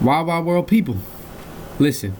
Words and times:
Wild 0.00 0.28
Wild 0.28 0.46
World 0.46 0.66
people, 0.66 0.96
listen. 1.78 2.16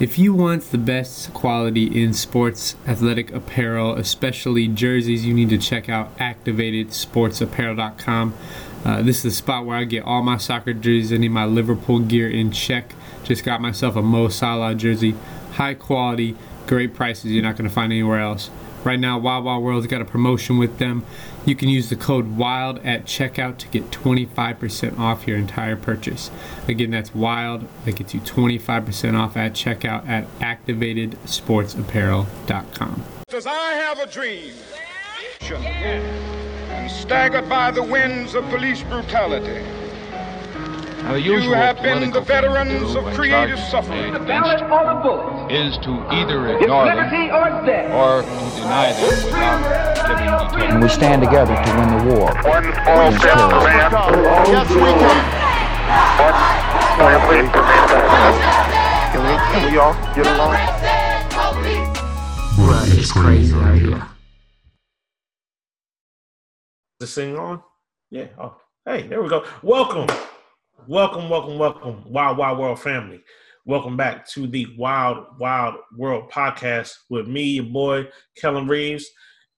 If 0.00 0.18
you 0.18 0.32
want 0.32 0.70
the 0.70 0.78
best 0.78 1.34
quality 1.34 2.02
in 2.02 2.14
sports 2.14 2.74
athletic 2.86 3.30
apparel, 3.34 3.96
especially 3.96 4.66
jerseys, 4.66 5.26
you 5.26 5.34
need 5.34 5.50
to 5.50 5.58
check 5.58 5.90
out 5.90 6.16
ActivatedSportsApparel.com. 6.16 8.34
Uh, 8.82 9.02
this 9.02 9.18
is 9.18 9.24
the 9.24 9.30
spot 9.32 9.66
where 9.66 9.76
I 9.76 9.84
get 9.84 10.04
all 10.04 10.22
my 10.22 10.38
soccer 10.38 10.72
jerseys. 10.72 11.18
Need 11.18 11.28
my 11.28 11.44
Liverpool 11.44 11.98
gear 11.98 12.30
in 12.30 12.50
check. 12.50 12.94
Just 13.24 13.44
got 13.44 13.60
myself 13.60 13.94
a 13.96 14.02
Mo 14.02 14.28
Salah 14.28 14.74
jersey. 14.74 15.14
High 15.52 15.74
quality, 15.74 16.34
great 16.66 16.94
prices 16.94 17.32
you're 17.32 17.42
not 17.42 17.56
going 17.56 17.68
to 17.68 17.74
find 17.74 17.92
anywhere 17.92 18.20
else. 18.20 18.48
Right 18.84 18.98
now, 18.98 19.18
Wild 19.18 19.44
Wild 19.44 19.62
World's 19.64 19.86
got 19.86 20.00
a 20.00 20.06
promotion 20.06 20.56
with 20.56 20.78
them. 20.78 21.04
You 21.48 21.56
can 21.56 21.68
use 21.70 21.88
the 21.88 21.96
code 21.96 22.36
WILD 22.36 22.84
at 22.84 23.06
checkout 23.06 23.56
to 23.56 23.68
get 23.68 23.90
25% 23.90 24.98
off 24.98 25.26
your 25.26 25.38
entire 25.38 25.76
purchase. 25.76 26.30
Again, 26.68 26.90
that's 26.90 27.14
WILD. 27.14 27.66
That 27.86 27.96
gets 27.96 28.12
you 28.12 28.20
25% 28.20 29.18
off 29.18 29.34
at 29.34 29.54
checkout 29.54 30.06
at 30.06 30.26
activatedsportsapparel.com. 30.40 33.04
As 33.32 33.46
I 33.46 33.72
have 33.72 33.98
a 33.98 34.06
dream, 34.06 34.52
and 35.50 36.90
staggered 36.90 37.48
by 37.48 37.70
the 37.70 37.82
winds 37.82 38.34
of 38.34 38.44
police 38.50 38.82
brutality. 38.82 39.64
Now, 41.02 41.12
the 41.12 41.20
You 41.20 41.32
usual 41.34 41.54
have 41.54 41.76
been 41.82 42.00
the 42.10 42.20
political 42.20 42.24
thing 42.24 42.42
to 42.42 42.48
veterans 42.48 42.94
of 42.94 43.04
when 43.04 43.14
creative 43.14 43.58
suffering. 43.70 44.12
The 44.12 44.18
ballot 44.20 44.56
against 44.56 44.72
or 44.72 44.84
the 44.84 45.00
bullet. 45.00 45.52
is 45.52 45.78
to 45.78 45.92
either 46.10 46.56
ignore 46.58 46.84
them 46.86 46.96
liberty 46.96 47.30
or 47.30 47.44
death. 47.64 47.94
or 47.94 48.22
to 48.22 48.28
deny 48.60 48.92
them 48.92 49.08
without 49.24 50.50
giving 50.52 50.70
and 50.70 50.82
we 50.82 50.88
stand 50.88 51.22
together 51.22 51.54
to 51.54 51.70
win 51.78 51.88
the 51.98 52.14
war. 52.14 52.28
One 52.44 52.64
small 52.74 53.12
step 53.18 53.38
for 53.38 53.62
man. 53.62 53.90
Yes, 54.50 54.68
we 54.70 54.80
can. 54.98 55.38
Can 59.12 59.22
we, 59.22 59.34
can 59.52 59.72
we 59.72 59.78
all 59.78 59.94
get 60.14 60.26
along? 60.26 60.56
It's 62.98 63.12
crazy 63.12 63.54
out 63.54 63.78
here. 63.78 64.02
This 67.00 67.14
thing 67.14 67.38
on? 67.38 67.62
Yeah. 68.10 68.26
Oh, 68.38 68.56
hey, 68.84 69.06
there 69.06 69.22
we 69.22 69.28
go. 69.28 69.44
Welcome, 69.62 70.08
welcome, 70.88 71.28
welcome, 71.28 71.58
welcome, 71.58 72.02
Wild 72.06 72.38
Wild 72.38 72.58
World 72.58 72.80
family. 72.80 73.22
Welcome 73.66 73.94
back 73.98 74.26
to 74.28 74.46
the 74.46 74.66
Wild 74.78 75.38
Wild 75.38 75.74
World 75.94 76.30
podcast 76.30 76.94
with 77.10 77.28
me, 77.28 77.42
your 77.42 77.64
boy 77.64 78.08
Kellen 78.38 78.66
Reeves, 78.66 79.06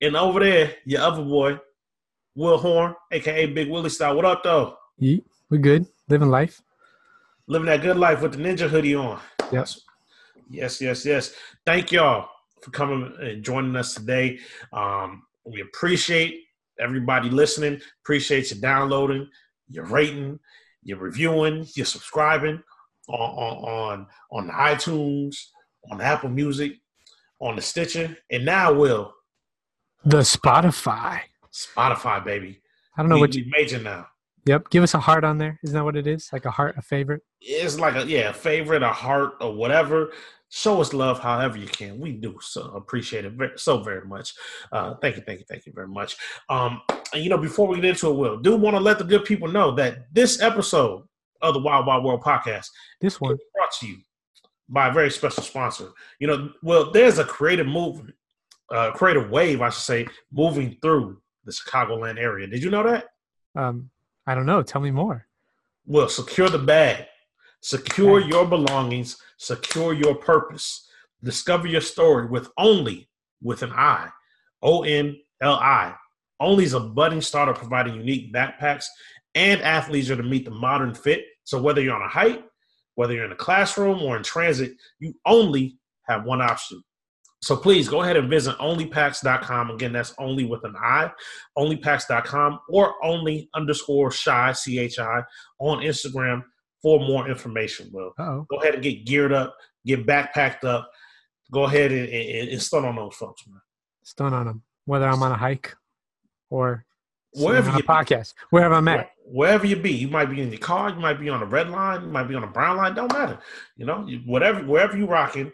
and 0.00 0.16
over 0.16 0.40
there, 0.40 0.74
your 0.84 1.02
other 1.02 1.22
boy, 1.22 1.56
Will 2.34 2.58
Horn, 2.58 2.96
aka 3.12 3.46
Big 3.46 3.70
Willie 3.70 3.90
Style. 3.90 4.16
What 4.16 4.24
up, 4.24 4.42
though? 4.42 4.76
Yeet. 5.00 5.22
We 5.50 5.58
good? 5.58 5.86
Living 6.08 6.30
life? 6.30 6.60
Living 7.46 7.66
that 7.66 7.82
good 7.82 7.96
life 7.96 8.22
with 8.22 8.32
the 8.32 8.38
ninja 8.38 8.68
hoodie 8.68 8.96
on. 8.96 9.20
Yes. 9.52 9.82
Yes, 10.50 10.80
yes, 10.80 11.06
yes. 11.06 11.32
Thank 11.64 11.92
y'all 11.92 12.28
for 12.60 12.72
coming 12.72 13.14
and 13.20 13.44
joining 13.44 13.76
us 13.76 13.94
today. 13.94 14.40
Um, 14.72 15.22
we 15.44 15.60
appreciate 15.60 16.46
everybody 16.80 17.30
listening. 17.30 17.80
Appreciate 18.02 18.50
you 18.50 18.60
downloading, 18.60 19.28
your 19.68 19.84
rating, 19.84 20.40
your 20.82 20.98
reviewing, 20.98 21.66
you're 21.74 21.86
subscribing 21.86 22.62
on 23.08 23.20
on 23.20 23.56
on, 23.64 24.06
on 24.32 24.46
the 24.46 24.52
iTunes, 24.52 25.36
on 25.90 26.00
Apple 26.00 26.30
Music, 26.30 26.72
on 27.40 27.56
the 27.56 27.62
Stitcher, 27.62 28.16
and 28.30 28.44
now 28.44 28.72
will 28.72 29.14
The 30.04 30.18
Spotify. 30.18 31.20
Spotify, 31.52 32.24
baby. 32.24 32.60
I 32.96 33.02
don't 33.02 33.08
know 33.08 33.16
we, 33.16 33.20
what 33.22 33.34
you. 33.34 33.44
major 33.50 33.78
now. 33.80 34.06
Yep. 34.46 34.70
Give 34.70 34.82
us 34.82 34.94
a 34.94 35.00
heart 35.00 35.24
on 35.24 35.38
there. 35.38 35.58
Isn't 35.62 35.74
that 35.74 35.84
what 35.84 35.96
it 35.96 36.06
is? 36.06 36.30
Like 36.32 36.44
a 36.44 36.50
heart, 36.50 36.76
a 36.78 36.82
favorite. 36.82 37.22
It's 37.40 37.78
like 37.78 37.94
a 37.96 38.06
yeah, 38.06 38.30
a 38.30 38.32
favorite, 38.32 38.82
a 38.82 38.88
heart, 38.88 39.34
or 39.40 39.52
whatever. 39.54 40.12
Show 40.50 40.80
us 40.80 40.92
love 40.92 41.20
however 41.20 41.56
you 41.58 41.66
can. 41.66 41.98
We 42.00 42.12
do 42.12 42.36
so 42.42 42.62
appreciate 42.74 43.24
it 43.24 43.32
very, 43.34 43.52
so 43.56 43.82
very 43.82 44.04
much. 44.06 44.34
Uh, 44.72 44.94
thank 45.00 45.16
you, 45.16 45.22
thank 45.24 45.38
you, 45.38 45.44
thank 45.48 45.64
you 45.64 45.72
very 45.72 45.88
much. 45.88 46.16
Um, 46.48 46.82
and 47.14 47.22
you 47.22 47.30
know, 47.30 47.38
before 47.38 47.68
we 47.68 47.76
get 47.76 47.84
into 47.86 48.08
it, 48.10 48.14
Will, 48.14 48.36
do 48.36 48.56
want 48.56 48.76
to 48.76 48.80
let 48.80 48.98
the 48.98 49.04
good 49.04 49.24
people 49.24 49.48
know 49.48 49.74
that 49.76 50.12
this 50.12 50.42
episode 50.42 51.04
of 51.40 51.54
the 51.54 51.60
Wild 51.60 51.86
Wild 51.86 52.04
World 52.04 52.22
podcast 52.22 52.66
This 53.00 53.20
one. 53.20 53.34
is 53.34 53.40
brought 53.54 53.72
to 53.80 53.86
you 53.86 53.98
by 54.68 54.88
a 54.88 54.92
very 54.92 55.10
special 55.10 55.42
sponsor. 55.42 55.90
You 56.18 56.26
know, 56.26 56.50
well, 56.62 56.90
there's 56.90 57.18
a 57.18 57.24
creative 57.24 57.66
movement, 57.66 58.14
uh, 58.70 58.90
creative 58.92 59.30
wave, 59.30 59.60
I 59.62 59.70
should 59.70 59.82
say, 59.82 60.06
moving 60.32 60.76
through 60.82 61.20
the 61.44 61.52
Chicagoland 61.52 62.18
area. 62.18 62.46
Did 62.46 62.62
you 62.62 62.70
know 62.70 62.82
that? 62.82 63.06
Um, 63.56 63.90
I 64.26 64.34
don't 64.34 64.46
know. 64.46 64.62
Tell 64.62 64.80
me 64.80 64.90
more. 64.90 65.26
Well, 65.86 66.08
secure 66.08 66.48
the 66.48 66.58
bag, 66.58 67.06
secure 67.60 68.20
your 68.20 68.46
belongings, 68.46 69.16
secure 69.38 69.92
your 69.92 70.14
purpose. 70.14 70.88
Discover 71.22 71.68
your 71.68 71.80
story 71.80 72.26
with 72.26 72.48
only 72.56 73.08
with 73.42 73.62
an 73.62 73.72
I, 73.72 74.08
O 74.62 74.82
N 74.84 75.16
L 75.42 75.54
I. 75.54 75.94
Only 76.40 76.64
is 76.64 76.72
a 76.72 76.80
budding 76.80 77.20
startup 77.20 77.58
providing 77.58 77.94
unique 77.94 78.32
backpacks 78.32 78.86
and 79.34 79.60
athleisure 79.60 80.16
to 80.16 80.22
meet 80.22 80.44
the 80.44 80.50
modern 80.50 80.94
fit. 80.94 81.24
So 81.44 81.60
whether 81.60 81.82
you're 81.82 81.94
on 81.94 82.02
a 82.02 82.08
hike, 82.08 82.42
whether 82.94 83.14
you're 83.14 83.26
in 83.26 83.32
a 83.32 83.36
classroom 83.36 84.02
or 84.02 84.16
in 84.16 84.22
transit, 84.22 84.72
you 84.98 85.14
only 85.26 85.76
have 86.08 86.24
one 86.24 86.40
option. 86.40 86.82
So 87.42 87.56
please 87.56 87.88
go 87.88 88.02
ahead 88.02 88.16
and 88.16 88.28
visit 88.28 88.56
onlypacks.com. 88.58 89.70
Again, 89.70 89.92
that's 89.92 90.14
only 90.18 90.44
with 90.44 90.64
an 90.64 90.74
I, 90.76 91.10
onlypacks.com 91.56 92.60
or 92.68 92.94
only 93.02 93.48
underscore 93.54 94.10
shy, 94.10 94.52
C 94.52 94.78
H 94.78 94.98
I, 94.98 95.22
on 95.58 95.78
Instagram 95.78 96.42
for 96.82 97.00
more 97.00 97.28
information. 97.28 97.90
Will 97.92 98.12
Oh, 98.18 98.46
go 98.50 98.56
ahead 98.58 98.74
and 98.74 98.82
get 98.82 99.04
geared 99.04 99.32
up, 99.32 99.54
get 99.86 100.06
backpacked 100.06 100.64
up. 100.64 100.90
Go 101.52 101.64
ahead 101.64 101.90
and, 101.90 102.08
and, 102.08 102.48
and 102.50 102.62
stun 102.62 102.84
on 102.84 102.96
those 102.96 103.14
folks, 103.14 103.46
man. 103.46 103.60
stun 104.02 104.32
on 104.32 104.46
them. 104.46 104.62
Whether 104.84 105.06
I'm 105.08 105.22
on 105.22 105.32
a 105.32 105.36
hike 105.36 105.74
or 106.48 106.84
Wherever 107.34 107.70
you 107.76 107.84
podcast, 107.84 108.34
wherever 108.50 108.74
I'm 108.74 108.88
at. 108.88 109.10
wherever 109.24 109.64
you 109.64 109.76
be, 109.76 109.92
you 109.92 110.08
might 110.08 110.26
be 110.30 110.40
in 110.40 110.50
your 110.50 110.58
car, 110.58 110.90
you 110.90 110.96
might 110.96 111.20
be 111.20 111.28
on 111.28 111.42
a 111.42 111.46
red 111.46 111.70
line, 111.70 112.02
you 112.02 112.08
might 112.08 112.24
be 112.24 112.34
on 112.34 112.42
a 112.42 112.48
brown 112.48 112.76
line. 112.76 112.94
Don't 112.94 113.12
matter, 113.12 113.38
you 113.76 113.86
know. 113.86 114.04
You, 114.04 114.18
whatever, 114.26 114.64
wherever 114.64 114.96
you 114.96 115.06
rocking, 115.06 115.52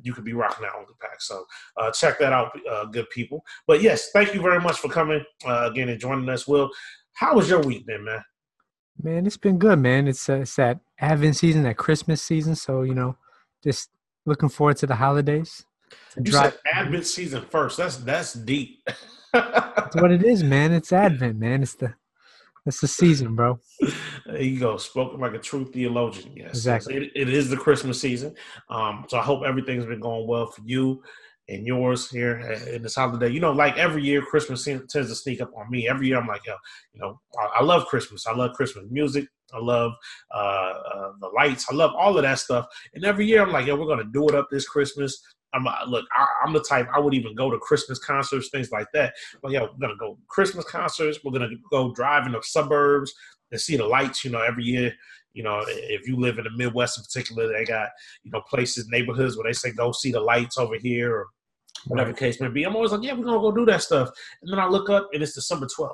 you 0.00 0.12
could 0.14 0.24
be 0.24 0.32
rocking 0.32 0.62
that 0.62 0.72
the 0.86 0.94
pack. 1.00 1.20
So 1.20 1.44
uh, 1.76 1.90
check 1.90 2.20
that 2.20 2.32
out, 2.32 2.56
uh, 2.70 2.84
good 2.84 3.10
people. 3.10 3.44
But 3.66 3.82
yes, 3.82 4.10
thank 4.12 4.32
you 4.32 4.40
very 4.40 4.60
much 4.60 4.78
for 4.78 4.88
coming 4.88 5.24
uh, 5.44 5.68
again 5.70 5.88
and 5.88 5.98
joining 6.00 6.28
us. 6.28 6.46
Will, 6.46 6.70
how 7.14 7.34
was 7.34 7.48
your 7.50 7.62
week, 7.62 7.84
been, 7.86 8.04
man? 8.04 8.22
Man, 9.02 9.26
it's 9.26 9.36
been 9.36 9.58
good, 9.58 9.78
man. 9.78 10.08
It's, 10.08 10.28
uh, 10.28 10.36
it's 10.40 10.56
that 10.56 10.80
Advent 10.98 11.36
season, 11.36 11.62
that 11.64 11.76
Christmas 11.76 12.22
season. 12.22 12.54
So 12.56 12.82
you 12.82 12.94
know, 12.94 13.16
just 13.62 13.90
looking 14.24 14.48
forward 14.48 14.76
to 14.78 14.86
the 14.86 14.96
holidays. 14.96 15.64
To 16.12 16.20
You 16.24 16.32
drive- 16.32 16.52
said 16.52 16.60
Advent 16.72 17.06
season 17.06 17.44
first. 17.50 17.76
That's 17.76 17.96
that's 17.98 18.32
deep. 18.32 18.86
That's 19.32 19.96
what 19.96 20.10
it 20.10 20.24
is, 20.24 20.42
man. 20.42 20.72
It's 20.72 20.92
Advent, 20.92 21.38
man. 21.38 21.62
It's 21.62 21.74
the 21.74 21.94
that's 22.64 22.80
the 22.80 22.88
season, 22.88 23.36
bro. 23.36 23.60
There 24.26 24.40
you 24.42 24.58
go, 24.58 24.76
spoken 24.78 25.20
like 25.20 25.34
a 25.34 25.38
true 25.38 25.66
theologian. 25.66 26.32
Yes, 26.34 26.50
Exactly. 26.50 26.96
It, 26.96 27.12
it 27.14 27.28
is 27.28 27.48
the 27.50 27.56
Christmas 27.56 28.00
season, 28.00 28.34
um, 28.70 29.04
so 29.08 29.18
I 29.18 29.22
hope 29.22 29.44
everything's 29.46 29.84
been 29.86 30.00
going 30.00 30.26
well 30.26 30.46
for 30.46 30.62
you 30.64 31.02
and 31.48 31.66
yours 31.66 32.10
here 32.10 32.38
in 32.72 32.82
this 32.82 32.96
holiday. 32.96 33.30
You 33.30 33.40
know, 33.40 33.52
like 33.52 33.76
every 33.76 34.02
year, 34.02 34.22
Christmas 34.22 34.64
tends 34.64 34.92
to 34.92 35.14
sneak 35.14 35.40
up 35.40 35.52
on 35.56 35.70
me. 35.70 35.88
Every 35.88 36.08
year, 36.08 36.18
I'm 36.18 36.26
like, 36.26 36.44
yo, 36.46 36.54
you 36.92 37.00
know, 37.00 37.20
I, 37.54 37.62
love 37.62 37.86
Christmas. 37.86 38.26
I 38.26 38.34
love 38.34 38.54
Christmas 38.54 38.86
music. 38.90 39.26
I 39.54 39.58
love 39.58 39.92
uh, 40.34 40.38
uh, 40.38 41.12
the 41.20 41.28
lights. 41.28 41.66
I 41.70 41.74
love 41.74 41.92
all 41.96 42.16
of 42.16 42.22
that 42.24 42.40
stuff. 42.40 42.66
And 42.94 43.04
every 43.04 43.26
year, 43.26 43.42
I'm 43.42 43.52
like, 43.52 43.66
yo, 43.66 43.76
we're 43.76 43.86
gonna 43.86 44.10
do 44.12 44.28
it 44.28 44.34
up 44.34 44.48
this 44.50 44.68
Christmas. 44.68 45.22
I'm 45.54 45.66
uh, 45.68 45.84
look. 45.86 46.04
I, 46.16 46.26
I'm 46.44 46.52
the 46.52 46.60
type 46.60 46.88
I 46.92 46.98
would 46.98 47.14
even 47.14 47.34
go 47.34 47.50
to 47.50 47.58
Christmas 47.58 48.00
concerts, 48.00 48.48
things 48.50 48.72
like 48.72 48.88
that. 48.94 49.14
But 49.40 49.52
yeah, 49.52 49.62
we're 49.62 49.80
gonna 49.80 49.96
go 49.98 50.18
Christmas 50.26 50.64
concerts. 50.64 51.20
We're 51.22 51.32
gonna 51.32 51.54
go 51.70 51.92
drive 51.92 52.26
in 52.26 52.32
the 52.32 52.42
suburbs 52.42 53.14
and 53.52 53.60
see 53.60 53.76
the 53.76 53.86
lights. 53.86 54.24
You 54.24 54.32
know, 54.32 54.42
every 54.42 54.64
year. 54.64 54.92
You 55.32 55.42
know, 55.42 55.62
if 55.66 56.08
you 56.08 56.16
live 56.16 56.38
in 56.38 56.44
the 56.44 56.50
Midwest 56.56 56.96
in 56.96 57.04
particular, 57.04 57.52
they 57.52 57.66
got 57.66 57.90
you 58.24 58.30
know 58.30 58.40
places, 58.48 58.88
neighborhoods 58.88 59.36
where 59.36 59.46
they 59.46 59.52
say 59.52 59.70
go 59.70 59.92
see 59.92 60.10
the 60.10 60.18
lights 60.18 60.56
over 60.56 60.78
here 60.78 61.14
or 61.14 61.26
whatever 61.86 62.12
the 62.12 62.18
case 62.18 62.40
may 62.40 62.48
be. 62.48 62.64
I'm 62.64 62.76
always 62.76 62.92
like, 62.92 63.02
yeah, 63.02 63.12
we're 63.14 63.24
gonna 63.24 63.40
go 63.40 63.52
do 63.52 63.66
that 63.66 63.82
stuff. 63.82 64.10
And 64.42 64.52
then 64.52 64.58
I 64.58 64.66
look 64.66 64.90
up 64.90 65.08
and 65.12 65.22
it's 65.22 65.34
December 65.34 65.66
12th. 65.66 65.92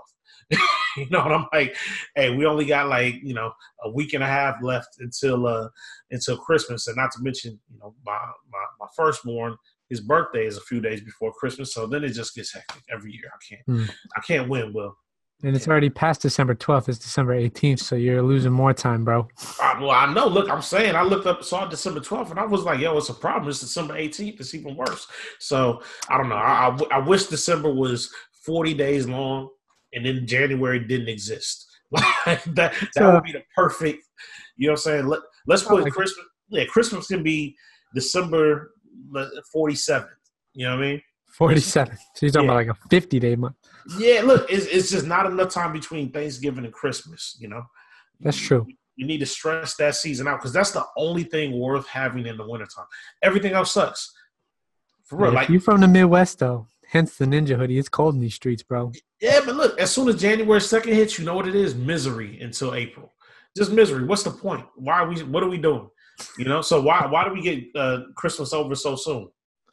you 0.97 1.09
know, 1.11 1.23
and 1.23 1.33
I'm 1.33 1.47
like, 1.53 1.77
hey, 2.17 2.35
we 2.35 2.45
only 2.47 2.65
got 2.67 2.89
like 2.89 3.17
you 3.23 3.35
know 3.35 3.53
a 3.85 3.91
week 3.91 4.13
and 4.13 4.23
a 4.23 4.27
half 4.27 4.57
left 4.63 4.89
until 4.99 5.47
uh 5.47 5.69
until 6.11 6.37
Christmas, 6.37 6.87
and 6.89 6.97
not 6.97 7.11
to 7.13 7.23
mention, 7.23 7.59
you 7.71 7.79
know, 7.79 7.95
my 8.05 8.19
my 8.53 8.65
my 8.81 8.87
firstborn. 8.97 9.57
His 9.89 10.01
birthday 10.01 10.47
is 10.47 10.57
a 10.57 10.63
few 10.63 10.81
days 10.81 11.03
before 11.03 11.35
Christmas, 11.35 11.75
so 11.75 11.87
then 11.87 12.03
it 12.03 12.11
just 12.11 12.35
gets 12.35 12.55
hectic 12.55 12.83
every 12.91 13.13
year. 13.13 13.31
I 13.33 13.39
can't, 13.47 13.63
Hmm. 13.67 13.91
I 14.17 14.21
can't 14.21 14.49
win. 14.49 14.73
Will 14.73 14.97
And 15.45 15.57
it's 15.57 15.67
already 15.67 15.91
past 15.91 16.23
December 16.23 16.55
12th. 16.55 16.89
It's 16.89 16.99
December 16.99 17.35
18th, 17.35 17.81
so 17.81 17.97
you're 17.97 18.23
losing 18.23 18.53
more 18.53 18.73
time, 18.73 19.05
bro. 19.05 19.27
I, 19.61 19.77
well, 19.81 19.91
I 19.91 20.13
know. 20.13 20.29
Look, 20.29 20.49
I'm 20.49 20.63
saying 20.63 20.95
I 20.95 21.03
looked 21.03 21.27
up, 21.27 21.43
saw 21.43 21.67
December 21.67 21.99
12th, 21.99 22.31
and 22.31 22.39
I 22.39 22.45
was 22.45 22.63
like, 22.63 22.79
yo, 22.79 22.97
it's 22.97 23.09
a 23.09 23.15
problem. 23.15 23.49
It's 23.51 23.59
December 23.61 23.95
18th. 23.95 24.39
It's 24.39 24.55
even 24.55 24.77
worse. 24.77 25.09
So 25.41 25.83
I 26.09 26.17
don't 26.17 26.29
know. 26.29 26.37
I, 26.37 26.69
I, 26.69 26.97
I 26.97 26.99
wish 27.01 27.27
December 27.27 27.73
was 27.73 28.13
40 28.47 28.75
days 28.75 29.09
long, 29.09 29.49
and 29.93 30.07
then 30.07 30.27
January 30.27 30.79
didn't 30.81 31.09
exist. 31.09 31.69
Like 32.25 32.43
that, 32.45 32.73
that 32.75 32.75
So- 32.95 33.13
would 33.15 33.25
be 33.25 33.33
the 33.33 33.43
perfect, 33.55 34.03
You 34.57 34.69
know 34.69 34.73
what 34.75 34.79
I'm 34.79 34.83
saying? 34.83 35.07
Let, 35.09 35.21
let's 35.47 35.63
put 35.65 35.81
like 35.81 35.89
it. 35.89 35.93
Christmas. 35.93 36.25
Yeah, 36.49 36.65
Christmas 36.67 37.09
can 37.09 37.23
be 37.23 37.55
December 37.95 38.71
forty 39.53 39.75
seventh. 39.75 40.11
You 40.55 40.67
know 40.69 40.77
what 40.77 40.85
I 40.85 40.87
mean? 40.93 41.03
Forty-seven. 41.33 41.97
So 42.15 42.27
you're 42.27 42.31
talking 42.33 42.49
Yeah. 42.49 42.53
about 42.61 42.67
like 42.69 42.77
a 42.77 42.89
fifty-day 42.89 43.37
month. 43.37 43.57
Yeah, 43.99 44.23
look, 44.25 44.51
it's, 44.51 44.67
it's 44.67 44.91
just 44.91 45.07
not 45.07 45.27
enough 45.27 45.51
time 45.51 45.73
between 45.73 46.11
Thanksgiving 46.13 46.65
and 46.65 46.73
Christmas. 46.73 47.37
You 47.41 47.49
know, 47.49 47.63
That's 48.21 48.37
true. 48.37 48.67
you 48.97 49.07
need 49.07 49.19
to 49.19 49.27
stress 49.27 49.75
that 49.77 49.95
season 49.97 50.29
out 50.29 50.39
because 50.39 50.53
that's 50.53 50.71
the 50.73 50.85
only 50.97 51.25
thing 51.25 51.59
worth 51.59 51.87
having 51.89 52.27
in 52.27 52.37
the 52.37 52.47
wintertime. 52.47 52.87
Everything 53.23 53.53
else 53.55 53.73
sucks. 53.73 54.13
For 55.05 55.17
real, 55.17 55.33
like 55.33 55.49
you 55.49 55.59
from 55.59 55.81
the 55.81 55.89
Midwest 55.89 56.39
though, 56.39 56.67
hence 56.87 57.17
the 57.17 57.25
ninja 57.25 57.57
hoodie. 57.57 57.79
It's 57.79 57.89
cold 57.89 58.15
in 58.15 58.21
these 58.21 58.35
streets, 58.35 58.63
bro. 58.63 58.93
Yeah, 59.21 59.41
but 59.45 59.57
look, 59.57 59.79
as 59.81 59.91
soon 59.91 60.09
as 60.09 60.21
January 60.21 60.61
second 60.61 60.95
hits, 60.95 61.19
you 61.19 61.25
know 61.25 61.35
what 61.35 61.49
it 61.49 61.55
is? 61.55 61.75
Misery 61.75 62.41
until 62.41 62.75
April. 62.75 63.13
Just 63.57 63.73
misery. 63.73 64.05
What's 64.05 64.23
the 64.23 64.31
point? 64.31 64.67
Why 64.77 65.01
are 65.01 65.09
we? 65.09 65.23
What 65.23 65.43
are 65.43 65.49
we 65.49 65.59
doing? 65.59 65.89
You 66.39 66.45
know. 66.45 66.61
So 66.63 66.81
why 66.83 67.07
why 67.07 67.25
do 67.27 67.33
we 67.35 67.43
get 67.43 67.65
uh, 67.75 68.01
Christmas 68.17 68.53
over 68.53 68.75
so 68.75 68.97
soon? 68.97 69.29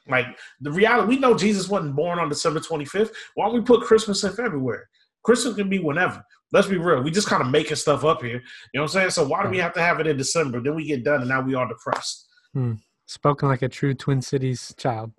Like 0.10 0.26
the 0.62 0.72
reality, 0.72 1.08
we 1.08 1.20
know 1.20 1.38
Jesus 1.38 1.70
wasn't 1.70 1.96
born 1.96 2.20
on 2.20 2.30
December 2.30 2.60
twenty 2.60 2.86
fifth. 2.86 3.12
Why 3.36 3.46
don't 3.46 3.56
we 3.56 3.62
put 3.62 3.82
Christmas 3.82 4.24
in 4.24 4.34
February? 4.34 4.86
Christmas 5.24 5.56
can 5.56 5.70
be 5.70 5.80
whenever. 5.80 6.24
Let's 6.52 6.68
be 6.68 6.78
real. 6.78 7.04
We 7.04 7.12
just 7.12 7.28
kind 7.28 7.44
of 7.44 7.50
making 7.50 7.76
stuff 7.76 8.04
up 8.04 8.22
here. 8.22 8.38
You 8.38 8.42
know 8.76 8.82
what 8.82 8.84
I'm 8.84 8.88
saying? 8.90 9.10
So 9.12 9.28
why 9.28 9.44
do 9.44 9.50
we 9.50 9.58
hmm. 9.58 9.64
have 9.64 9.74
to 9.74 9.82
have 9.82 10.00
it 10.00 10.08
in 10.08 10.18
December? 10.18 10.62
Then 10.62 10.76
we 10.76 10.86
get 10.86 11.04
done, 11.04 11.22
and 11.22 11.30
now 11.30 11.42
we 11.42 11.56
are 11.56 11.68
depressed. 11.68 12.28
Hmm. 12.54 12.74
Spoken 13.06 13.50
like 13.50 13.62
a 13.62 13.70
true 13.70 13.94
Twin 13.94 14.22
Cities 14.22 14.74
child. 14.78 15.12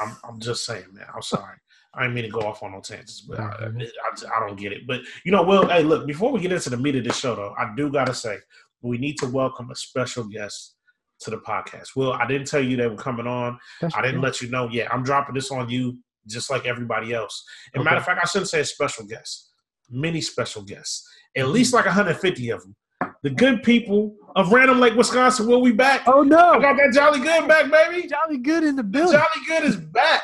I'm, 0.00 0.16
I'm 0.24 0.40
just 0.40 0.64
saying, 0.64 0.86
man. 0.92 1.06
I'm 1.14 1.22
sorry. 1.22 1.56
I 1.94 2.02
didn't 2.02 2.14
mean 2.14 2.24
to 2.24 2.30
go 2.30 2.40
off 2.40 2.62
on 2.62 2.72
no 2.72 2.80
tangents, 2.80 3.20
but 3.20 3.38
I, 3.38 3.68
I, 3.68 4.36
I 4.36 4.46
don't 4.46 4.58
get 4.58 4.72
it. 4.72 4.86
But 4.86 5.02
you 5.24 5.30
know, 5.30 5.42
well, 5.42 5.68
hey, 5.68 5.82
look. 5.82 6.06
Before 6.06 6.32
we 6.32 6.40
get 6.40 6.52
into 6.52 6.70
the 6.70 6.76
meat 6.76 6.96
of 6.96 7.04
this 7.04 7.18
show, 7.18 7.34
though, 7.34 7.54
I 7.56 7.72
do 7.76 7.90
gotta 7.90 8.14
say 8.14 8.38
we 8.82 8.98
need 8.98 9.18
to 9.18 9.26
welcome 9.26 9.70
a 9.70 9.76
special 9.76 10.24
guest 10.24 10.74
to 11.20 11.30
the 11.30 11.38
podcast. 11.38 11.88
Well, 11.96 12.12
I 12.12 12.26
didn't 12.26 12.46
tell 12.46 12.62
you 12.62 12.76
they 12.76 12.86
were 12.86 12.96
coming 12.96 13.26
on. 13.26 13.58
That's 13.80 13.94
I 13.94 14.02
didn't 14.02 14.20
let 14.20 14.40
you 14.40 14.50
know. 14.50 14.68
Yeah, 14.70 14.88
I'm 14.92 15.02
dropping 15.02 15.34
this 15.34 15.50
on 15.50 15.68
you, 15.68 15.98
just 16.26 16.50
like 16.50 16.66
everybody 16.66 17.12
else. 17.12 17.44
And 17.72 17.80
Okay. 17.80 17.84
matter 17.84 17.98
of 17.98 18.04
fact, 18.04 18.20
I 18.22 18.26
shouldn't 18.28 18.48
say 18.50 18.62
special 18.62 19.06
guest. 19.06 19.50
Many 19.90 20.20
special 20.20 20.62
guests, 20.62 21.06
at 21.36 21.44
mm-hmm. 21.44 21.52
least 21.52 21.74
like 21.74 21.84
150 21.86 22.50
of 22.50 22.62
them. 22.62 22.74
The 23.22 23.30
good 23.30 23.62
people 23.62 24.14
of 24.36 24.52
Random 24.52 24.80
Lake, 24.80 24.94
Wisconsin. 24.94 25.46
Will 25.46 25.60
we 25.62 25.72
back? 25.72 26.02
Oh 26.06 26.22
no! 26.22 26.52
I 26.52 26.58
got 26.60 26.76
that 26.76 26.92
Jolly 26.92 27.20
Good 27.20 27.48
back, 27.48 27.70
baby. 27.70 28.06
Jolly 28.06 28.38
good 28.38 28.64
in 28.64 28.76
the 28.76 28.82
building. 28.82 29.12
Jolly 29.12 29.46
Good 29.46 29.64
is 29.64 29.76
back. 29.76 30.22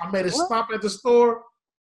I 0.00 0.10
made 0.10 0.26
a 0.26 0.30
What? 0.30 0.46
stop 0.46 0.68
at 0.72 0.80
the 0.80 0.90
store. 0.90 1.42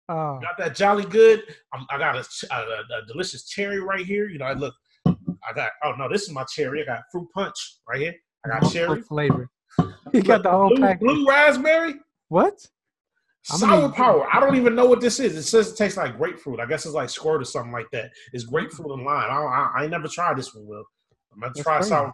Oh, 0.10 0.40
Got 0.42 0.58
that 0.60 0.76
Jolly 0.76 1.04
Good. 1.06 1.44
I'm, 1.74 1.86
I 1.92 1.98
got 1.98 2.16
a, 2.16 2.26
a, 2.52 2.56
a, 2.56 3.02
a 3.04 3.06
delicious 3.08 3.46
cherry 3.46 3.80
right 3.82 4.06
here. 4.06 4.30
You 4.30 4.38
know, 4.40 4.46
I 4.46 4.54
look. 4.54 4.74
I 5.06 5.54
got. 5.54 5.72
Oh 5.84 5.94
no, 5.98 6.08
this 6.10 6.24
is 6.24 6.32
my 6.32 6.44
cherry. 6.46 6.82
I 6.82 6.86
got 6.86 7.04
fruit 7.12 7.28
punch 7.34 7.56
right 7.88 8.00
here. 8.00 8.16
I 8.52 8.60
got 8.60 8.72
cherry. 8.72 9.02
flavor. 9.02 9.50
You 10.14 10.24
got 10.24 10.42
the 10.44 10.50
whole 10.50 10.70
blue, 10.70 10.80
pack. 10.80 11.00
blue 11.02 11.28
raspberry. 11.28 11.96
What? 12.30 12.66
I'm 13.52 13.60
gonna 13.60 13.82
Sour 13.82 13.92
power. 13.92 14.28
I 14.34 14.40
don't 14.40 14.56
even 14.56 14.74
know 14.74 14.86
what 14.86 15.02
this 15.02 15.20
is. 15.20 15.36
It 15.36 15.44
says 15.44 15.72
it 15.72 15.76
tastes 15.78 15.98
like 15.98 16.18
grapefruit. 16.18 16.60
I 16.62 16.66
guess 16.66 16.86
it's 16.86 16.96
like 16.96 17.10
squirt 17.10 17.42
or 17.42 17.46
something 17.46 17.72
like 17.74 17.88
that. 17.92 18.12
It's 18.32 18.46
grapefruit 18.46 18.90
and 18.92 19.04
lime. 19.06 19.30
I, 19.30 19.36
I, 19.36 19.72
I 19.76 19.82
ain't 19.84 19.92
never 19.92 20.08
tried 20.08 20.38
this 20.38 20.54
one, 20.56 20.66
Will. 20.66 20.84
I'm 21.34 21.42
gonna 21.42 21.52
That's 21.54 21.64
try 21.64 21.78
crazy. 21.78 21.90
sour. 21.90 22.14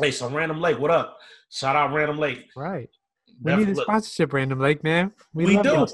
Hey, 0.00 0.10
so 0.10 0.28
Random 0.28 0.60
Lake, 0.60 0.78
what 0.78 0.90
up? 0.90 1.16
Shout 1.50 1.74
out 1.76 1.92
Random 1.94 2.18
Lake. 2.18 2.44
Right. 2.54 2.88
We 3.42 3.50
Definitely- 3.50 3.72
need 3.72 3.78
a 3.80 3.82
sponsorship, 3.82 4.32
Random 4.34 4.60
Lake, 4.60 4.84
man. 4.84 5.12
We, 5.32 5.46
We 5.46 5.62
do. 5.62 5.86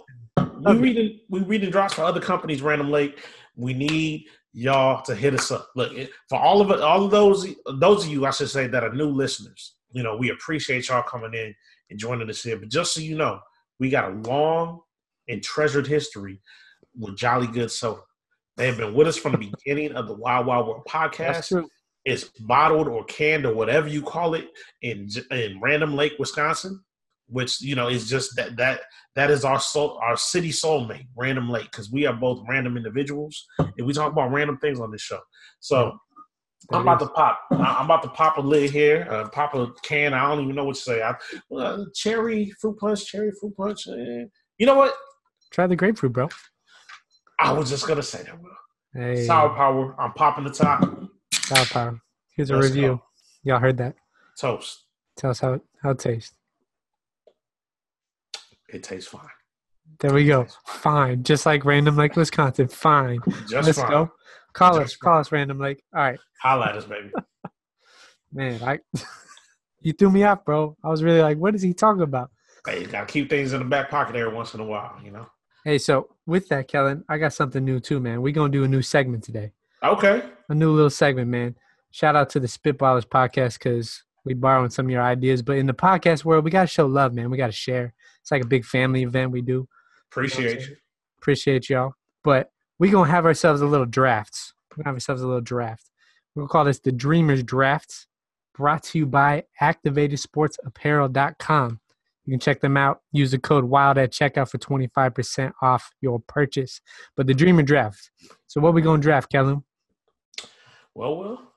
we 0.60 0.76
reading 0.76 1.20
we 1.28 1.40
reading 1.40 1.70
drops 1.70 1.94
for 1.94 2.02
other 2.02 2.20
companies 2.20 2.62
random 2.62 2.90
lake 2.90 3.20
we 3.56 3.72
need 3.74 4.26
y'all 4.56 5.02
to 5.02 5.14
hit 5.14 5.34
us 5.34 5.50
up. 5.50 5.68
Look 5.76 5.92
for 6.28 6.38
all 6.38 6.60
of 6.60 6.70
it 6.70 6.80
all 6.80 7.04
of 7.04 7.10
those 7.10 7.46
those 7.78 8.04
of 8.04 8.10
you 8.10 8.26
i 8.26 8.30
should 8.30 8.48
say 8.48 8.66
that 8.66 8.82
are 8.82 8.94
new 8.94 9.08
listeners 9.10 9.74
you 9.92 10.02
know 10.02 10.16
we 10.16 10.30
appreciate 10.30 10.88
y'all 10.88 11.02
coming 11.02 11.34
in 11.34 11.54
and 11.90 11.98
joining 11.98 12.28
us 12.30 12.42
here. 12.42 12.56
But 12.56 12.68
just 12.68 12.94
so 12.94 13.00
you 13.00 13.16
know 13.16 13.40
we 13.78 13.90
got 13.90 14.10
a 14.10 14.14
long 14.28 14.80
and 15.28 15.42
treasured 15.42 15.86
history 15.86 16.40
with 16.98 17.16
jolly 17.16 17.46
good 17.46 17.70
soda. 17.70 18.00
They 18.56 18.66
have 18.66 18.78
been 18.78 18.94
with 18.94 19.08
us 19.08 19.16
from 19.16 19.32
the 19.32 19.38
beginning 19.64 19.92
of 19.92 20.06
the 20.08 20.14
wild 20.14 20.46
wild 20.46 20.66
world 20.66 20.86
podcast. 20.88 21.66
it's 22.04 22.24
bottled 22.40 22.88
or 22.88 23.04
canned 23.04 23.46
or 23.46 23.54
whatever 23.54 23.88
you 23.88 24.02
call 24.02 24.34
it 24.34 24.48
in 24.82 25.08
in 25.30 25.60
Random 25.60 25.94
Lake, 25.94 26.14
Wisconsin, 26.18 26.82
which 27.28 27.60
you 27.60 27.74
know 27.74 27.88
is 27.88 28.08
just 28.08 28.36
that 28.36 28.56
that 28.56 28.80
that 29.14 29.30
is 29.30 29.44
our 29.44 29.58
soul, 29.60 29.98
our 30.02 30.16
city 30.16 30.50
soulmate, 30.50 31.06
Random 31.16 31.48
Lake, 31.48 31.70
because 31.70 31.90
we 31.90 32.06
are 32.06 32.12
both 32.12 32.44
random 32.48 32.76
individuals 32.76 33.46
and 33.58 33.86
we 33.86 33.92
talk 33.92 34.12
about 34.12 34.30
random 34.30 34.58
things 34.58 34.78
on 34.80 34.90
this 34.90 35.00
show. 35.00 35.20
So 35.60 35.98
I'm 36.72 36.82
about 36.82 37.00
to 37.00 37.06
pop. 37.08 37.40
I'm 37.50 37.86
about 37.86 38.02
to 38.02 38.08
pop 38.10 38.36
a 38.38 38.40
lid 38.40 38.70
here, 38.70 39.06
uh, 39.10 39.28
pop 39.30 39.54
a 39.54 39.68
can. 39.82 40.12
I 40.14 40.28
don't 40.28 40.42
even 40.44 40.54
know 40.54 40.64
what 40.64 40.76
to 40.76 40.80
say. 40.82 41.02
I, 41.02 41.14
uh, 41.54 41.84
cherry 41.94 42.52
fruit 42.60 42.76
punch, 42.78 43.06
cherry 43.06 43.30
fruit 43.40 43.56
punch. 43.56 43.86
eh. 43.88 44.24
You 44.58 44.66
know 44.66 44.74
what? 44.76 44.94
Try 45.50 45.66
the 45.66 45.76
grapefruit, 45.76 46.12
bro. 46.12 46.28
I 47.38 47.52
was 47.52 47.70
just 47.70 47.86
gonna 47.86 48.02
say 48.02 48.22
that. 48.24 48.38
Hey, 48.94 49.26
Sour 49.26 49.50
power. 49.50 49.94
I'm 50.00 50.12
popping 50.12 50.44
the 50.44 50.50
top. 50.50 50.80
sour 51.34 51.64
power. 51.66 52.00
Here's 52.34 52.50
a 52.50 52.56
Let's 52.56 52.68
review. 52.68 52.88
go. 52.96 53.02
Y'all 53.44 53.60
heard 53.60 53.76
that? 53.78 53.94
Toast. 54.40 54.84
Tell 55.16 55.30
us 55.30 55.40
how 55.40 55.54
it, 55.54 55.62
how 55.82 55.90
it 55.90 55.98
tastes. 55.98 56.35
It 58.76 58.82
tastes 58.82 59.08
fine. 59.08 59.22
There 60.00 60.12
we 60.12 60.26
go. 60.26 60.46
Fine. 60.66 61.22
Just 61.22 61.46
like 61.46 61.64
Random 61.64 61.96
Lake, 61.96 62.14
Wisconsin. 62.14 62.68
Fine. 62.68 63.20
Just 63.48 63.66
Let's 63.66 63.80
fine. 63.80 63.90
go. 63.90 64.12
Call 64.52 64.76
us. 64.76 64.90
Just 64.90 65.00
Call 65.00 65.18
us, 65.18 65.32
Random 65.32 65.58
Lake. 65.58 65.82
All 65.94 66.02
right. 66.02 66.18
Holla 66.42 66.66
at 66.66 66.76
us, 66.76 66.84
baby. 66.84 67.10
Man, 68.34 68.62
I 68.62 68.80
you 69.80 69.94
threw 69.94 70.10
me 70.10 70.24
off, 70.24 70.44
bro. 70.44 70.76
I 70.84 70.88
was 70.90 71.02
really 71.02 71.22
like, 71.22 71.38
what 71.38 71.54
is 71.54 71.62
he 71.62 71.72
talking 71.72 72.02
about? 72.02 72.30
Hey, 72.66 72.82
you 72.82 72.86
gotta 72.86 73.06
keep 73.06 73.30
things 73.30 73.54
in 73.54 73.60
the 73.60 73.64
back 73.64 73.88
pocket 73.88 74.14
every 74.14 74.34
once 74.34 74.52
in 74.52 74.60
a 74.60 74.64
while, 74.64 75.00
you 75.02 75.10
know. 75.10 75.26
Hey, 75.64 75.78
so 75.78 76.10
with 76.26 76.48
that, 76.48 76.68
Kellen, 76.68 77.02
I 77.08 77.16
got 77.16 77.32
something 77.32 77.64
new 77.64 77.80
too, 77.80 77.98
man. 77.98 78.20
We're 78.20 78.34
gonna 78.34 78.52
do 78.52 78.64
a 78.64 78.68
new 78.68 78.82
segment 78.82 79.24
today. 79.24 79.52
Okay. 79.82 80.22
A 80.50 80.54
new 80.54 80.72
little 80.72 80.90
segment, 80.90 81.28
man. 81.28 81.54
Shout 81.92 82.14
out 82.14 82.28
to 82.30 82.40
the 82.40 82.46
Spitballers 82.46 83.06
podcast 83.06 83.54
because 83.54 84.02
we 84.26 84.34
borrowing 84.34 84.68
some 84.68 84.84
of 84.86 84.90
your 84.90 85.02
ideas. 85.02 85.40
But 85.40 85.56
in 85.56 85.66
the 85.66 85.72
podcast 85.72 86.26
world, 86.26 86.44
we 86.44 86.50
gotta 86.50 86.66
show 86.66 86.84
love, 86.84 87.14
man. 87.14 87.30
We 87.30 87.38
gotta 87.38 87.52
share. 87.52 87.94
It's 88.26 88.32
like 88.32 88.42
a 88.42 88.46
big 88.46 88.64
family 88.64 89.04
event 89.04 89.30
we 89.30 89.40
do. 89.40 89.68
Appreciate 90.10 90.68
you. 90.68 90.74
Appreciate 91.20 91.70
y'all. 91.70 91.92
But 92.24 92.50
we 92.80 92.90
gonna 92.90 93.08
have 93.08 93.24
ourselves 93.24 93.60
a 93.60 93.66
little 93.66 93.86
drafts. 93.86 94.52
We're 94.72 94.78
gonna 94.82 94.88
have 94.88 94.96
ourselves 94.96 95.22
a 95.22 95.28
little 95.28 95.40
draft. 95.40 95.92
We're 96.34 96.40
gonna 96.42 96.48
call 96.48 96.64
this 96.64 96.80
the 96.80 96.90
Dreamers 96.90 97.44
Drafts, 97.44 98.08
brought 98.52 98.82
to 98.82 98.98
you 98.98 99.06
by 99.06 99.44
ActivatedSportsApparel.com. 99.62 101.80
You 102.24 102.32
can 102.32 102.40
check 102.40 102.60
them 102.60 102.76
out. 102.76 103.00
Use 103.12 103.30
the 103.30 103.38
code 103.38 103.66
WILD 103.66 103.96
at 103.98 104.10
checkout 104.10 104.50
for 104.50 104.58
25% 104.58 105.52
off 105.62 105.92
your 106.00 106.18
purchase. 106.26 106.80
But 107.16 107.28
the 107.28 107.34
Dreamer 107.34 107.62
Draft. 107.62 108.10
So 108.48 108.60
what 108.60 108.74
we 108.74 108.82
gonna 108.82 109.00
draft, 109.00 109.30
Kellen? 109.30 109.62
Well, 110.96 111.16
well, 111.16 111.52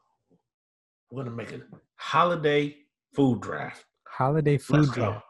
we're 1.09 1.23
gonna 1.23 1.35
make 1.35 1.51
a 1.51 1.61
holiday 1.95 2.77
food 3.15 3.41
draft. 3.41 3.85
Holiday 4.07 4.59
food 4.59 4.81
Let's 4.81 4.91
draft. 4.91 5.13
go. 5.15 5.21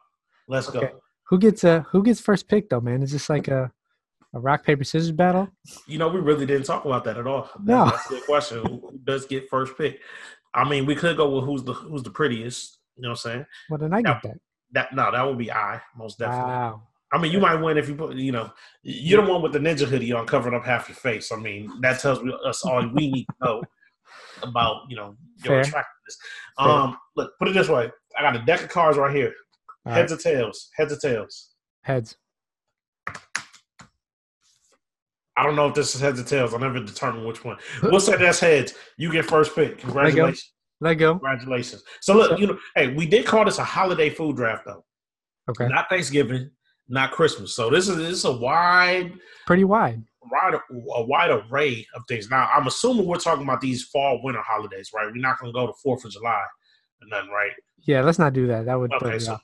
Let's 0.49 0.67
Okay. 0.67 0.79
go. 0.91 0.99
Who 1.29 1.37
gets 1.37 1.63
a 1.63 1.85
who 1.91 2.03
gets 2.03 2.19
first 2.19 2.47
pick 2.47 2.69
though, 2.69 2.81
man? 2.81 3.03
Is 3.03 3.11
this 3.11 3.29
like 3.29 3.47
a 3.47 3.71
a 4.33 4.39
rock 4.39 4.63
paper 4.63 4.83
scissors 4.83 5.11
battle? 5.11 5.49
You 5.87 5.97
know, 5.97 6.07
we 6.07 6.19
really 6.19 6.45
didn't 6.45 6.65
talk 6.65 6.85
about 6.85 7.03
that 7.05 7.17
at 7.17 7.27
all. 7.27 7.49
No. 7.63 7.85
That's 7.85 8.05
a 8.07 8.09
good 8.09 8.25
question. 8.25 8.65
Who 8.65 8.99
does 9.03 9.25
get 9.25 9.49
first 9.49 9.77
pick? 9.77 10.01
I 10.53 10.67
mean, 10.67 10.85
we 10.85 10.95
could 10.95 11.17
go 11.17 11.29
with 11.29 11.45
who's 11.45 11.63
the 11.63 11.73
who's 11.73 12.03
the 12.03 12.09
prettiest. 12.09 12.79
You 12.95 13.03
know 13.03 13.09
what 13.09 13.25
I'm 13.25 13.31
saying? 13.31 13.45
Well, 13.69 13.79
then 13.79 13.93
I 13.93 14.01
get 14.01 14.21
that. 14.23 14.37
That 14.71 14.95
no, 14.95 15.11
that 15.11 15.21
would 15.23 15.37
be 15.37 15.51
I 15.51 15.81
most 15.95 16.19
definitely. 16.19 16.51
Wow. 16.51 16.83
I 17.11 17.17
mean, 17.17 17.31
you 17.31 17.39
might 17.39 17.55
win 17.55 17.77
if 17.77 17.89
you 17.89 17.95
put, 17.95 18.15
you 18.15 18.31
know, 18.31 18.51
you're 18.83 19.23
the 19.23 19.31
one 19.31 19.41
with 19.41 19.51
the 19.51 19.59
ninja 19.59 19.87
hoodie 19.87 20.13
on 20.13 20.27
covering 20.27 20.53
up 20.53 20.63
half 20.63 20.87
your 20.87 20.95
face. 20.95 21.31
I 21.31 21.37
mean, 21.37 21.71
that 21.81 21.99
tells 21.99 22.19
us 22.45 22.63
all 22.63 22.87
we 22.93 23.09
need 23.11 23.25
to 23.25 23.35
know 23.41 23.63
about, 24.43 24.83
you 24.89 24.95
know, 24.95 25.15
your 25.43 25.55
Fair. 25.55 25.59
attractiveness. 25.61 26.17
Fair. 26.59 26.67
Um, 26.67 26.97
look, 27.15 27.31
put 27.39 27.47
it 27.47 27.53
this 27.53 27.67
way: 27.67 27.89
I 28.17 28.21
got 28.21 28.35
a 28.35 28.45
deck 28.45 28.63
of 28.63 28.69
cards 28.69 28.97
right 28.97 29.15
here. 29.15 29.33
All 29.89 29.95
heads 29.95 30.11
right. 30.11 30.19
or 30.19 30.23
tails? 30.23 30.69
Heads 30.75 30.93
or 30.93 30.97
tails? 30.97 31.49
Heads. 31.81 32.15
I 35.35 35.43
don't 35.43 35.55
know 35.55 35.67
if 35.67 35.73
this 35.73 35.95
is 35.95 36.01
heads 36.01 36.19
or 36.19 36.23
tails. 36.23 36.53
I'll 36.53 36.59
never 36.59 36.79
determine 36.83 37.25
which 37.25 37.43
one. 37.45 37.57
We'll 37.81 38.01
say 38.01 38.17
that's 38.17 38.39
heads. 38.39 38.73
You 38.97 39.11
get 39.11 39.25
first 39.25 39.55
pick. 39.55 39.79
Congratulations. 39.79 40.51
Let 40.81 40.95
go. 40.95 41.13
Congratulations. 41.13 41.83
So 42.01 42.13
look, 42.15 42.39
you 42.39 42.47
know, 42.47 42.57
hey, 42.75 42.93
we 42.93 43.07
did 43.07 43.25
call 43.25 43.45
this 43.45 43.57
a 43.57 43.63
holiday 43.63 44.09
food 44.09 44.35
draft 44.35 44.65
though. 44.65 44.83
Okay. 45.49 45.67
Not 45.67 45.89
Thanksgiving, 45.89 46.51
not 46.87 47.11
Christmas. 47.11 47.55
So 47.55 47.69
this 47.69 47.87
is 47.87 47.97
this 47.97 48.09
is 48.11 48.25
a 48.25 48.31
wide 48.31 49.13
Pretty 49.47 49.63
wide. 49.63 50.03
wide 50.29 50.53
a 50.53 51.03
wide 51.05 51.31
array 51.31 51.87
of 51.95 52.03
things. 52.07 52.29
Now, 52.29 52.49
I'm 52.53 52.67
assuming 52.67 53.05
we're 53.05 53.17
talking 53.17 53.43
about 53.43 53.61
these 53.61 53.83
fall 53.85 54.21
winter 54.23 54.41
holidays, 54.45 54.91
right? 54.93 55.05
We're 55.05 55.21
not 55.21 55.39
going 55.39 55.51
to 55.51 55.57
go 55.57 55.67
to 55.67 55.73
Fourth 55.81 56.05
of 56.05 56.11
July 56.11 56.43
or 57.01 57.07
nothing, 57.07 57.31
right? 57.31 57.51
Yeah, 57.85 58.01
let's 58.01 58.19
not 58.19 58.33
do 58.33 58.47
that. 58.47 58.65
That 58.65 58.75
would 58.75 58.93
Okay, 58.93 59.19
so. 59.19 59.37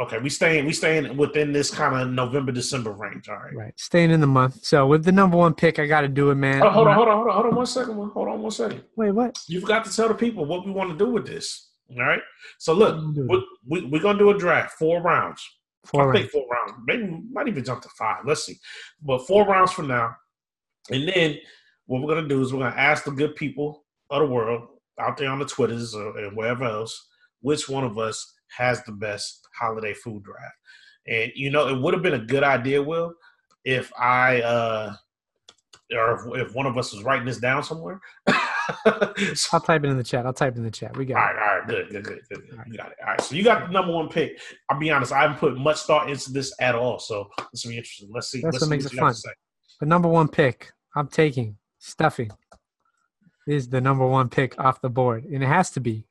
Okay, 0.00 0.18
we 0.18 0.30
staying 0.30 0.64
we 0.64 0.72
staying 0.72 1.16
within 1.16 1.52
this 1.52 1.72
kind 1.72 2.00
of 2.00 2.08
November 2.10 2.52
December 2.52 2.92
range. 2.92 3.28
All 3.28 3.36
right. 3.36 3.54
Right. 3.54 3.80
Staying 3.80 4.12
in 4.12 4.20
the 4.20 4.28
month. 4.28 4.64
So 4.64 4.86
with 4.86 5.04
the 5.04 5.10
number 5.10 5.36
one 5.36 5.54
pick, 5.54 5.80
I 5.80 5.86
got 5.86 6.02
to 6.02 6.08
do 6.08 6.30
it, 6.30 6.36
man. 6.36 6.62
Oh, 6.62 6.70
hold 6.70 6.86
on, 6.86 6.94
hold 6.94 7.08
on, 7.08 7.16
hold 7.16 7.28
on, 7.28 7.34
hold 7.34 7.46
on 7.46 7.54
one 7.56 7.66
second. 7.66 7.94
Hold 7.94 8.28
on 8.28 8.40
one 8.40 8.50
second. 8.52 8.84
Wait, 8.94 9.10
what? 9.10 9.38
You've 9.48 9.64
got 9.64 9.84
to 9.86 9.94
tell 9.94 10.06
the 10.06 10.14
people 10.14 10.44
what 10.44 10.64
we 10.64 10.70
want 10.70 10.96
to 10.96 11.04
do 11.04 11.10
with 11.10 11.26
this. 11.26 11.70
All 11.90 12.04
right. 12.04 12.20
So 12.58 12.74
look, 12.74 13.02
we 13.16 13.22
we, 13.22 13.44
we, 13.68 13.86
we're 13.86 14.02
gonna 14.02 14.18
do 14.18 14.30
a 14.30 14.38
draft, 14.38 14.78
four 14.78 15.02
rounds. 15.02 15.42
Four 15.86 16.10
I 16.10 16.12
think 16.12 16.24
rounds. 16.24 16.32
four 16.32 16.46
rounds. 16.48 16.72
Maybe 16.86 17.02
we 17.04 17.22
might 17.32 17.48
even 17.48 17.64
jump 17.64 17.82
to 17.82 17.88
five. 17.98 18.24
Let's 18.24 18.44
see. 18.44 18.56
But 19.02 19.26
four 19.26 19.46
rounds 19.46 19.72
from 19.72 19.88
now. 19.88 20.14
And 20.90 21.08
then 21.08 21.38
what 21.86 22.02
we're 22.02 22.14
gonna 22.14 22.28
do 22.28 22.40
is 22.42 22.52
we're 22.52 22.60
gonna 22.60 22.76
ask 22.76 23.04
the 23.04 23.10
good 23.10 23.34
people 23.34 23.84
of 24.10 24.20
the 24.20 24.32
world 24.32 24.68
out 25.00 25.16
there 25.16 25.30
on 25.30 25.38
the 25.38 25.44
Twitters 25.44 25.94
or, 25.94 26.16
and 26.18 26.36
wherever 26.36 26.64
else, 26.64 27.08
which 27.40 27.68
one 27.68 27.84
of 27.84 27.98
us 27.98 28.34
has 28.56 28.82
the 28.84 28.92
best 28.92 29.46
holiday 29.58 29.94
food 29.94 30.22
draft. 30.22 30.54
And 31.06 31.32
you 31.34 31.50
know, 31.50 31.68
it 31.68 31.80
would 31.80 31.94
have 31.94 32.02
been 32.02 32.14
a 32.14 32.18
good 32.24 32.42
idea, 32.42 32.82
Will, 32.82 33.14
if 33.64 33.92
I 33.98 34.40
uh 34.42 34.94
or 35.94 36.36
if, 36.36 36.48
if 36.48 36.54
one 36.54 36.66
of 36.66 36.76
us 36.76 36.92
was 36.92 37.02
writing 37.02 37.24
this 37.26 37.38
down 37.38 37.62
somewhere. 37.62 38.00
So- 39.34 39.48
I'll 39.54 39.60
type 39.60 39.84
it 39.84 39.88
in 39.88 39.96
the 39.96 40.04
chat. 40.04 40.26
I'll 40.26 40.34
type 40.34 40.54
it 40.54 40.58
in 40.58 40.64
the 40.64 40.70
chat. 40.70 40.94
We 40.96 41.04
all 41.06 41.14
got 41.14 41.14
right, 41.20 41.36
all 41.36 41.58
right, 41.58 41.68
good, 41.68 41.88
good, 41.88 42.04
good, 42.04 42.20
good. 42.28 42.42
You 42.66 42.76
got 42.76 42.88
it. 42.90 42.96
All 43.02 43.10
right, 43.12 43.20
so 43.22 43.34
you 43.34 43.42
got 43.42 43.66
the 43.66 43.72
number 43.72 43.92
one 43.92 44.08
pick. 44.08 44.38
I'll 44.68 44.78
be 44.78 44.90
honest, 44.90 45.12
I 45.12 45.22
haven't 45.22 45.38
put 45.38 45.56
much 45.56 45.78
thought 45.80 46.10
into 46.10 46.30
this 46.30 46.54
at 46.60 46.74
all. 46.74 46.98
So 46.98 47.30
this 47.52 47.64
will 47.64 47.70
be 47.70 47.78
interesting. 47.78 48.10
Let's 48.12 48.30
see. 48.30 48.42
That's 48.42 48.54
Let's 48.54 48.64
what 48.64 48.70
makes 48.70 48.84
what 48.84 48.92
it 48.92 48.98
fun. 48.98 49.12
it. 49.12 49.36
The 49.80 49.86
number 49.86 50.08
one 50.08 50.28
pick 50.28 50.70
I'm 50.94 51.08
taking 51.08 51.56
stuffing 51.78 52.30
is 53.46 53.68
the 53.68 53.80
number 53.80 54.06
one 54.06 54.28
pick 54.28 54.58
off 54.60 54.82
the 54.82 54.90
board, 54.90 55.24
and 55.24 55.42
it 55.42 55.46
has 55.46 55.70
to 55.72 55.80
be. 55.80 56.04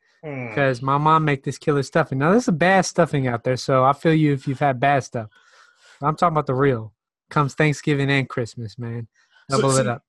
Because 0.49 0.81
my 0.81 0.97
mom 0.97 1.25
make 1.25 1.43
this 1.43 1.57
killer 1.57 1.83
stuffing. 1.83 2.17
Now 2.19 2.31
there's 2.31 2.47
a 2.47 2.51
bad 2.53 2.85
stuffing 2.85 3.27
out 3.27 3.43
there, 3.43 3.57
so 3.57 3.83
I 3.83 3.93
feel 3.93 4.13
you 4.13 4.33
if 4.33 4.47
you've 4.47 4.59
had 4.59 4.79
bad 4.79 5.03
stuff. 5.03 5.29
I'm 6.01 6.15
talking 6.15 6.33
about 6.33 6.47
the 6.47 6.55
real. 6.55 6.93
Comes 7.29 7.53
Thanksgiving 7.55 8.09
and 8.09 8.29
Christmas, 8.29 8.77
man. 8.77 9.07
So- 9.49 9.57
Double 9.61 9.75
it 9.77 9.83
see- 9.83 9.89
up. 9.89 10.03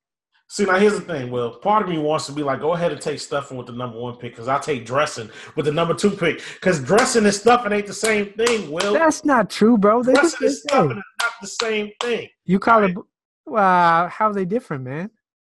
See, 0.51 0.65
now 0.65 0.79
here's 0.79 0.95
the 0.95 1.03
thing. 1.03 1.31
Well, 1.31 1.57
part 1.57 1.83
of 1.83 1.91
me 1.91 1.99
wants 1.99 2.25
to 2.25 2.33
be 2.33 2.43
like, 2.43 2.61
go 2.61 2.73
ahead 2.73 2.91
and 2.91 2.99
take 2.99 3.21
stuffing 3.21 3.59
with 3.59 3.67
the 3.67 3.75
number 3.75 3.99
one 3.99 4.15
pick 4.17 4.33
because 4.33 4.49
I 4.49 4.59
take 4.59 4.87
dressing 4.87 5.29
with 5.57 5.67
the 5.67 5.73
number 5.73 5.93
two 5.93 6.11
pick 6.11 6.41
because 6.55 6.83
dressing 6.83 7.27
and 7.27 7.35
stuffing 7.35 7.71
ain't 7.71 7.87
the 7.87 7.93
same 7.93 8.33
thing. 8.33 8.71
Will 8.71 8.95
That's 8.95 9.27
not 9.27 9.51
true, 9.51 9.77
bro. 9.77 10.03
They 10.03 10.15
dressing 10.15 10.47
and 10.47 10.57
stuffing 10.57 10.97
is 10.97 11.05
not 11.21 11.33
the 11.43 11.47
same 11.49 11.91
thing 12.01 12.29
You 12.47 12.59
call 12.59 12.81
Right. 12.81 12.97
it. 12.97 13.53
Uh, 13.55 14.09
how 14.09 14.29
are 14.31 14.33
they 14.33 14.47
different, 14.47 14.85
man? 14.85 15.11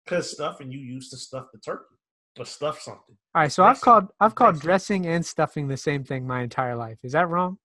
because 0.05 0.33
stuffing 0.33 0.73
you 0.73 0.81
use 0.81 1.09
to 1.11 1.17
stuff 1.17 1.47
the 1.53 1.61
turkey 1.61 1.90
or 2.41 2.47
stuff 2.47 2.81
something. 2.81 3.17
All 3.35 3.43
right, 3.43 3.53
so 3.53 3.63
I've 3.65 3.81
called 3.81 4.09
I've 4.19 4.35
called 4.35 4.61
Dressing. 4.61 5.07
and 5.07 5.25
stuffing 5.25 5.69
the 5.69 5.77
same 5.77 6.03
thing 6.05 6.27
my 6.27 6.43
entire 6.43 6.75
life. 6.75 6.99
Is 7.05 7.13
that 7.13 7.29
wrong? 7.29 7.59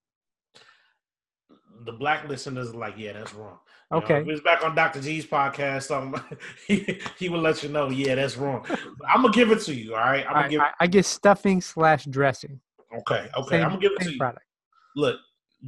The 1.85 1.91
black 1.93 2.27
listeners 2.27 2.69
are 2.69 2.77
like, 2.77 2.95
yeah, 2.97 3.13
that's 3.13 3.33
wrong. 3.33 3.57
You 3.91 3.97
know, 3.99 4.03
Okay. 4.03 4.21
if 4.21 4.27
it's 4.27 4.41
back 4.41 4.63
on 4.63 4.75
Dr. 4.75 5.01
G's 5.01 5.25
podcast. 5.25 5.91
Um, 5.95 6.19
he, 6.67 6.99
he 7.17 7.29
will 7.29 7.41
let 7.41 7.61
you 7.63 7.69
know, 7.69 7.89
yeah, 7.89 8.15
that's 8.15 8.37
wrong. 8.37 8.65
I'm 9.07 9.21
gonna 9.21 9.33
give 9.33 9.51
it 9.51 9.61
to 9.61 9.73
you. 9.73 9.93
All 9.95 10.01
right, 10.01 10.23
I'm 10.27 10.29
All 10.35 10.41
gonna 10.41 10.49
give. 10.49 10.61
I, 10.61 10.71
I 10.79 10.87
get 10.87 11.05
stuffing 11.05 11.61
slash 11.61 12.05
dressing. 12.05 12.59
okay, 12.99 13.29
okay, 13.37 13.49
Same, 13.57 13.63
I'm 13.63 13.69
gonna 13.71 13.81
give 13.81 13.91
it 13.99 14.03
to 14.03 14.11
you. 14.11 14.17
product. 14.17 14.45
Look, 14.95 15.17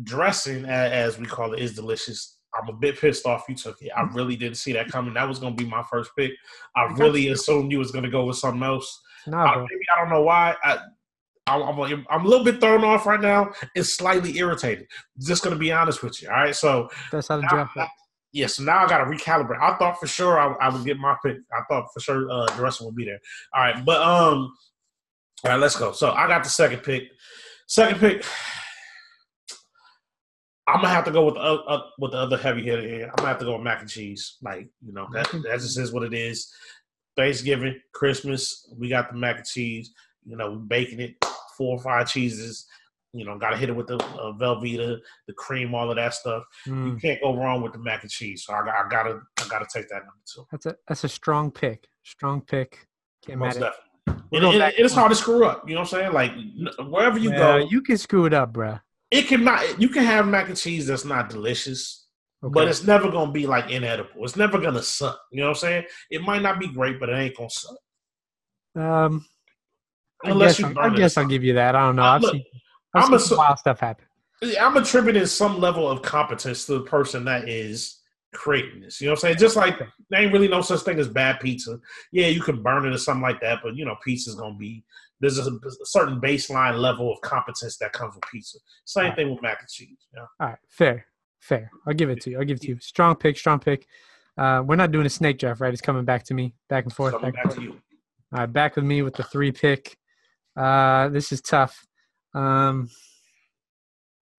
dressing 0.04 0.66
as 0.66 1.18
we 1.20 1.26
call 1.26 1.54
it 1.54 1.60
is 1.60 1.76
delicious. 1.76 2.37
I'm 2.62 2.70
a 2.70 2.74
bit 2.74 3.00
pissed 3.00 3.26
off 3.26 3.46
you 3.48 3.56
took 3.56 3.82
it. 3.82 3.92
I 3.96 4.02
really 4.14 4.36
didn't 4.36 4.58
see 4.58 4.74
that 4.74 4.90
coming. 4.90 5.14
That 5.14 5.28
was 5.28 5.40
gonna 5.40 5.56
be 5.56 5.66
my 5.66 5.84
first 5.90 6.12
pick. 6.18 6.32
I 6.76 6.86
really 6.98 7.30
assumed 7.30 7.72
you 7.72 7.80
was 7.80 7.92
gonna 7.92 8.10
go 8.10 8.26
with 8.26 8.38
something 8.38 8.64
else. 8.64 9.02
Nah, 9.28 9.44
I, 9.44 9.58
maybe 9.58 9.86
I 9.96 10.00
don't 10.02 10.10
know 10.10 10.22
why. 10.24 10.56
I, 10.64 10.80
I'm, 11.48 11.80
I'm, 11.80 12.06
I'm 12.10 12.26
a 12.26 12.28
little 12.28 12.44
bit 12.44 12.60
thrown 12.60 12.84
off 12.84 13.06
right 13.06 13.22
now. 13.22 13.52
It's 13.76 13.94
slightly 13.94 14.38
irritated. 14.38 14.88
Just 15.20 15.44
gonna 15.44 15.56
be 15.56 15.72
honest 15.72 16.04
with 16.04 16.22
you. 16.22 16.30
All 16.30 16.36
right, 16.36 16.56
so 16.56 16.90
That's 17.12 17.28
how 17.30 17.38
the 17.38 17.44
now, 17.44 17.50
draft. 17.50 17.92
yeah, 18.34 18.48
so 18.48 18.64
now 18.64 18.84
I 18.84 18.88
got 18.88 19.00
to 19.00 19.06
recalibrate. 19.06 19.62
I 19.62 19.78
thought 19.78 20.00
for 20.00 20.08
sure 20.08 20.40
I, 20.40 20.54
I 20.66 20.70
would 20.70 20.86
get 20.86 20.98
my 20.98 21.16
pick. 21.26 21.38
I 21.54 21.62
thought 21.70 21.88
for 21.94 22.00
sure 22.00 22.30
uh, 22.30 22.46
the 22.56 22.62
rest 22.62 22.82
would 22.82 22.96
be 22.96 23.06
there. 23.06 23.20
All 23.54 23.62
right, 23.64 23.86
but 23.86 24.02
um, 24.02 24.54
all 25.44 25.52
right, 25.52 25.60
let's 25.60 25.76
go. 25.76 25.92
So 25.92 26.12
I 26.12 26.28
got 26.28 26.44
the 26.44 26.50
second 26.50 26.80
pick. 26.84 27.04
Second 27.68 28.00
pick. 28.00 28.26
I'm 30.68 30.76
gonna 30.82 30.90
have 30.90 31.06
to 31.06 31.12
go 31.12 31.26
with 31.26 31.36
the 31.36 31.42
uh, 31.42 31.82
with 31.98 32.12
the 32.12 32.18
other 32.18 32.38
heavy 32.38 32.64
hitter 32.64 32.82
here. 32.82 33.06
I'm 33.06 33.16
gonna 33.16 33.30
have 33.30 33.40
to 33.40 33.46
go 33.46 33.54
with 33.54 33.62
mac 33.64 33.82
and 33.82 33.90
cheese. 33.90 34.38
Like 34.42 34.68
you 34.86 34.94
know, 34.94 35.08
that 35.14 35.32
that 35.32 35.60
just 35.60 35.78
is 35.80 35.92
what 35.94 36.04
it 36.04 36.14
is. 36.14 36.54
Thanksgiving, 37.16 37.80
Christmas, 37.94 38.72
we 38.78 38.90
got 38.90 39.10
the 39.12 39.18
mac 39.18 39.38
and 39.38 39.46
cheese. 39.46 39.92
You 40.26 40.36
know, 40.38 40.52
we're 40.52 40.58
baking 40.58 41.00
it, 41.00 41.16
four 41.58 41.78
or 41.78 41.82
five 41.82 42.08
cheeses. 42.10 42.68
You 43.14 43.26
know, 43.26 43.38
got 43.40 43.52
to 43.52 43.58
hit 43.58 43.70
it 43.70 43.76
with 43.76 43.88
the 43.88 43.96
uh, 43.96 44.34
Velveeta, 44.34 45.00
the 45.28 45.34
cream, 45.34 45.74
all 45.74 45.90
of 45.90 45.96
that 45.96 46.14
stuff. 46.14 46.44
Mm, 46.68 46.92
You 46.92 46.98
can't 46.98 47.22
go 47.22 47.36
wrong 47.36 47.62
with 47.64 47.72
the 47.74 47.80
mac 47.80 48.04
and 48.04 48.12
cheese. 48.12 48.44
So 48.46 48.54
I, 48.54 48.64
got, 48.66 48.76
I 48.76 48.90
gotta, 48.90 49.22
I 49.40 49.48
gotta 49.50 49.66
take 49.74 49.88
that 49.90 50.00
number 50.02 50.12
two. 50.32 50.46
that's 50.52 50.66
a 50.68 50.76
that's 50.88 51.04
a 51.06 51.10
strong 51.10 51.50
pick. 51.50 51.88
Strong 52.04 52.42
pick. 52.42 52.86
Can't 53.26 53.40
Most 53.40 53.54
definitely. 53.60 53.74
We're 54.08 54.14
And, 54.14 54.42
going 54.42 54.54
and 54.56 54.60
back 54.60 54.74
it's 54.78 54.94
hard 54.94 55.10
to 55.10 55.16
screw 55.16 55.46
up. 55.46 55.68
You 55.68 55.76
know 55.76 55.82
what 55.82 55.94
I'm 55.94 56.00
saying? 56.00 56.14
Like 56.14 56.34
wherever 56.90 57.18
you 57.18 57.32
Well, 57.32 57.60
go, 57.60 57.68
you 57.70 57.82
can 57.82 57.98
screw 57.98 58.26
it 58.26 58.34
up, 58.34 58.54
bro. 58.54 58.78
It 59.12 59.24
can 59.28 59.44
not. 59.44 59.80
You 59.80 59.90
can 59.90 60.04
have 60.04 60.28
mac 60.28 60.48
and 60.50 60.58
cheese 60.58 60.88
that's 60.88 61.06
not 61.06 61.30
delicious, 61.30 62.08
Okay. 62.44 62.52
but 62.54 62.68
it's 62.68 62.84
never 62.84 63.10
gonna 63.10 63.32
be 63.32 63.48
like 63.48 63.70
inedible. 63.72 64.24
It's 64.24 64.36
never 64.36 64.60
gonna 64.60 64.82
suck. 64.84 65.20
You 65.32 65.42
know 65.42 65.48
what 65.48 65.58
I'm 65.58 65.62
saying? 65.62 65.84
It 66.12 66.22
might 66.22 66.42
not 66.42 66.60
be 66.60 66.68
great, 66.68 67.00
but 67.00 67.10
it 67.10 67.14
ain't 67.14 67.38
gonna 67.38 67.50
suck. 67.50 67.78
um, 68.76 69.26
I 70.26 70.32
Unless 70.32 70.60
guess, 70.60 70.70
you 70.72 70.80
I'll- 70.80 70.92
I 70.94 70.96
guess 70.96 71.18
I'll 71.18 71.26
give 71.28 71.44
you 71.44 71.54
that. 71.54 71.76
I 71.76 71.86
don't 71.86 71.96
know. 71.96 72.04
I've 72.04 72.22
look, 72.22 72.34
seen, 72.34 72.44
I've 72.96 73.12
I'm 73.12 73.20
seen 73.20 73.36
a 73.36 73.40
wild 73.40 73.60
stuff 73.60 73.80
happen. 73.80 74.06
I'm 74.60 74.78
attributing 74.78 75.26
some 75.26 75.60
level 75.60 75.90
of 75.90 76.02
competence 76.04 76.66
to 76.68 76.74
the 76.74 76.82
person 76.84 77.26
that 77.26 77.48
is 77.50 78.02
creating 78.34 78.82
this. 78.82 79.02
You 79.02 79.08
know 79.08 79.12
what 79.14 79.18
I'm 79.20 79.22
saying? 79.22 79.38
Just 79.38 79.56
like 79.56 79.80
there 80.10 80.22
ain't 80.22 80.34
really 80.34 80.48
no 80.48 80.62
such 80.62 80.82
thing 80.82 81.00
as 81.00 81.08
bad 81.08 81.40
pizza. 81.40 81.80
Yeah, 82.12 82.28
you 82.28 82.42
can 82.42 82.62
burn 82.62 82.86
it 82.86 82.94
or 82.94 82.98
something 83.00 83.22
like 83.24 83.42
that, 83.42 83.60
but 83.64 83.76
you 83.76 83.86
know, 83.86 83.96
pizza's 84.04 84.36
gonna 84.36 84.56
be 84.56 84.84
there's 85.20 85.40
a, 85.40 85.52
a 85.52 85.86
certain 85.86 86.20
baseline 86.22 86.78
level 86.80 87.12
of 87.12 87.20
competence 87.22 87.78
that 87.78 87.92
comes 87.94 88.14
with 88.16 88.24
pizza. 88.32 88.60
Same 88.86 89.06
Right. 89.06 89.16
thing 89.16 89.30
with 89.32 89.42
mac 89.42 89.60
and 89.60 89.70
cheese. 89.70 90.08
You 90.14 90.20
know? 90.20 90.28
All 90.40 90.48
right, 90.50 90.58
fair, 90.70 91.06
fair. 91.40 91.72
I'll 91.88 91.94
give 91.94 92.10
it 92.10 92.22
to 92.22 92.30
you. 92.32 92.40
I'll 92.40 92.46
give 92.46 92.58
it 92.58 92.62
to 92.62 92.68
you. 92.70 92.80
Strong 92.80 93.16
pick, 93.18 93.38
strong 93.38 93.60
pick. 93.60 93.88
Uh, 94.38 94.64
we're 94.66 94.76
not 94.76 94.92
doing 94.92 95.06
a 95.08 95.10
snake 95.10 95.40
draft, 95.40 95.60
right? 95.62 95.74
It's 95.74 95.82
coming 95.82 96.06
back 96.06 96.24
to 96.26 96.34
me, 96.36 96.54
back 96.70 96.84
and 96.84 96.94
forth. 96.94 97.14
Coming 97.14 97.32
Back 97.32 97.46
back 97.46 97.56
to 97.56 97.62
you. 97.62 97.72
All 98.34 98.40
right, 98.42 98.46
back 98.46 98.76
with 98.76 98.86
me 98.86 99.02
with 99.02 99.16
the 99.16 99.24
three 99.24 99.52
pick. 99.52 99.98
Uh, 100.56 101.10
this 101.10 101.32
is 101.32 101.42
tough. 101.42 101.86
Um, 102.34 102.90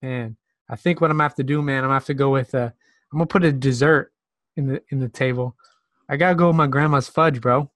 man, 0.02 0.36
I 0.68 0.76
think 0.76 1.00
what 1.00 1.10
I'm 1.10 1.16
gonna 1.16 1.24
have 1.24 1.34
to 1.36 1.42
do, 1.44 1.62
man, 1.62 1.78
I'm 1.78 1.84
gonna 1.84 1.94
have 1.94 2.04
to 2.06 2.14
go 2.14 2.30
with. 2.30 2.54
Uh, 2.54 2.70
I'm 3.12 3.18
gonna 3.18 3.26
put 3.26 3.44
a 3.44 3.50
dessert 3.52 4.12
in 4.56 4.66
the 4.66 4.82
in 4.90 5.00
the 5.00 5.08
table. 5.08 5.56
I 6.08 6.16
gotta 6.16 6.34
go 6.34 6.48
with 6.48 6.56
my 6.56 6.66
grandma's 6.66 7.08
fudge, 7.08 7.40
bro. 7.40 7.70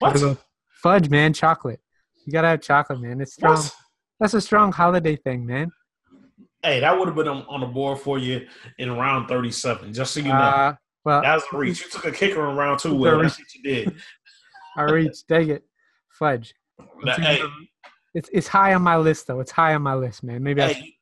What? 0.00 0.38
Fudge, 0.70 1.10
man, 1.10 1.32
chocolate. 1.32 1.80
You 2.28 2.32
gotta 2.32 2.48
have 2.48 2.60
chocolate, 2.60 3.00
man. 3.00 3.22
It's 3.22 3.32
strong. 3.32 3.56
What? 3.56 3.74
That's 4.20 4.34
a 4.34 4.40
strong 4.42 4.70
holiday 4.70 5.16
thing, 5.16 5.46
man. 5.46 5.70
Hey, 6.62 6.78
that 6.80 6.98
would 6.98 7.08
have 7.08 7.16
been 7.16 7.26
on, 7.26 7.46
on 7.48 7.60
the 7.60 7.66
board 7.66 8.00
for 8.00 8.18
you 8.18 8.46
in 8.78 8.94
round 8.94 9.28
37, 9.28 9.94
just 9.94 10.12
so 10.12 10.20
you 10.20 10.26
know. 10.26 10.34
Uh, 10.34 10.74
well, 11.06 11.22
that 11.22 11.36
was 11.36 11.44
a 11.50 11.56
reach. 11.56 11.80
You 11.80 11.88
took 11.88 12.04
a 12.04 12.12
kicker 12.12 12.46
in 12.50 12.54
round 12.54 12.80
two, 12.80 13.02
a 13.02 13.22
That's 13.22 13.38
what 13.38 13.54
you 13.54 13.62
did. 13.62 13.94
I 14.76 14.82
reached. 14.82 15.26
Dang 15.26 15.48
it, 15.48 15.62
fudge. 16.18 16.52
That- 17.04 17.18
hey, 17.18 17.40
It's 18.14 18.28
it's 18.30 18.46
high 18.46 18.74
on 18.74 18.82
my 18.82 18.98
list 18.98 19.26
though. 19.26 19.40
It's 19.40 19.52
high 19.52 19.72
on 19.74 19.80
my 19.80 19.94
list, 19.94 20.22
man. 20.22 20.42
Maybe 20.42 20.60
I. 20.60 20.74
Hey, 20.74 20.96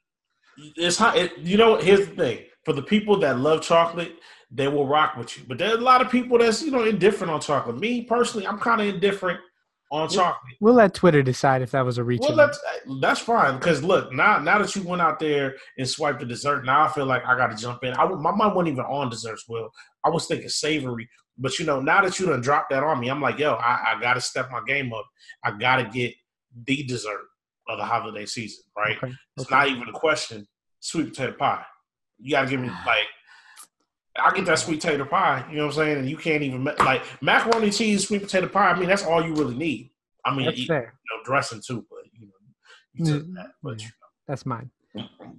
it's 0.77 0.97
hot. 0.97 1.17
It, 1.17 1.37
you 1.39 1.57
know, 1.57 1.75
here's 1.75 2.07
the 2.07 2.15
thing: 2.15 2.39
for 2.65 2.73
the 2.73 2.83
people 2.83 3.19
that 3.19 3.41
love 3.41 3.63
chocolate, 3.63 4.13
they 4.53 4.69
will 4.69 4.87
rock 4.87 5.17
with 5.17 5.37
you. 5.37 5.43
But 5.49 5.59
there's 5.59 5.75
a 5.75 5.79
lot 5.79 6.03
of 6.03 6.09
people 6.09 6.39
that's 6.39 6.63
you 6.63 6.71
know 6.71 6.85
indifferent 6.85 7.33
on 7.33 7.41
chocolate. 7.41 7.81
Me 7.81 8.03
personally, 8.03 8.47
I'm 8.47 8.61
kind 8.61 8.81
of 8.81 8.87
indifferent 8.87 9.41
on 9.91 10.09
chocolate. 10.09 10.57
We'll 10.61 10.75
let 10.75 10.95
Twitter 10.95 11.23
decide 11.23 11.63
if 11.63 11.71
that 11.71 11.85
was 11.85 11.99
a 11.99 12.05
reach. 12.05 12.23
Well, 12.23 12.37
that's 12.37 12.59
that's 13.01 13.21
fine 13.21 13.59
because 13.59 13.83
look, 13.83 14.13
now 14.13 14.39
now 14.39 14.59
that 14.59 14.75
you 14.75 14.83
went 14.83 15.03
out 15.03 15.19
there 15.19 15.57
and 15.79 15.89
swiped 15.89 16.21
the 16.21 16.27
dessert, 16.27 16.65
now 16.65 16.83
I 16.83 16.89
feel 16.89 17.07
like 17.07 17.25
I 17.25 17.37
got 17.37 17.51
to 17.51 17.57
jump 17.57 17.85
in. 17.85 17.95
I 17.95 18.07
my 18.07 18.33
mind 18.33 18.55
wasn't 18.55 18.73
even 18.73 18.85
on 18.85 19.11
desserts. 19.11 19.45
Will 19.49 19.71
I 20.05 20.11
was 20.11 20.27
thinking 20.27 20.49
savory, 20.49 21.09
but 21.39 21.59
you 21.59 21.67
know 21.67 21.81
now 21.81 22.03
that 22.03 22.19
you 22.19 22.27
done 22.27 22.41
dropped 22.41 22.71
that 22.71 22.83
on 22.83 23.01
me, 23.01 23.09
I'm 23.09 23.21
like, 23.21 23.39
yo, 23.39 23.55
I, 23.55 23.95
I 23.95 24.01
got 24.01 24.15
to 24.15 24.21
step 24.21 24.51
my 24.51 24.61
game 24.67 24.93
up. 24.93 25.07
I 25.45 25.53
got 25.53 25.77
to 25.77 25.85
get 25.85 26.15
the 26.67 26.83
dessert 26.85 27.27
of 27.69 27.79
the 27.79 27.85
holiday 27.85 28.27
season, 28.27 28.65
right? 28.77 28.97
Okay, 28.97 29.13
It's 29.37 29.47
okay. 29.47 29.55
not 29.55 29.69
even 29.69 29.89
a 29.89 29.93
question. 29.93 30.47
Sweet 30.81 31.09
potato 31.09 31.33
pie. 31.33 31.65
You 32.19 32.33
gotta 32.33 32.49
give 32.49 32.61
me 32.61 32.69
ah. 32.71 32.85
like. 32.87 33.07
I 34.23 34.33
get 34.33 34.45
that 34.47 34.59
sweet 34.59 34.81
potato 34.81 35.05
pie. 35.05 35.45
You 35.51 35.57
know 35.59 35.67
what 35.67 35.77
I'm 35.77 35.85
saying? 35.85 35.99
And 35.99 36.11
you 36.11 36.17
can't 36.17 36.43
even 36.43 36.65
like 36.65 37.03
macaroni 37.23 37.71
cheese, 37.71 38.07
sweet 38.07 38.23
potato 38.23 38.49
pie. 38.49 38.71
I 38.71 38.79
mean, 38.79 38.89
that's 38.89 39.05
all 39.05 39.25
you 39.25 39.35
really 39.35 39.55
need. 39.57 39.91
I 40.25 40.35
mean, 40.35 40.47
That's 40.47 40.59
you, 40.59 40.67
fair. 40.67 40.95
know, 41.11 41.23
dressing 41.25 41.63
too, 41.65 41.87
but 41.89 42.01
you 42.13 42.27
know, 42.27 42.33
you 42.95 43.05
took 43.05 43.27
Mm, 43.27 43.35
that. 43.35 43.47
But 43.63 43.81
yeah. 43.81 43.89
That's 44.27 44.45
mine. 44.45 44.71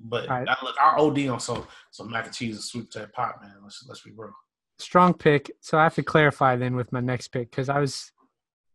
but 0.05 0.29
right. 0.29 0.47
I, 0.47 0.55
look, 0.63 0.75
I 0.79 0.95
OD 0.97 1.27
on 1.27 1.39
some 1.39 1.67
some 1.91 2.09
mac 2.09 2.25
and 2.25 2.33
cheese 2.33 2.55
and 2.55 2.63
sweet 2.63 2.89
potato 2.91 3.11
pie, 3.13 3.33
man. 3.41 3.55
Let's 3.63 3.83
let's 3.87 4.01
be 4.01 4.11
real. 4.15 4.31
Strong 4.79 5.15
pick. 5.15 5.51
So 5.59 5.77
I 5.77 5.83
have 5.83 5.95
to 5.95 6.03
clarify 6.03 6.55
then 6.55 6.75
with 6.75 6.91
my 6.93 6.99
next 7.01 7.29
pick 7.29 7.49
because 7.51 7.69
I 7.69 7.79
was 7.79 8.11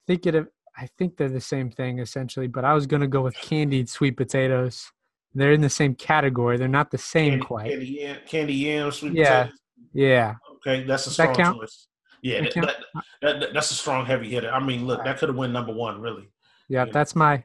thinking 0.06 0.34
of. 0.34 0.48
I 0.74 0.88
think 0.98 1.18
they're 1.18 1.28
the 1.28 1.38
same 1.40 1.70
thing 1.70 1.98
essentially, 1.98 2.46
but 2.46 2.64
I 2.64 2.72
was 2.72 2.86
gonna 2.86 3.06
go 3.06 3.20
with 3.20 3.34
candied 3.34 3.90
sweet 3.90 4.16
potatoes 4.16 4.90
They're 5.34 5.52
in 5.52 5.60
the 5.60 5.68
same 5.70 5.94
category. 5.94 6.56
They're 6.58 6.66
not 6.68 6.90
the 6.90 6.98
same 6.98 7.32
Candy, 7.32 7.44
quite. 7.44 7.70
candy 7.70 7.86
yam, 7.86 8.16
candy 8.26 8.54
yam, 8.54 8.90
sweet 8.90 9.12
Yeah. 9.14 9.44
potatoes. 9.44 9.58
Yeah. 9.92 10.34
Okay, 10.56 10.84
that's 10.84 11.06
a 11.06 11.10
that 11.10 11.14
strong 11.14 11.34
count? 11.34 11.58
choice. 11.60 11.88
Yeah, 12.22 12.42
That 12.42 12.54
that, 12.54 12.76
that, 13.22 13.40
that- 13.40 13.52
that's 13.54 13.70
a 13.70 13.74
strong 13.74 14.06
heavy 14.06 14.28
hitter. 14.30 14.50
I 14.50 14.60
mean, 14.60 14.86
look, 14.86 15.02
that 15.04 15.18
could 15.18 15.28
have 15.28 15.36
won 15.36 15.52
number 15.52 15.72
one, 15.72 16.00
really. 16.00 16.30
Yeah, 16.68 16.84
Yeah. 16.86 16.92
that's 16.92 17.16
my 17.16 17.44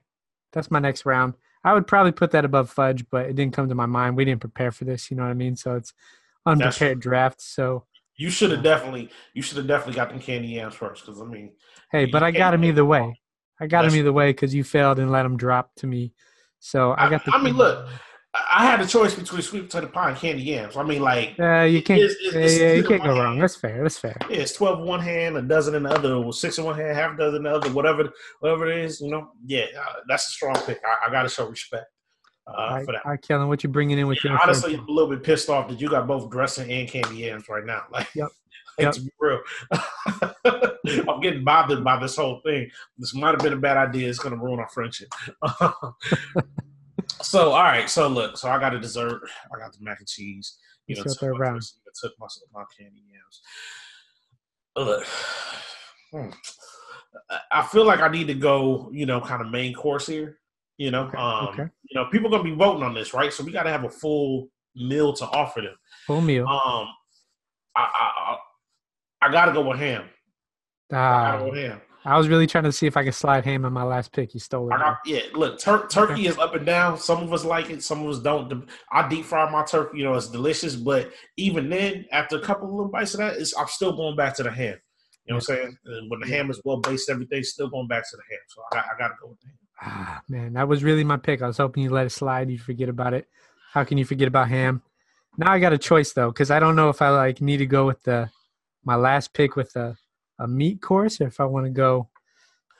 that's 0.53 0.69
my 0.71 0.79
next 0.79 1.05
round. 1.05 1.33
I 1.63 1.73
would 1.73 1.87
probably 1.87 2.11
put 2.13 2.31
that 2.31 2.45
above 2.45 2.69
fudge, 2.69 3.05
but 3.09 3.25
it 3.25 3.35
didn't 3.35 3.53
come 3.53 3.67
to 3.69 3.75
my 3.75 3.85
mind. 3.87 4.15
We 4.15 4.23
didn't 4.25 4.39
prepare 4.41 4.71
for 4.71 4.85
this, 4.85 5.09
you 5.11 5.17
know 5.17 5.23
what 5.23 5.29
I 5.29 5.33
mean? 5.33 5.55
So 5.55 5.75
it's 5.75 5.93
unprepared 6.45 6.99
draft. 6.99 7.41
So 7.41 7.85
You 8.15 8.29
should 8.29 8.51
have 8.51 8.63
definitely, 8.63 9.09
you 9.33 9.41
should 9.41 9.57
have 9.57 9.67
definitely 9.67 9.95
got 9.95 10.09
them 10.09 10.19
candy 10.19 10.49
yams 10.49 10.75
first, 10.75 11.05
because 11.05 11.21
I 11.21 11.25
mean, 11.25 11.51
hey, 11.91 12.05
but 12.05 12.23
I 12.23 12.31
got 12.31 12.53
him 12.53 12.63
either 12.63 12.85
way. 12.85 13.19
I 13.59 13.65
got 13.67 13.85
him 13.85 13.95
either 13.95 14.13
way 14.13 14.29
because 14.29 14.53
you 14.53 14.63
failed 14.63 14.99
and 14.99 15.11
let 15.11 15.25
him 15.25 15.35
drop 15.35 15.71
to 15.77 15.87
me. 15.87 16.13
So 16.59 16.91
I 16.91 17.07
I, 17.07 17.09
got 17.09 17.25
the. 17.25 17.31
I 17.33 17.41
mean, 17.41 17.55
look, 17.57 17.87
I 18.49 18.63
I 18.63 18.65
had 18.65 18.81
a 18.81 18.87
choice 18.87 19.13
between 19.15 19.41
sweet 19.41 19.69
potato 19.69 19.87
pie 19.87 20.09
and 20.09 20.17
candy 20.17 20.43
yams. 20.43 20.75
I 20.77 20.83
mean, 20.83 21.01
like, 21.01 21.35
Uh, 21.39 21.61
you 21.63 21.81
can't. 21.81 22.01
It's- 22.01 22.15
it's- 22.21 22.33
yeah, 22.33 22.39
it's 22.41 22.59
yeah, 22.59 22.73
you 22.73 22.83
can't 22.83 23.03
go 23.03 23.15
my- 23.15 23.23
wrong. 23.23 23.39
That's 23.39 23.55
fair. 23.55 23.81
That's 23.83 23.97
fair. 23.99 24.17
yeah, 24.29 24.37
it's 24.37 24.53
twelve 24.53 24.79
in 24.79 24.85
one 24.85 24.99
hand, 24.99 25.37
a 25.37 25.41
dozen 25.41 25.75
in 25.75 25.83
the 25.83 25.89
other, 25.89 26.13
or 26.13 26.33
six 26.33 26.57
in 26.57 26.63
one 26.65 26.75
hand, 26.77 26.95
half 26.97 27.13
a 27.13 27.17
dozen 27.17 27.37
in 27.37 27.43
the 27.43 27.49
other, 27.55 27.69
whatever, 27.71 28.09
whatever 28.39 28.69
it 28.71 28.79
is. 28.85 29.01
You 29.01 29.11
know, 29.11 29.31
yeah, 29.45 29.65
uh, 29.79 29.93
that's 30.07 30.27
a 30.27 30.31
strong 30.31 30.55
pick. 30.65 30.79
I, 30.85 31.07
I 31.07 31.11
got 31.11 31.23
to 31.23 31.29
show 31.29 31.47
respect 31.47 31.85
uh, 32.47 32.51
right, 32.71 32.85
for 32.85 32.91
that. 32.93 33.05
all 33.05 33.11
right, 33.11 33.21
Kellen, 33.21 33.47
what 33.47 33.63
you 33.63 33.69
bringing 33.69 33.97
in 33.99 34.07
with 34.07 34.23
Yeah, 34.23 34.31
your 34.31 34.41
honestly. 34.41 34.75
I'm 34.75 34.87
a 34.87 34.91
little 34.91 35.09
bit 35.09 35.23
pissed 35.23 35.49
off 35.49 35.67
that 35.69 35.79
you 35.81 35.89
got 35.89 36.07
both 36.07 36.29
dressing 36.29 36.71
and 36.71 36.87
candy 36.87 37.17
yams 37.17 37.47
right 37.49 37.65
now. 37.65 37.83
Like, 37.91 38.07
Yep. 38.15 38.29
Yep. 38.79 38.93
to 38.93 39.01
be 39.01 39.09
real, 39.19 39.39
I'm 41.09 41.19
getting 41.19 41.43
bothered 41.43 41.83
by 41.83 41.99
this 41.99 42.15
whole 42.15 42.41
thing. 42.45 42.69
This 42.99 43.15
might 43.15 43.31
have 43.31 43.39
been 43.39 43.53
a 43.53 43.57
bad 43.57 43.75
idea. 43.77 44.07
It's 44.07 44.19
going 44.19 44.37
to 44.37 44.43
ruin 44.43 44.59
our 44.59 44.69
friendship. 44.69 45.09
So, 47.21 47.51
all 47.51 47.63
right. 47.63 47.89
So, 47.89 48.07
look. 48.07 48.37
So, 48.37 48.49
I 48.49 48.59
got 48.59 48.73
a 48.73 48.79
dessert. 48.79 49.21
I 49.53 49.59
got 49.59 49.73
the 49.73 49.83
mac 49.83 49.99
and 49.99 50.07
cheese. 50.07 50.57
You 50.87 50.95
know, 50.95 51.01
It's 51.03 51.13
took 51.15 51.21
your 51.23 51.33
my, 51.33 51.39
round. 51.39 51.61
I 51.85 51.91
took 52.01 52.13
my, 52.19 52.27
my 52.53 52.63
candy 52.77 53.03
yams. 53.11 53.41
Look, 54.75 55.05
hmm. 56.11 56.29
I- 57.29 57.39
I 57.51 57.61
feel 57.63 57.83
like 57.85 57.99
I 57.99 58.07
need 58.07 58.27
to 58.27 58.33
go. 58.35 58.89
You 58.91 59.05
know, 59.05 59.19
kind 59.19 59.41
of 59.41 59.49
main 59.49 59.73
course 59.73 60.05
here. 60.07 60.39
You 60.77 60.91
know, 60.91 61.05
Okay, 61.07 61.17
um, 61.17 61.47
okay. 61.47 61.63
you 61.89 61.95
know, 61.99 62.05
people 62.11 62.29
gonna 62.29 62.43
be 62.43 62.53
voting 62.53 62.83
on 62.83 62.93
this, 62.93 63.13
right? 63.13 63.33
So 63.33 63.43
we 63.43 63.51
got 63.51 63.63
to 63.63 63.71
have 63.71 63.83
a 63.83 63.89
full 63.89 64.49
meal 64.75 65.11
to 65.13 65.25
offer 65.25 65.61
them. 65.61 65.75
Full 66.05 66.21
meal. 66.21 66.47
Um, 66.47 66.87
I 67.75 67.81
I, 67.81 68.11
I, 69.23 69.27
I 69.27 69.31
gotta 69.31 69.51
go 69.53 69.67
with 69.67 69.79
ham. 69.79 70.03
I 70.91 70.95
Ah, 70.95 71.31
gotta 71.31 71.45
go 71.45 71.51
with 71.51 71.59
ham. 71.59 71.81
I 72.07 72.17
was 72.17 72.29
really 72.29 72.47
trying 72.47 72.63
to 72.63 72.71
see 72.71 72.87
if 72.87 72.95
I 72.95 73.03
could 73.03 73.13
slide 73.13 73.43
ham 73.43 73.65
on 73.65 73.73
my 73.73 73.83
last 73.83 74.13
pick. 74.13 74.33
You 74.33 74.39
stole 74.39 74.69
it. 74.69 74.77
Got 74.77 74.99
yeah. 75.05 75.19
Look, 75.33 75.59
tur- 75.59 75.87
turkey 75.87 76.27
is 76.27 76.37
up 76.37 76.55
and 76.55 76.65
down. 76.65 76.97
Some 76.97 77.21
of 77.21 77.33
us 77.33 77.43
like 77.43 77.69
it, 77.69 77.83
some 77.83 78.01
of 78.01 78.09
us 78.09 78.19
don't. 78.19 78.65
I 78.93 79.07
deep 79.09 79.25
fry 79.25 79.49
my 79.51 79.63
turkey. 79.63 79.97
You 79.97 80.05
know, 80.05 80.13
it's 80.13 80.29
delicious. 80.29 80.77
But 80.77 81.11
even 81.35 81.69
then, 81.69 82.05
after 82.13 82.37
a 82.37 82.41
couple 82.41 82.67
of 82.67 82.73
little 82.73 82.89
bites 82.89 83.13
of 83.13 83.19
that, 83.19 83.35
it's, 83.35 83.55
I'm 83.57 83.67
still 83.67 83.91
going 83.91 84.15
back 84.15 84.35
to 84.37 84.43
the 84.43 84.51
ham. 84.51 84.77
You 85.25 85.33
know 85.33 85.35
what 85.35 85.49
I'm 85.49 85.55
saying? 85.57 85.77
And 85.85 86.09
when 86.09 86.21
the 86.21 86.27
ham 86.27 86.49
is 86.49 86.61
well 86.63 86.77
based, 86.77 87.09
everything 87.09 87.43
still 87.43 87.67
going 87.67 87.89
back 87.89 88.09
to 88.09 88.15
the 88.15 88.23
ham. 88.29 88.39
So 88.47 88.61
I, 88.71 88.77
I 88.77 88.97
gotta 88.97 89.15
go 89.21 89.27
with 89.27 89.41
the 89.41 89.47
ham. 89.47 89.57
Ah, 89.81 90.21
man, 90.29 90.53
that 90.53 90.69
was 90.69 90.85
really 90.85 91.03
my 91.03 91.17
pick. 91.17 91.41
I 91.41 91.47
was 91.47 91.57
hoping 91.57 91.83
you 91.83 91.89
let 91.89 92.05
it 92.05 92.11
slide. 92.11 92.49
You 92.49 92.57
forget 92.57 92.87
about 92.87 93.13
it. 93.13 93.27
How 93.73 93.83
can 93.83 93.97
you 93.97 94.05
forget 94.05 94.29
about 94.29 94.47
ham? 94.47 94.81
Now 95.37 95.51
I 95.51 95.59
got 95.59 95.73
a 95.73 95.77
choice 95.77 96.13
though, 96.13 96.31
because 96.31 96.51
I 96.51 96.61
don't 96.61 96.77
know 96.77 96.87
if 96.87 97.01
I 97.01 97.09
like 97.09 97.41
need 97.41 97.57
to 97.57 97.65
go 97.65 97.85
with 97.85 98.01
the 98.03 98.29
my 98.85 98.95
last 98.95 99.33
pick 99.33 99.57
with 99.57 99.75
a, 99.75 99.97
a 100.39 100.47
meat 100.47 100.81
course, 100.81 101.19
or 101.21 101.27
if 101.27 101.39
I 101.39 101.45
want 101.45 101.65
to 101.65 101.71
go. 101.71 102.09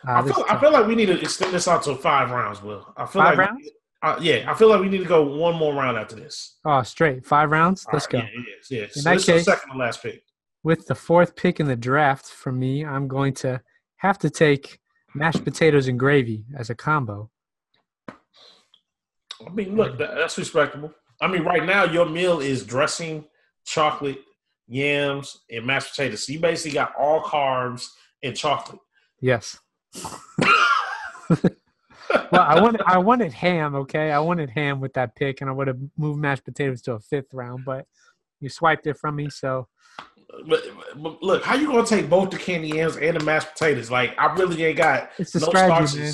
Uh, 0.07 0.11
I 0.11 0.21
feel, 0.23 0.45
I 0.49 0.57
feel 0.59 0.71
like 0.71 0.85
we 0.87 0.95
need 0.95 1.07
to 1.07 1.19
extend 1.19 1.53
this 1.53 1.67
out 1.67 1.83
to 1.83 1.95
five 1.95 2.29
rounds, 2.31 2.61
Will. 2.61 2.85
I 2.95 3.05
feel 3.05 3.21
Five 3.23 3.37
like 3.37 3.49
rounds? 3.49 3.69
Uh, 4.03 4.15
yeah, 4.21 4.49
I 4.49 4.53
feel 4.53 4.69
like 4.69 4.79
we 4.79 4.89
need 4.89 4.99
to 4.99 5.05
go 5.05 5.23
one 5.23 5.55
more 5.55 5.73
round 5.73 5.97
after 5.97 6.15
this. 6.15 6.57
oh, 6.65 6.83
straight 6.83 7.25
five 7.25 7.49
rounds. 7.49 7.85
All 7.87 7.93
Let's 7.93 8.05
right, 8.05 8.11
go. 8.11 8.17
Yeah, 8.19 8.43
yes, 8.47 8.71
yes. 8.71 8.95
In 8.95 9.01
So 9.01 9.09
that 9.09 9.13
this 9.15 9.21
is 9.21 9.25
the 9.25 9.33
case- 9.33 9.45
second 9.45 9.71
to 9.71 9.77
last 9.77 10.03
pick. 10.03 10.23
With 10.63 10.85
the 10.87 10.95
fourth 10.95 11.35
pick 11.35 11.59
in 11.59 11.67
the 11.67 11.75
draft 11.75 12.25
for 12.27 12.51
me, 12.51 12.85
I'm 12.85 13.07
going 13.07 13.33
to 13.35 13.61
have 13.97 14.17
to 14.19 14.29
take 14.29 14.79
mashed 15.15 15.43
potatoes 15.43 15.87
and 15.87 15.97
gravy 15.97 16.45
as 16.57 16.69
a 16.69 16.75
combo. 16.75 17.31
I 18.09 19.49
mean, 19.53 19.75
look, 19.75 19.97
that's 19.97 20.37
respectable. 20.37 20.93
I 21.21 21.27
mean, 21.27 21.43
right 21.43 21.65
now 21.65 21.85
your 21.85 22.05
meal 22.05 22.39
is 22.39 22.63
dressing, 22.65 23.25
chocolate, 23.65 24.19
yams, 24.67 25.39
and 25.49 25.65
mashed 25.65 25.91
potatoes. 25.95 26.25
So 26.25 26.33
you 26.33 26.39
basically 26.39 26.73
got 26.73 26.93
all 26.99 27.21
carbs 27.21 27.87
and 28.23 28.35
chocolate. 28.35 28.79
Yes. 29.21 29.57
well, 32.31 32.41
I 32.41 32.59
wanted 32.61 32.81
I 32.85 32.97
wanted 32.97 33.33
ham. 33.33 33.75
Okay, 33.75 34.11
I 34.11 34.19
wanted 34.19 34.49
ham 34.49 34.79
with 34.79 34.93
that 34.93 35.15
pick, 35.15 35.41
and 35.41 35.49
I 35.49 35.53
would 35.53 35.67
have 35.67 35.79
moved 35.97 36.19
mashed 36.19 36.45
potatoes 36.45 36.81
to 36.83 36.93
a 36.93 36.99
fifth 36.99 37.33
round, 37.33 37.65
but 37.65 37.85
you 38.39 38.49
swiped 38.49 38.87
it 38.87 38.97
from 38.97 39.15
me. 39.15 39.29
So 39.29 39.67
But, 40.47 40.61
but 40.95 41.23
look, 41.23 41.43
how 41.43 41.55
you 41.55 41.67
gonna 41.67 41.85
take 41.85 42.09
both 42.09 42.29
the 42.29 42.37
candy 42.37 42.69
yams 42.69 42.97
and 42.97 43.19
the 43.19 43.23
mashed 43.23 43.53
potatoes? 43.53 43.89
Like, 43.89 44.13
I 44.19 44.33
really 44.35 44.63
ain't 44.63 44.77
got 44.77 45.09
it's 45.17 45.33
a 45.35 45.39
no 45.39 45.47
strategy, 45.47 45.87
starches. 45.87 45.95
man. 45.97 46.13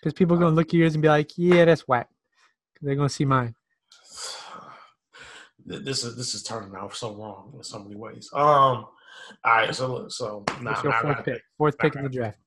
Because 0.00 0.14
people 0.14 0.36
gonna 0.36 0.54
look 0.54 0.68
at 0.68 0.74
yours 0.74 0.94
and 0.94 1.02
be 1.02 1.08
like, 1.08 1.30
"Yeah, 1.36 1.64
that's 1.64 1.86
whack." 1.88 2.08
They're 2.80 2.96
gonna 2.96 3.08
see 3.08 3.24
mine. 3.24 3.54
This 5.64 6.04
is 6.04 6.16
this 6.16 6.34
is 6.34 6.42
turning 6.42 6.74
out 6.76 6.94
so 6.94 7.14
wrong 7.14 7.52
in 7.56 7.62
so 7.62 7.78
many 7.78 7.96
ways. 7.96 8.28
Um, 8.32 8.42
all 8.42 8.86
right, 9.44 9.74
so 9.74 9.86
look, 9.94 10.12
so 10.12 10.44
nah, 10.60 10.80
your 10.82 10.92
nah, 10.92 11.00
fourth 11.00 11.02
gotta 11.02 11.22
pick? 11.22 11.34
pick. 11.34 11.42
Fourth 11.58 11.78
pick 11.78 11.96
in 11.96 12.02
the 12.04 12.08
draft. 12.08 12.38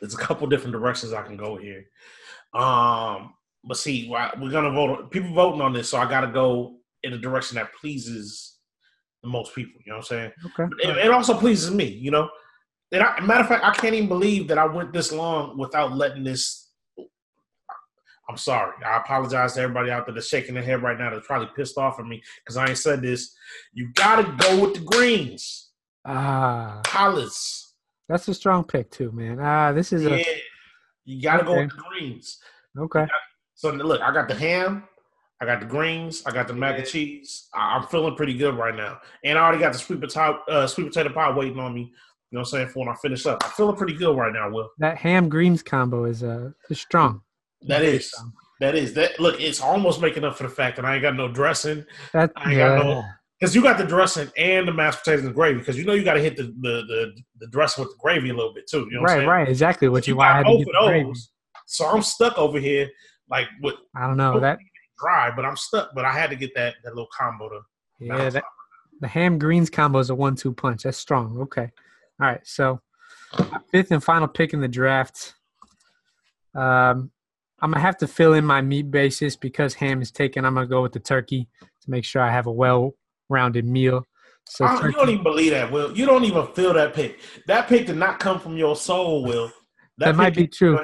there's 0.00 0.14
a 0.14 0.18
couple 0.18 0.46
different 0.46 0.72
directions 0.72 1.12
I 1.12 1.22
can 1.22 1.36
go 1.36 1.56
here. 1.56 1.84
Um, 2.54 3.34
but 3.64 3.76
see, 3.76 4.08
we're 4.10 4.50
gonna 4.50 4.70
vote. 4.70 5.10
People 5.10 5.32
voting 5.32 5.60
on 5.60 5.72
this, 5.72 5.88
so 5.88 5.98
I 5.98 6.08
got 6.08 6.22
to 6.22 6.28
go 6.28 6.76
in 7.02 7.12
a 7.12 7.18
direction 7.18 7.56
that 7.56 7.74
pleases 7.74 8.58
the 9.22 9.28
most 9.28 9.54
people. 9.54 9.80
You 9.84 9.92
know 9.92 9.98
what 9.98 10.12
I'm 10.12 10.18
saying? 10.18 10.32
Okay. 10.58 10.90
It, 10.90 11.06
it 11.06 11.10
also 11.10 11.38
pleases 11.38 11.70
me. 11.70 11.86
You 11.86 12.10
know. 12.10 12.28
And 12.90 13.02
I, 13.02 13.20
matter 13.20 13.42
of 13.42 13.48
fact, 13.48 13.64
I 13.64 13.72
can't 13.74 13.94
even 13.94 14.08
believe 14.08 14.48
that 14.48 14.56
I 14.56 14.64
went 14.64 14.92
this 14.92 15.12
long 15.12 15.58
without 15.58 15.94
letting 15.94 16.24
this. 16.24 16.67
I'm 18.28 18.36
sorry. 18.36 18.72
I 18.84 18.98
apologize 18.98 19.54
to 19.54 19.60
everybody 19.62 19.90
out 19.90 20.04
there 20.06 20.14
that's 20.14 20.28
shaking 20.28 20.54
their 20.54 20.62
head 20.62 20.82
right 20.82 20.98
now. 20.98 21.10
That's 21.10 21.26
probably 21.26 21.48
pissed 21.56 21.78
off 21.78 21.98
at 21.98 22.04
me 22.06 22.22
because 22.44 22.56
I 22.58 22.68
ain't 22.68 22.78
said 22.78 23.00
this. 23.00 23.34
You 23.72 23.90
got 23.94 24.16
to 24.16 24.46
go 24.46 24.60
with 24.62 24.74
the 24.74 24.80
greens, 24.80 25.70
Ah, 26.04 26.80
collards. 26.84 27.74
that's 28.08 28.28
a 28.28 28.34
strong 28.34 28.64
pick 28.64 28.90
too, 28.90 29.10
man. 29.12 29.38
Ah, 29.40 29.72
this 29.72 29.92
is 29.92 30.04
Yeah, 30.04 30.16
a 30.16 30.24
you 31.06 31.22
got 31.22 31.38
to 31.38 31.44
go 31.44 31.56
with 31.56 31.70
the 31.70 31.76
greens. 31.88 32.38
okay. 32.78 33.06
So 33.54 33.70
look, 33.70 34.02
I 34.02 34.12
got 34.12 34.28
the 34.28 34.34
ham, 34.34 34.84
I 35.40 35.46
got 35.46 35.60
the 35.60 35.66
greens, 35.66 36.22
I 36.26 36.30
got 36.30 36.48
the 36.48 36.54
mac 36.54 36.78
and 36.78 36.86
cheese. 36.86 37.48
I- 37.54 37.76
I'm 37.76 37.86
feeling 37.88 38.14
pretty 38.14 38.34
good 38.34 38.54
right 38.56 38.74
now, 38.74 39.00
and 39.24 39.38
I 39.38 39.42
already 39.42 39.58
got 39.60 39.72
the 39.72 39.78
sweet 39.78 40.00
potato 40.00 40.38
uh, 40.48 40.66
sweet 40.66 40.88
potato 40.88 41.08
pie 41.14 41.30
waiting 41.32 41.58
on 41.58 41.72
me. 41.74 41.80
You 42.30 42.36
know 42.36 42.40
what 42.40 42.48
I'm 42.48 42.50
saying 42.50 42.68
for 42.68 42.80
when 42.80 42.88
I 42.88 42.94
finish 42.96 43.24
up. 43.24 43.42
I'm 43.42 43.50
feeling 43.52 43.74
pretty 43.76 43.94
good 43.94 44.14
right 44.14 44.32
now, 44.34 44.50
Will. 44.50 44.68
That 44.78 44.98
ham 44.98 45.30
greens 45.30 45.62
combo 45.62 46.04
is 46.04 46.22
uh 46.22 46.50
is 46.68 46.78
strong. 46.78 47.22
That 47.62 47.82
is 47.82 48.14
that 48.60 48.74
is 48.74 48.94
that. 48.94 49.18
Look, 49.20 49.40
it's 49.40 49.60
almost 49.60 50.00
making 50.00 50.24
up 50.24 50.36
for 50.36 50.44
the 50.44 50.48
fact 50.48 50.76
that 50.76 50.84
I 50.84 50.94
ain't 50.94 51.02
got 51.02 51.16
no 51.16 51.28
dressing 51.28 51.84
That 52.12 52.32
I 52.36 52.50
ain't 52.50 52.58
got 52.58 52.76
no- 52.84 53.04
because 53.38 53.54
you 53.54 53.62
got 53.62 53.78
the 53.78 53.84
dressing 53.84 54.28
and 54.36 54.66
the 54.66 54.72
mashed 54.72 54.98
potatoes 55.04 55.24
and 55.24 55.34
gravy. 55.34 55.58
Because 55.60 55.78
you 55.78 55.84
know 55.84 55.92
you 55.92 56.02
got 56.04 56.14
to 56.14 56.20
hit 56.20 56.36
the, 56.36 56.44
the 56.44 56.82
the 56.88 57.12
the 57.40 57.46
dressing 57.48 57.84
with 57.84 57.92
the 57.92 57.98
gravy 58.00 58.30
a 58.30 58.34
little 58.34 58.52
bit 58.54 58.68
too. 58.68 58.86
You 58.90 58.96
know 58.96 59.02
what 59.02 59.10
I'm 59.10 59.16
right, 59.16 59.18
saying? 59.20 59.28
right, 59.28 59.48
exactly 59.48 59.88
what 59.88 59.98
But 60.02 60.08
you 60.08 60.16
want. 60.16 60.44
Both 60.46 60.66
of 60.66 60.72
those. 60.92 61.30
So 61.66 61.86
I'm 61.86 62.02
stuck 62.02 62.36
over 62.38 62.58
here 62.58 62.88
like 63.30 63.46
with 63.62 63.74
I 63.94 64.06
don't 64.06 64.16
know 64.16 64.40
that. 64.40 64.58
dry, 64.98 65.30
but 65.34 65.44
I'm 65.44 65.56
stuck. 65.56 65.90
But 65.94 66.04
I 66.04 66.12
had 66.12 66.30
to 66.30 66.36
get 66.36 66.54
that 66.54 66.76
that 66.84 66.90
little 66.94 67.08
combo 67.16 67.48
to 67.48 67.60
Yeah, 68.00 68.30
that, 68.30 68.44
the 69.00 69.06
ham 69.08 69.38
greens 69.38 69.70
combo 69.70 69.98
is 70.00 70.10
a 70.10 70.14
one-two 70.14 70.52
punch. 70.54 70.82
That's 70.84 70.98
strong. 70.98 71.38
Okay, 71.42 71.70
all 72.20 72.26
right. 72.26 72.40
So 72.44 72.80
fifth 73.70 73.90
and 73.92 74.02
final 74.02 74.26
pick 74.26 74.52
in 74.52 74.60
the 74.60 74.66
draft. 74.68 75.34
Um, 76.56 77.10
I'm 77.60 77.72
gonna 77.72 77.80
have 77.82 77.96
to 77.98 78.06
fill 78.06 78.34
in 78.34 78.44
my 78.44 78.60
meat 78.60 78.90
basis 78.90 79.36
because 79.36 79.74
ham 79.74 80.00
is 80.00 80.10
taken. 80.10 80.44
I'm 80.44 80.54
gonna 80.54 80.66
go 80.66 80.82
with 80.82 80.92
the 80.92 81.00
turkey 81.00 81.48
to 81.60 81.90
make 81.90 82.04
sure 82.04 82.22
I 82.22 82.30
have 82.30 82.46
a 82.46 82.52
well-rounded 82.52 83.64
meal. 83.66 84.04
So 84.46 84.64
I 84.64 84.74
don't- 84.80 84.84
you 84.86 84.92
don't 84.92 85.08
even 85.10 85.22
believe 85.24 85.50
that, 85.50 85.70
Will. 85.70 85.96
You 85.96 86.06
don't 86.06 86.24
even 86.24 86.46
feel 86.48 86.72
that 86.74 86.94
pick. 86.94 87.20
That 87.46 87.68
pick 87.68 87.86
did 87.86 87.96
not 87.96 88.18
come 88.18 88.38
from 88.40 88.56
your 88.56 88.76
soul, 88.76 89.24
Will. 89.24 89.52
that 89.98 90.14
might 90.16 90.34
be 90.34 90.46
true. 90.46 90.78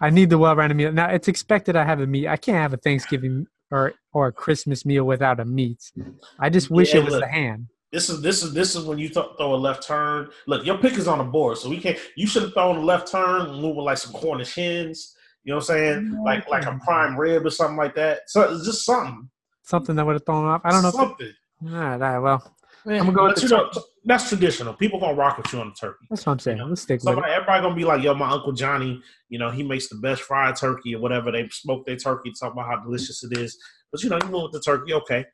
I 0.00 0.10
need 0.10 0.30
the 0.30 0.38
well-rounded 0.38 0.74
meal. 0.74 0.92
Now 0.92 1.08
it's 1.10 1.28
expected 1.28 1.76
I 1.76 1.84
have 1.84 2.00
a 2.00 2.06
meat. 2.06 2.26
I 2.26 2.36
can't 2.36 2.58
have 2.58 2.72
a 2.74 2.76
Thanksgiving 2.78 3.46
or 3.70 3.92
or 4.14 4.28
a 4.28 4.32
Christmas 4.32 4.84
meal 4.86 5.04
without 5.04 5.38
a 5.40 5.44
meat. 5.44 5.92
I 6.40 6.48
just 6.48 6.70
wish 6.70 6.94
Yeah, 6.94 7.00
it 7.00 7.04
was 7.04 7.14
look. 7.14 7.22
the 7.22 7.28
ham. 7.28 7.68
This 7.92 8.08
is 8.10 8.20
this 8.22 8.42
is 8.42 8.52
this 8.54 8.74
is 8.74 8.84
when 8.84 8.98
you 8.98 9.08
th- 9.08 9.26
throw 9.38 9.54
a 9.54 9.56
left 9.56 9.86
turn. 9.86 10.28
Look, 10.46 10.64
your 10.66 10.78
pick 10.78 10.94
is 10.94 11.06
on 11.08 11.18
the 11.18 11.24
board, 11.24 11.56
so 11.58 11.68
we 11.70 11.78
can't. 11.78 11.98
You 12.16 12.26
should 12.26 12.42
have 12.42 12.52
thrown 12.54 12.76
a 12.76 12.80
left 12.80 13.10
turn, 13.10 13.50
moving 13.60 13.84
like 13.84 13.98
some 13.98 14.12
Cornish 14.14 14.54
hens. 14.54 15.14
You 15.44 15.52
know 15.52 15.56
what 15.56 15.70
I'm 15.70 15.76
saying? 15.76 16.22
Like 16.24 16.48
like 16.48 16.66
a 16.66 16.78
prime 16.84 17.16
rib 17.18 17.46
or 17.46 17.50
something 17.50 17.76
like 17.76 17.94
that. 17.94 18.28
So 18.28 18.54
it's 18.54 18.66
just 18.66 18.84
something. 18.84 19.28
Something 19.62 19.96
that 19.96 20.06
would 20.06 20.14
have 20.14 20.26
thrown 20.26 20.46
off. 20.46 20.62
I 20.64 20.70
don't 20.70 20.82
know. 20.82 20.88
If 20.88 20.94
Something. 20.94 21.32
All 21.66 21.70
right, 21.70 21.92
all 21.94 21.98
right, 21.98 22.18
well, 22.18 22.54
Man, 22.84 23.00
I'm 23.00 23.06
gonna 23.06 23.16
go 23.16 23.26
with 23.26 23.36
the 23.36 23.42
you 23.42 23.48
know, 23.48 23.70
that's 24.04 24.28
traditional. 24.28 24.72
People 24.72 25.00
gonna 25.00 25.14
rock 25.14 25.36
with 25.36 25.52
you 25.52 25.60
on 25.60 25.68
the 25.68 25.74
turkey. 25.74 26.06
That's 26.08 26.24
what 26.24 26.32
I'm 26.32 26.38
saying. 26.38 26.58
Let's 26.66 26.82
stick 26.82 27.02
with 27.02 27.18
it. 27.18 27.24
everybody 27.24 27.62
gonna 27.62 27.74
be 27.74 27.84
like, 27.84 28.02
"Yo, 28.02 28.14
my 28.14 28.30
uncle 28.30 28.52
Johnny, 28.52 29.02
you 29.28 29.38
know, 29.38 29.50
he 29.50 29.62
makes 29.62 29.88
the 29.88 29.96
best 29.96 30.22
fried 30.22 30.56
turkey 30.56 30.94
or 30.94 31.00
whatever. 31.00 31.30
They 31.30 31.48
smoke 31.48 31.84
their 31.86 31.96
turkey, 31.96 32.32
talk 32.32 32.52
about 32.52 32.66
how 32.66 32.76
delicious 32.76 33.22
it 33.24 33.36
is." 33.36 33.58
But 33.90 34.02
you 34.02 34.10
know, 34.10 34.18
you 34.22 34.30
went 34.30 34.44
with 34.44 34.52
the 34.52 34.60
turkey, 34.60 34.94
okay, 34.94 35.26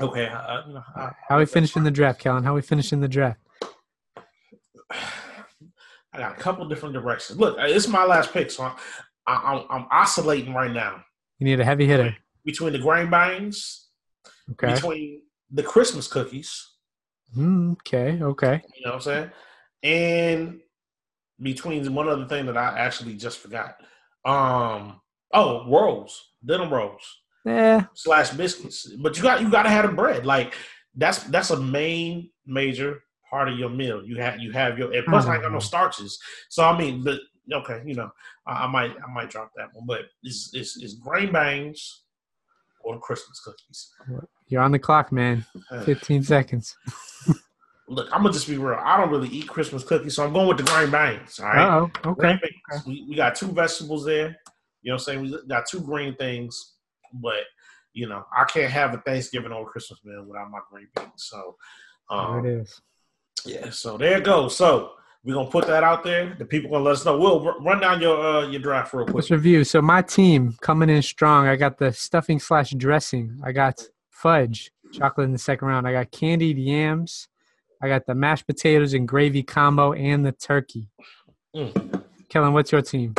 okay. 0.00 0.28
Uh, 0.28 0.66
you 0.66 0.74
know, 0.74 0.82
I, 0.94 1.10
How 1.28 1.38
we 1.38 1.46
finishing 1.46 1.82
the 1.84 1.90
draft, 1.90 2.20
Kellen? 2.20 2.44
How 2.44 2.54
we 2.54 2.62
finishing 2.62 3.00
the 3.00 3.08
draft? 3.08 3.40
I 6.16 6.20
got 6.20 6.32
a 6.32 6.40
couple 6.40 6.66
different 6.68 6.94
directions. 6.94 7.38
Look, 7.38 7.56
it's 7.58 7.88
my 7.88 8.04
last 8.04 8.32
pick, 8.32 8.50
so 8.50 8.64
I'm, 8.64 8.74
I'm, 9.26 9.64
I'm 9.70 9.86
oscillating 9.90 10.54
right 10.54 10.72
now 10.72 11.02
You 11.38 11.44
need 11.44 11.60
a 11.60 11.64
heavy 11.64 11.86
hitter. 11.86 12.16
between 12.44 12.72
the 12.72 12.78
grain 12.78 13.10
bangs, 13.10 13.88
Okay. 14.52 14.72
between 14.74 15.22
the 15.50 15.62
Christmas 15.62 16.08
cookies. 16.08 16.72
Mm, 17.36 17.72
okay. 17.72 18.18
Okay. 18.22 18.62
You 18.76 18.84
know 18.86 18.92
what 18.92 18.94
I'm 18.94 19.00
saying? 19.00 19.30
And 19.82 20.60
between 21.40 21.92
one 21.94 22.08
other 22.08 22.26
thing 22.26 22.46
that 22.46 22.56
I 22.56 22.78
actually 22.78 23.14
just 23.16 23.38
forgot. 23.40 23.76
Um, 24.24 25.00
oh, 25.34 25.68
rolls, 25.70 26.32
denim 26.44 26.72
rolls 26.72 27.02
Yeah. 27.44 27.84
slash 27.94 28.30
biscuits. 28.30 28.90
But 28.98 29.16
you 29.16 29.22
got 29.22 29.42
you 29.42 29.50
got 29.50 29.64
to 29.64 29.68
have 29.68 29.86
the 29.88 29.94
bread. 29.94 30.24
Like 30.24 30.54
that's 30.94 31.24
that's 31.24 31.50
a 31.50 31.60
main 31.60 32.30
major 32.46 33.02
part 33.36 33.50
of 33.50 33.58
your 33.58 33.68
meal. 33.68 34.02
You 34.02 34.16
have 34.16 34.40
you 34.40 34.50
have 34.52 34.78
your 34.78 34.90
and 34.94 35.04
plus 35.04 35.26
I 35.26 35.34
ain't 35.34 35.42
got 35.42 35.52
no 35.52 35.58
starches. 35.58 36.18
So 36.48 36.64
I 36.64 36.76
mean, 36.76 37.04
but 37.04 37.20
okay, 37.52 37.82
you 37.84 37.94
know, 37.94 38.10
I, 38.46 38.64
I 38.64 38.66
might 38.66 38.92
I 38.92 39.12
might 39.12 39.28
drop 39.28 39.50
that 39.56 39.68
one. 39.74 39.84
But 39.86 40.06
it's 40.22 40.50
it's, 40.54 40.82
it's 40.82 40.94
grain 40.94 41.32
bangs 41.32 42.04
or 42.80 42.98
Christmas 42.98 43.38
cookies. 43.40 43.92
You're 44.48 44.62
on 44.62 44.72
the 44.72 44.78
clock, 44.78 45.12
man. 45.12 45.44
15 45.84 46.22
seconds. 46.22 46.76
Look, 47.88 48.08
I'm 48.10 48.22
gonna 48.22 48.32
just 48.32 48.48
be 48.48 48.56
real. 48.56 48.80
I 48.82 48.96
don't 48.96 49.10
really 49.10 49.28
eat 49.28 49.48
Christmas 49.48 49.84
cookies, 49.84 50.16
so 50.16 50.24
I'm 50.24 50.32
going 50.32 50.48
with 50.48 50.56
the 50.56 50.64
grain 50.64 50.90
bangs. 50.90 51.38
All 51.38 51.46
right. 51.46 51.90
Oh, 52.04 52.10
okay. 52.12 52.38
We, 52.86 53.04
we 53.06 53.16
got 53.16 53.34
two 53.34 53.48
vegetables 53.48 54.06
there. 54.06 54.38
You 54.82 54.92
know 54.92 54.94
what 54.94 55.08
I'm 55.08 55.20
saying? 55.20 55.20
We 55.20 55.38
got 55.46 55.66
two 55.66 55.80
green 55.80 56.16
things, 56.16 56.74
but 57.12 57.44
you 57.92 58.08
know, 58.08 58.24
I 58.36 58.44
can't 58.44 58.72
have 58.72 58.94
a 58.94 58.98
Thanksgiving 58.98 59.52
or 59.52 59.70
Christmas 59.70 60.00
meal 60.04 60.24
without 60.26 60.50
my 60.50 60.60
green 60.70 60.88
beans. 60.96 61.10
So 61.16 61.56
There 62.10 62.18
um, 62.18 62.46
it 62.46 62.60
is. 62.60 62.80
Yeah, 63.44 63.70
so 63.70 63.96
there 63.96 64.18
it 64.18 64.24
goes. 64.24 64.56
So 64.56 64.92
we're 65.24 65.34
gonna 65.34 65.50
put 65.50 65.66
that 65.66 65.82
out 65.82 66.04
there. 66.04 66.34
The 66.38 66.44
people 66.44 66.70
gonna 66.70 66.84
let 66.84 66.92
us 66.92 67.04
know. 67.04 67.18
We'll 67.18 67.46
r- 67.46 67.60
run 67.60 67.80
down 67.80 68.00
your 68.00 68.18
uh, 68.18 68.46
your 68.48 68.60
draft 68.60 68.94
real 68.94 69.04
quick. 69.04 69.16
Let's 69.16 69.30
review. 69.30 69.64
So 69.64 69.82
my 69.82 70.02
team 70.02 70.56
coming 70.60 70.88
in 70.88 71.02
strong. 71.02 71.46
I 71.46 71.56
got 71.56 71.78
the 71.78 71.92
stuffing 71.92 72.38
slash 72.38 72.70
dressing. 72.70 73.40
I 73.44 73.52
got 73.52 73.80
fudge, 74.10 74.70
chocolate 74.92 75.26
in 75.26 75.32
the 75.32 75.38
second 75.38 75.68
round. 75.68 75.86
I 75.86 75.92
got 75.92 76.10
candied 76.10 76.58
yams. 76.58 77.28
I 77.82 77.88
got 77.88 78.06
the 78.06 78.14
mashed 78.14 78.46
potatoes 78.46 78.94
and 78.94 79.06
gravy 79.06 79.42
combo 79.42 79.92
and 79.92 80.24
the 80.24 80.32
turkey. 80.32 80.88
Mm. 81.54 82.02
Kellen, 82.28 82.52
what's 82.52 82.72
your 82.72 82.82
team? 82.82 83.14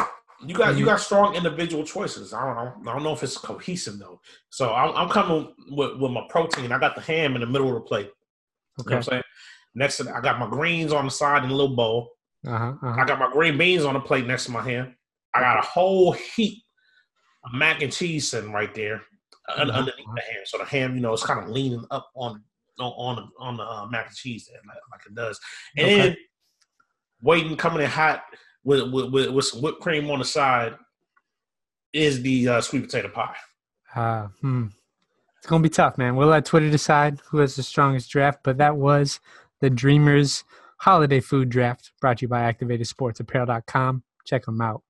You 0.46 0.54
got 0.56 0.78
you 0.78 0.86
got 0.86 1.00
strong 1.00 1.36
individual 1.36 1.84
choices. 1.84 2.34
I 2.34 2.46
don't 2.46 2.56
know. 2.56 2.92
I 2.92 2.94
don't 2.94 3.04
know 3.04 3.14
if 3.14 3.24
it's 3.24 3.38
cohesive 3.38 3.98
though. 4.00 4.22
So 4.50 4.74
I'm, 4.74 4.96
I'm 4.96 5.10
coming 5.10 5.54
with, 5.70 5.98
with 5.98 6.12
my 6.12 6.26
protein. 6.30 6.72
I 6.72 6.80
got 6.80 6.96
the 6.96 7.02
ham 7.02 7.36
in 7.36 7.42
the 7.42 7.48
middle 7.48 7.68
of 7.70 7.74
the 7.76 7.82
plate. 7.82 8.12
You 8.78 8.84
know 8.84 8.84
what 8.84 8.88
Okay. 8.88 8.96
I'm 8.96 9.04
saying? 9.04 9.24
Next 9.78 9.98
to 9.98 10.12
I 10.12 10.22
got 10.22 10.40
my 10.40 10.50
greens 10.50 10.92
on 10.92 11.06
the 11.06 11.12
side 11.12 11.44
in 11.44 11.52
a 11.52 11.54
little 11.54 11.76
bowl. 11.76 12.10
Uh-huh, 12.46 12.74
uh-huh. 12.82 13.00
I 13.00 13.06
got 13.06 13.20
my 13.20 13.32
green 13.32 13.58
beans 13.58 13.86
on 13.86 13.94
the 13.94 14.00
plate 14.00 14.26
next 14.26 14.46
to 14.46 14.52
my 14.52 14.64
ham. 14.64 14.96
I 15.36 15.40
got 15.40 15.60
a 15.60 15.68
whole 15.68 16.14
heap 16.14 16.64
of 17.46 17.54
mac 17.54 17.84
and 17.84 17.94
cheese 17.94 18.28
sitting 18.30 18.52
right 18.52 18.74
there 18.74 19.02
Mhm. 19.50 19.72
underneath 19.72 19.96
the 20.16 20.22
ham. 20.22 20.42
So 20.46 20.58
the 20.58 20.66
ham, 20.66 20.96
you 20.96 21.02
know, 21.02 21.14
it's 21.14 21.24
kind 21.24 21.40
of 21.40 21.50
leaning 21.50 21.86
up 21.92 22.10
on 22.16 22.44
on 22.80 22.92
on 22.98 23.16
the, 23.18 23.28
on 23.40 23.58
the 23.58 23.64
uh, 23.64 23.86
mac 23.88 24.08
and 24.08 24.16
cheese 24.16 24.48
there, 24.52 24.60
like, 24.68 24.78
like 24.92 25.02
it 25.06 25.14
does. 25.16 25.40
And 25.78 25.86
Okay. 25.86 25.98
then 25.98 26.18
waiting, 27.22 27.56
coming 27.56 27.82
in 27.84 27.90
hot 27.90 28.24
with, 28.64 28.92
with 28.92 29.12
with 29.12 29.30
with 29.30 29.46
some 29.46 29.62
whipped 29.62 29.82
cream 29.82 30.10
on 30.10 30.20
the 30.20 30.26
side 30.26 30.76
is 31.94 32.22
the 32.24 32.48
uh, 32.48 32.62
sweet 32.62 32.84
potato 32.84 33.10
pie. 33.10 33.36
Uh, 33.96 34.28
hmm. 34.42 34.68
It's 35.38 35.46
gonna 35.48 35.62
be 35.64 35.70
tough, 35.70 35.98
man. 36.00 36.16
We'll 36.16 36.28
let 36.30 36.46
Twitter 36.46 36.70
decide 36.70 37.20
who 37.30 37.38
has 37.38 37.56
the 37.56 37.64
strongest 37.64 38.10
draft. 38.10 38.40
But 38.44 38.58
that 38.58 38.76
was 38.76 39.20
the 39.62 39.70
Dreamers 39.70 40.44
Holiday 40.80 41.20
Food 41.20 41.50
Draft, 41.50 41.92
brought 42.02 42.20
to 42.20 42.24
you 42.24 42.28
by 42.28 42.52
ActivatedSportsApparel.com. 42.52 44.04
Check 44.26 44.46
them 44.46 44.62
out. 44.62 44.84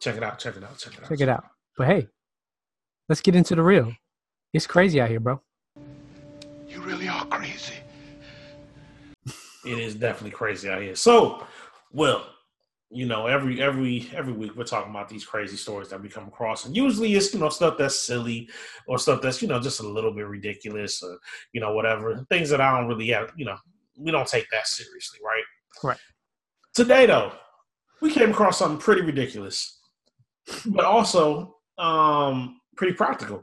Check 0.00 0.16
it 0.16 0.22
out. 0.22 0.38
Check 0.38 0.56
it 0.56 0.64
out. 0.64 0.78
Check 0.78 0.94
it 0.94 1.02
out. 1.02 1.08
Check 1.08 1.20
it 1.20 1.28
out. 1.28 1.44
But 1.76 1.86
hey, 1.88 2.08
let's 3.08 3.20
get 3.20 3.34
into 3.34 3.54
the 3.54 3.62
real. 3.62 3.92
It's 4.52 4.66
crazy 4.66 5.00
out 5.00 5.10
here, 5.10 5.20
bro. 5.20 5.40
You 6.68 6.80
really 6.80 7.08
are 7.08 7.26
crazy. 7.26 7.74
It 9.66 9.78
is 9.78 9.94
definitely 9.94 10.32
crazy 10.32 10.68
out 10.68 10.82
here. 10.82 10.94
So, 10.94 11.46
well, 11.90 12.26
you 12.90 13.06
know, 13.06 13.26
every 13.26 13.62
every 13.62 14.10
every 14.14 14.34
week 14.34 14.54
we're 14.54 14.64
talking 14.64 14.90
about 14.90 15.08
these 15.08 15.24
crazy 15.24 15.56
stories 15.56 15.88
that 15.88 16.02
we 16.02 16.08
come 16.10 16.28
across, 16.28 16.66
and 16.66 16.76
usually 16.76 17.14
it's 17.14 17.32
you 17.32 17.40
know 17.40 17.48
stuff 17.48 17.76
that's 17.78 17.98
silly 17.98 18.48
or 18.86 18.98
stuff 18.98 19.22
that's 19.22 19.40
you 19.40 19.48
know 19.48 19.58
just 19.58 19.80
a 19.80 19.88
little 19.88 20.12
bit 20.12 20.26
ridiculous 20.26 21.02
or 21.02 21.18
you 21.52 21.62
know 21.62 21.72
whatever 21.72 22.24
things 22.28 22.50
that 22.50 22.60
I 22.60 22.78
don't 22.78 22.88
really 22.88 23.08
have. 23.08 23.32
You 23.36 23.46
know, 23.46 23.56
we 23.96 24.10
don't 24.10 24.28
take 24.28 24.46
that 24.50 24.66
seriously, 24.66 25.18
right? 25.24 25.44
Right. 25.82 25.98
Today, 26.74 27.06
though, 27.06 27.32
we 28.00 28.12
came 28.12 28.30
across 28.30 28.58
something 28.58 28.78
pretty 28.78 29.02
ridiculous, 29.02 29.80
but 30.66 30.84
also 30.84 31.56
um 31.78 32.60
pretty 32.76 32.94
practical. 32.94 33.42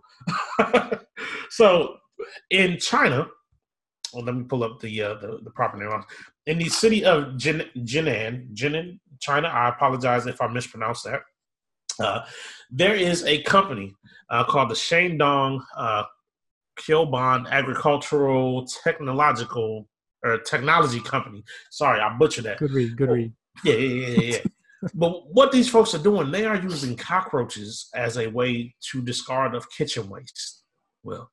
so, 1.50 1.96
in 2.50 2.78
China, 2.78 3.28
well, 4.14 4.24
let 4.26 4.36
me 4.36 4.44
pull 4.44 4.64
up 4.64 4.80
the 4.80 5.02
uh, 5.02 5.14
the, 5.16 5.40
the 5.44 5.52
proper 5.52 5.78
name. 5.78 5.90
In 6.46 6.58
the 6.58 6.70
city 6.70 7.06
of 7.06 7.38
Jin, 7.38 7.64
Jinan, 7.78 8.54
Jinan, 8.54 9.00
China. 9.22 9.48
I 9.48 9.70
apologize 9.70 10.28
if 10.28 10.42
I 10.42 10.48
mispronounced 10.48 11.06
that. 11.06 11.22
Uh, 12.00 12.26
there 12.70 12.96
is 12.96 13.24
a 13.26 13.42
company 13.44 13.94
uh, 14.30 14.44
called 14.44 14.70
the 14.70 14.76
Shandong 14.76 15.62
uh, 15.78 16.04
Kyoban 16.80 17.48
Agricultural 17.50 18.66
Technological 18.84 19.88
or 20.24 20.38
Technology 20.40 21.00
Company. 21.02 21.44
Sorry, 21.70 22.00
I 22.00 22.16
butchered 22.18 22.46
that. 22.46 22.58
Good 22.60 22.72
read. 22.72 22.98
Good 22.98 23.10
read. 23.10 23.34
Yeah, 23.64 23.74
yeah, 23.74 23.88
yeah, 23.88 24.08
yeah. 24.08 24.36
yeah. 24.36 24.40
but 24.94 25.32
what 25.34 25.52
these 25.52 25.70
folks 25.70 25.94
are 25.94 26.02
doing, 26.02 26.32
they 26.32 26.46
are 26.46 26.56
using 26.56 26.96
cockroaches 26.96 27.90
as 27.96 28.18
a 28.18 28.28
way 28.28 28.74
to 28.92 29.02
discard 29.02 29.56
of 29.56 29.70
kitchen 29.70 30.10
waste. 30.10 30.64
Well, 31.04 31.30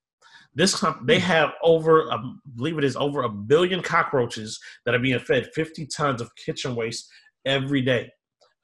this 0.54 0.74
comp- 0.74 1.06
they 1.06 1.18
have 1.18 1.52
over, 1.62 2.10
I 2.12 2.18
believe 2.56 2.78
it 2.78 2.84
is 2.84 2.96
over 2.96 3.22
a 3.22 3.28
billion 3.28 3.82
cockroaches 3.82 4.58
that 4.84 4.94
are 4.94 4.98
being 4.98 5.18
fed 5.20 5.48
50 5.54 5.86
tons 5.86 6.20
of 6.20 6.34
kitchen 6.36 6.74
waste 6.74 7.08
every 7.44 7.80
day, 7.80 8.10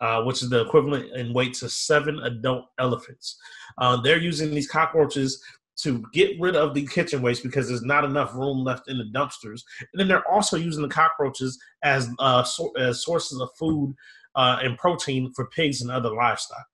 uh, 0.00 0.22
which 0.22 0.42
is 0.42 0.50
the 0.50 0.62
equivalent 0.62 1.12
in 1.14 1.32
weight 1.32 1.54
to 1.54 1.68
seven 1.68 2.18
adult 2.20 2.66
elephants. 2.78 3.38
Uh, 3.78 4.00
they're 4.00 4.18
using 4.18 4.50
these 4.50 4.68
cockroaches 4.68 5.42
to 5.76 6.04
get 6.12 6.40
rid 6.40 6.54
of 6.56 6.72
the 6.74 6.86
kitchen 6.86 7.20
waste 7.20 7.42
because 7.42 7.68
there's 7.68 7.82
not 7.82 8.04
enough 8.04 8.34
room 8.34 8.58
left 8.62 8.88
in 8.88 8.96
the 8.98 9.04
dumpsters. 9.04 9.62
And 9.80 10.00
then 10.00 10.08
they're 10.08 10.28
also 10.30 10.56
using 10.56 10.82
the 10.82 10.88
cockroaches 10.88 11.58
as 11.82 12.08
uh, 12.18 12.44
so- 12.44 12.72
as 12.78 13.02
sources 13.04 13.40
of 13.40 13.50
food 13.58 13.94
uh, 14.36 14.58
and 14.62 14.78
protein 14.78 15.32
for 15.34 15.46
pigs 15.46 15.80
and 15.82 15.90
other 15.90 16.10
livestock. 16.10 16.64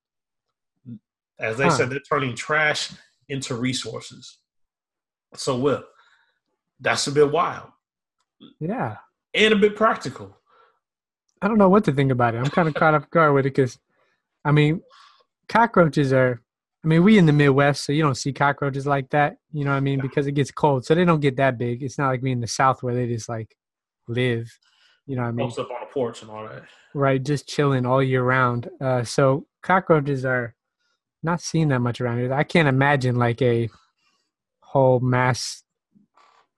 As 1.39 1.57
they 1.57 1.65
Huh. 1.65 1.71
said, 1.71 1.91
they're 1.91 2.01
turning 2.01 2.35
trash 2.35 2.93
into 3.29 3.55
resources. 3.55 4.39
So, 5.35 5.57
Will, 5.57 5.85
that's 6.81 7.07
a 7.07 7.13
bit 7.13 7.31
wild 7.31 7.71
Yeah. 8.59 8.97
and 9.33 9.55
a 9.55 9.57
bit 9.57 9.77
practical. 9.77 10.37
I 11.41 11.49
don't 11.49 11.57
know 11.59 11.69
what 11.71 11.85
to 11.85 11.93
think 11.93 12.13
about 12.13 12.35
it. 12.35 12.39
I'm 12.39 12.51
kind 12.51 12.69
of 12.69 12.75
caught 12.75 12.95
off 12.95 13.09
guard 13.09 13.33
with 13.35 13.47
it 13.47 13.55
because, 13.55 13.79
I 14.45 14.53
mean, 14.53 14.83
cockroaches 15.49 16.13
are. 16.13 16.43
I 16.83 16.89
mean, 16.89 17.05
we 17.05 17.19
in 17.19 17.27
the 17.27 17.33
Midwest, 17.33 17.85
so 17.85 17.93
you 17.93 18.03
don't 18.03 18.15
see 18.17 18.33
cockroaches 18.33 18.87
like 18.87 19.11
that. 19.11 19.37
You 19.53 19.65
know 19.65 19.71
what 19.71 19.77
I 19.77 19.81
mean? 19.81 20.01
Because 20.01 20.27
it 20.27 20.33
gets 20.33 20.51
cold, 20.51 20.87
so 20.87 20.95
they 20.95 21.05
don't 21.05 21.21
get 21.21 21.37
that 21.37 21.59
big. 21.59 21.83
It's 21.83 21.99
not 21.99 22.09
like 22.09 22.23
we 22.23 22.33
in 22.33 22.41
the 22.41 22.47
South 22.47 22.83
where 22.83 22.95
they 22.95 23.07
just 23.07 23.29
like 23.29 23.55
live. 24.09 24.51
You 25.07 25.17
know 25.17 25.23
what 25.23 25.29
I 25.29 25.33
mean? 25.33 25.47
Post 25.47 25.59
up 25.59 25.71
on 25.71 25.83
a 25.83 25.93
porch 25.93 26.23
and 26.23 26.31
all 26.31 26.45
that. 26.45 26.63
right? 26.95 27.23
Just 27.23 27.49
chilling 27.49 27.85
all 27.85 28.03
year 28.03 28.23
round. 28.23 28.71
Uh, 28.81 29.05
so 29.05 29.47
cockroaches 29.63 30.25
are 30.25 30.55
not 31.23 31.43
seen 31.43 31.69
that 31.69 31.81
much 31.81 32.01
around 32.01 32.19
here. 32.19 32.33
I 32.33 32.45
can't 32.45 32.69
imagine 32.69 33.17
like 33.17 33.43
a 33.43 33.69
whole 34.61 35.01
mass, 35.01 35.63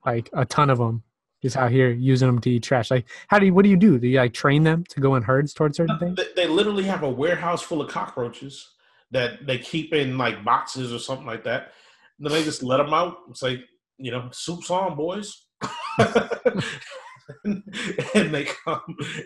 like 0.07 0.29
a 0.33 0.45
ton 0.45 0.71
of 0.71 0.79
them, 0.79 1.03
just 1.43 1.57
out 1.57 1.73
here 1.73 1.91
using 1.91 2.29
them 2.29 2.41
to 2.43 2.51
eat 2.51 2.63
trash. 2.63 2.93
Like, 2.93 3.09
how 3.27 3.41
do 3.41 3.47
you? 3.47 3.55
What 3.55 3.65
do 3.65 3.71
you 3.71 3.77
do? 3.77 3.99
Do 3.99 4.07
you 4.07 4.19
like 4.19 4.35
train 4.35 4.63
them 4.63 4.85
to 4.91 5.01
go 5.01 5.17
in 5.17 5.25
herds 5.25 5.53
towards 5.53 5.79
certain 5.79 5.99
things? 5.99 6.21
They 6.37 6.47
literally 6.47 6.85
have 6.85 7.03
a 7.03 7.11
warehouse 7.11 7.63
full 7.63 7.81
of 7.81 7.91
cockroaches 7.91 8.69
that 9.13 9.47
they 9.47 9.59
keep 9.59 9.93
in 9.95 10.19
like 10.19 10.45
boxes 10.45 10.93
or 10.93 10.99
something 10.99 11.27
like 11.27 11.45
that. 11.45 11.73
And 12.19 12.27
then 12.27 12.33
they 12.33 12.45
just 12.45 12.63
let 12.63 12.79
them 12.79 12.93
out. 12.93 13.19
It's 13.31 13.43
like, 13.43 13.61
you 13.99 14.11
know, 14.11 14.29
soup's 14.33 14.71
on, 14.71 14.97
boys. 14.97 15.47
and 17.45 17.63
they 18.35 18.45
come 18.65 18.81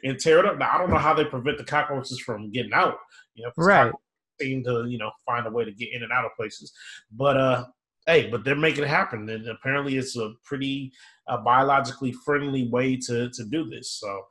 and 0.04 0.18
tear 0.18 0.38
it 0.40 0.46
up. 0.46 0.58
Now, 0.58 0.70
I 0.74 0.78
don't 0.78 0.90
know 0.90 0.98
how 0.98 1.14
they 1.14 1.24
prevent 1.24 1.58
the 1.58 1.64
cockroaches 1.64 2.20
from 2.20 2.50
getting 2.50 2.72
out. 2.72 2.98
You 3.34 3.44
know, 3.44 3.52
Right. 3.56 3.92
seem 4.40 4.64
to, 4.64 4.86
you 4.88 4.98
know, 4.98 5.10
find 5.24 5.46
a 5.46 5.50
way 5.50 5.64
to 5.64 5.72
get 5.72 5.92
in 5.92 6.02
and 6.02 6.12
out 6.12 6.24
of 6.24 6.32
places. 6.36 6.72
But 7.10 7.36
uh 7.36 7.64
hey, 8.06 8.28
but 8.30 8.44
they're 8.44 8.54
making 8.54 8.84
it 8.84 8.88
happen, 8.88 9.28
and 9.28 9.48
apparently 9.48 9.96
it's 9.96 10.16
a 10.16 10.32
pretty 10.44 10.92
uh, 11.28 11.38
biologically 11.38 12.12
friendly 12.12 12.68
way 12.68 12.96
to 12.96 13.28
to 13.30 13.44
do 13.44 13.68
this. 13.68 13.90
So, 14.00 14.22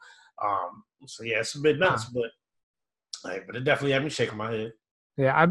um, 0.43 0.83
so 1.07 1.23
yeah, 1.23 1.39
it's 1.39 1.55
a 1.55 1.61
bit 1.61 1.77
nuts, 1.77 2.05
but 2.05 2.31
hey, 3.25 3.41
but 3.45 3.55
it 3.55 3.63
definitely 3.65 3.91
had 3.91 4.03
me 4.03 4.09
shaking 4.09 4.37
my 4.37 4.51
head. 4.51 4.73
Yeah, 5.17 5.35
I, 5.35 5.47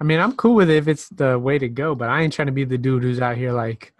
I 0.00 0.04
mean, 0.04 0.20
I'm 0.20 0.36
cool 0.36 0.54
with 0.54 0.70
it 0.70 0.76
if 0.76 0.88
it's 0.88 1.08
the 1.08 1.38
way 1.38 1.58
to 1.58 1.68
go, 1.68 1.94
but 1.94 2.08
I 2.08 2.22
ain't 2.22 2.32
trying 2.32 2.46
to 2.46 2.52
be 2.52 2.64
the 2.64 2.78
dude 2.78 3.02
who's 3.02 3.20
out 3.20 3.36
here 3.36 3.52
like 3.52 3.92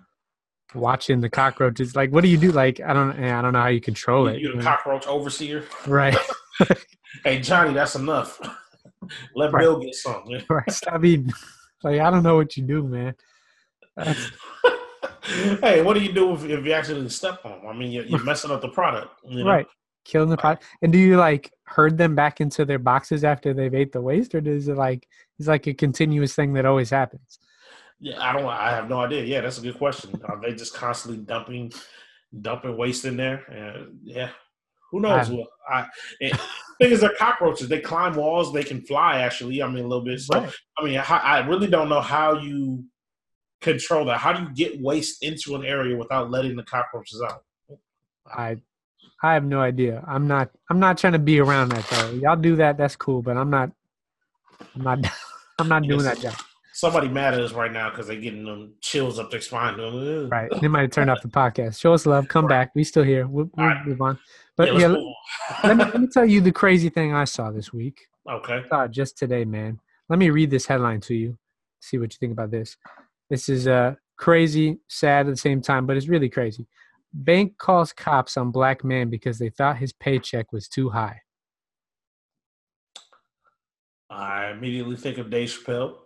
watching 0.75 1.21
the 1.21 1.31
cockroaches. 1.31 1.97
Like, 1.97 2.11
what 2.11 2.23
do 2.23 2.29
you 2.29 2.37
do? 2.37 2.53
Like, 2.53 2.81
I 2.81 2.93
don't, 2.93 3.19
I 3.19 3.43
don't 3.43 3.53
know 3.53 3.61
how 3.61 3.69
you 3.69 3.81
control 3.81 4.29
it. 4.29 4.41
You're 4.41 4.53
you 4.53 4.59
the 4.59 4.63
cockroach 4.65 5.07
overseer. 5.07 5.65
Right, 5.87 6.17
Hey, 7.25 7.41
Johnny, 7.41 7.73
that's 7.73 7.95
enough. 7.95 8.39
Let 9.35 9.53
Right. 9.53 9.63
Bill 9.63 9.81
get 9.81 9.95
something. 9.95 10.43
right. 10.49 10.71
Stop 10.71 11.05
eating. 11.05 11.33
Like, 11.85 12.01
I 12.01 12.11
don't 12.11 12.25
know 12.25 12.35
what 12.35 12.57
you 12.57 12.65
do, 12.65 12.83
man. 12.83 13.15
Hey, 14.03 15.81
what 15.81 15.95
do 15.95 16.01
you 16.01 16.13
do 16.13 16.33
if, 16.35 16.43
if 16.45 16.67
you 16.67 16.73
actually 16.73 17.09
step 17.09 17.45
on? 17.45 17.65
I 17.69 17.73
mean, 17.73 17.93
you're, 17.93 18.05
you're 18.05 18.25
messing 18.25 18.51
up 18.51 18.63
the 18.63 18.69
product. 18.69 19.13
You 19.25 19.45
know? 19.45 19.51
Right. 19.51 19.67
Killing 20.09 20.31
the 20.31 20.39
pot. 20.39 20.63
And 20.81 20.91
do 20.91 20.99
you 20.99 21.19
like 21.19 21.53
herd 21.65 21.99
them 21.99 22.15
back 22.15 22.41
into 22.41 22.65
their 22.65 22.79
boxes 22.79 23.25
after 23.25 23.53
they've 23.53 23.75
ate 23.75 23.93
the 23.93 24.01
waste, 24.01 24.35
or 24.35 24.39
is 24.39 24.67
it 24.67 24.77
like 24.77 25.07
it's 25.39 25.47
like 25.49 25.67
a 25.67 25.75
continuous 25.75 26.35
thing 26.35 26.55
that 26.55 26.65
always 26.65 26.89
happens? 26.89 27.39
Yeah, 28.01 28.15
I 28.19 28.33
don't. 28.33 28.47
I 28.47 28.71
have 28.71 28.89
no 28.89 29.01
idea. 29.01 29.25
Yeah, 29.25 29.43
that's 29.43 29.59
a 29.59 29.61
good 29.61 29.77
question. 29.77 30.19
Are 30.25 30.41
they 30.41 30.55
just 30.55 30.73
constantly 30.75 31.23
dumping, 31.23 31.73
dumping 32.41 32.77
waste 32.77 33.05
in 33.05 33.19
there? 33.19 33.45
And 33.51 33.99
yeah, 34.03 34.31
who 34.91 35.01
knows? 35.01 35.29
I- 35.29 35.33
well, 35.35 35.49
I 35.69 35.87
and 36.23 36.33
thing 36.81 36.93
is, 36.93 37.01
they're 37.03 37.15
cockroaches. 37.19 37.69
They 37.69 37.81
climb 37.81 38.15
walls. 38.15 38.51
They 38.53 38.65
can 38.65 38.81
fly. 38.81 39.21
Actually, 39.21 39.63
I 39.63 39.67
mean, 39.69 39.85
a 39.85 39.89
little 39.89 40.05
bit. 40.05 40.21
So, 40.21 40.41
Right. 40.41 40.53
I 40.79 40.85
mean, 40.85 40.99
I 41.07 41.47
really 41.47 41.67
don't 41.67 41.91
know 41.91 42.01
how 42.01 42.39
you 42.39 42.85
control 43.61 44.07
that. 44.07 44.19
How 44.19 44.33
do 44.33 44.43
you 44.43 44.55
get 44.55 44.81
waste 44.81 45.23
into 45.23 45.55
an 45.55 45.65
area 45.67 45.97
without 45.97 46.31
letting 46.31 46.57
the 46.57 46.63
cockroaches 46.63 47.21
out? 47.21 47.43
I 48.27 48.57
I 49.23 49.35
have 49.35 49.45
no 49.45 49.61
idea. 49.61 50.05
I'm 50.07 50.27
not 50.27 50.51
I'm 50.71 50.79
not 50.79 50.99
trying 50.99 51.15
to 51.15 51.19
be 51.19 51.41
around 51.41 51.71
that 51.71 51.85
though. 51.87 52.11
Y'all 52.13 52.37
do 52.37 52.57
that, 52.57 52.77
that's 52.77 52.97
cool, 52.97 53.23
but 53.23 53.37
I'm 53.37 53.51
not 53.51 53.71
I'm 54.75 54.83
not 54.83 54.99
I'm 55.59 55.69
not 55.69 55.83
doing 55.83 56.05
that 56.05 56.21
job. 56.21 56.35
Somebody 56.73 57.09
mad 57.09 57.35
at 57.35 57.41
us 57.41 57.53
right 57.53 57.73
now 57.73 57.91
because 57.91 58.07
they're 58.07 58.21
getting 58.21 58.45
them 58.45 58.75
chills 58.81 59.19
up 59.19 59.33
their 59.33 59.41
spine. 59.41 59.77
Right. 60.29 60.49
They 60.61 60.69
might 60.69 60.93
turn 60.93 61.09
off 61.09 61.21
the 61.23 61.29
podcast. 61.29 61.81
Show 61.81 61.93
us 61.93 62.07
love. 62.07 62.29
Come 62.29 62.47
back. 62.47 62.71
We 62.77 62.85
still 62.85 63.03
here. 63.03 63.27
We'll, 63.27 63.51
we'll 63.57 63.67
right. 63.67 63.85
move 63.85 64.01
on. 64.01 64.17
But 64.57 64.75
Yeah, 64.75 64.79
yeah, 64.79 64.87
let's 64.87 65.65
let, 65.65 65.77
me, 65.77 65.85
let 65.85 66.01
me 66.03 66.07
tell 66.07 66.25
you 66.25 66.41
the 66.41 66.53
crazy 66.53 66.89
thing 66.89 67.13
I 67.13 67.25
saw 67.25 67.51
this 67.51 67.73
week. 67.73 68.07
okay. 68.31 68.63
saw 68.69 68.87
just 68.87 69.19
today, 69.19 69.45
man. 69.45 69.81
Let 70.09 70.21
me 70.21 70.31
read 70.31 70.51
this 70.51 70.67
headline 70.67 71.01
to 71.03 71.15
you. 71.17 71.37
See 71.81 71.99
what 71.99 72.13
you 72.13 72.19
think 72.21 72.31
about 72.31 72.53
this. 72.53 72.77
This 73.29 73.49
is 73.49 73.67
uh 73.67 73.97
crazy, 74.17 74.79
sad 74.87 75.27
at 75.27 75.31
the 75.31 75.37
same 75.37 75.61
time, 75.61 75.85
but 75.85 75.97
it's 75.97 76.07
really 76.07 76.29
crazy. 76.29 76.69
Bank 77.13 77.57
calls 77.59 77.93
cops 77.93 78.37
on 78.37 78.51
black 78.51 78.85
man 78.85 79.09
because 79.11 79.39
they 79.39 79.49
thought 79.51 79.79
his 79.79 79.93
paycheck 79.93 80.53
was 80.53 80.69
too 80.69 80.91
high. 80.91 81.21
I 84.11 84.51
immediately 84.51 84.97
think 84.97 85.19
of 85.19 85.31
Dave 85.31 85.49
Chappelle 85.49 85.97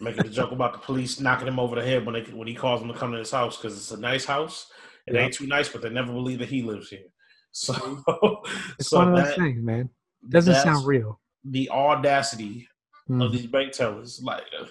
making 0.00 0.26
a 0.26 0.30
joke 0.30 0.52
about 0.52 0.72
the 0.72 0.78
police 0.78 1.20
knocking 1.20 1.46
him 1.48 1.58
over 1.58 1.76
the 1.76 1.84
head 1.84 2.04
when 2.04 2.14
they 2.14 2.22
when 2.32 2.48
he 2.48 2.54
calls 2.54 2.80
them 2.80 2.92
to 2.92 2.98
come 2.98 3.12
to 3.12 3.18
his 3.18 3.30
house 3.30 3.56
because 3.56 3.76
it's 3.76 3.90
a 3.90 4.00
nice 4.00 4.24
house. 4.24 4.70
It 5.06 5.14
Yeah. 5.14 5.20
ain't 5.22 5.34
too 5.34 5.46
nice, 5.46 5.68
but 5.68 5.82
they 5.82 5.90
never 5.90 6.12
believe 6.12 6.38
that 6.38 6.48
he 6.48 6.62
lives 6.62 6.88
here. 6.90 7.06
So, 7.56 8.42
It's 8.80 8.88
so 8.90 8.98
one 8.98 9.08
of 9.10 9.16
those 9.16 9.28
that- 9.28 9.36
things, 9.38 9.62
man. 9.62 9.88
Doesn't 10.28 10.56
sound 10.56 10.86
real. 10.86 11.20
The 11.44 11.70
audacity 11.70 12.68
Mm. 13.08 13.22
of 13.22 13.32
these 13.32 13.46
bank 13.46 13.72
tellers, 13.72 14.20
like 14.24 14.42
uh, 14.58 14.64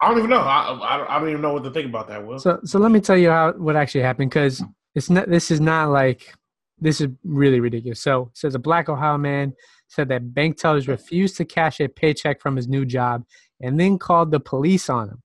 I 0.00 0.08
don't 0.08 0.18
even 0.18 0.30
know. 0.30 0.40
I, 0.40 0.72
I 0.72 1.16
I 1.16 1.18
don't 1.18 1.28
even 1.28 1.42
know 1.42 1.52
what 1.52 1.64
to 1.64 1.70
think 1.70 1.86
about 1.86 2.08
that. 2.08 2.26
Will 2.26 2.38
So, 2.38 2.58
so 2.64 2.78
let 2.78 2.90
me 2.90 3.00
tell 3.00 3.18
you 3.18 3.30
how 3.30 3.52
what 3.52 3.76
actually 3.76 4.02
happened 4.02 4.30
because 4.30 4.62
it's 4.94 5.10
not. 5.10 5.28
This 5.28 5.50
is 5.50 5.60
not 5.60 5.90
like 5.90 6.34
this 6.78 7.00
is 7.00 7.08
really 7.22 7.60
ridiculous. 7.60 8.00
So, 8.00 8.30
says 8.34 8.54
a 8.54 8.58
black 8.58 8.88
Ohio 8.88 9.18
man 9.18 9.52
said 9.88 10.08
that 10.08 10.32
bank 10.32 10.56
tellers 10.56 10.88
refused 10.88 11.36
to 11.36 11.44
cash 11.44 11.80
a 11.80 11.88
paycheck 11.88 12.40
from 12.40 12.56
his 12.56 12.66
new 12.66 12.86
job, 12.86 13.24
and 13.60 13.78
then 13.78 13.98
called 13.98 14.30
the 14.30 14.40
police 14.40 14.88
on 14.88 15.08
him 15.08 15.22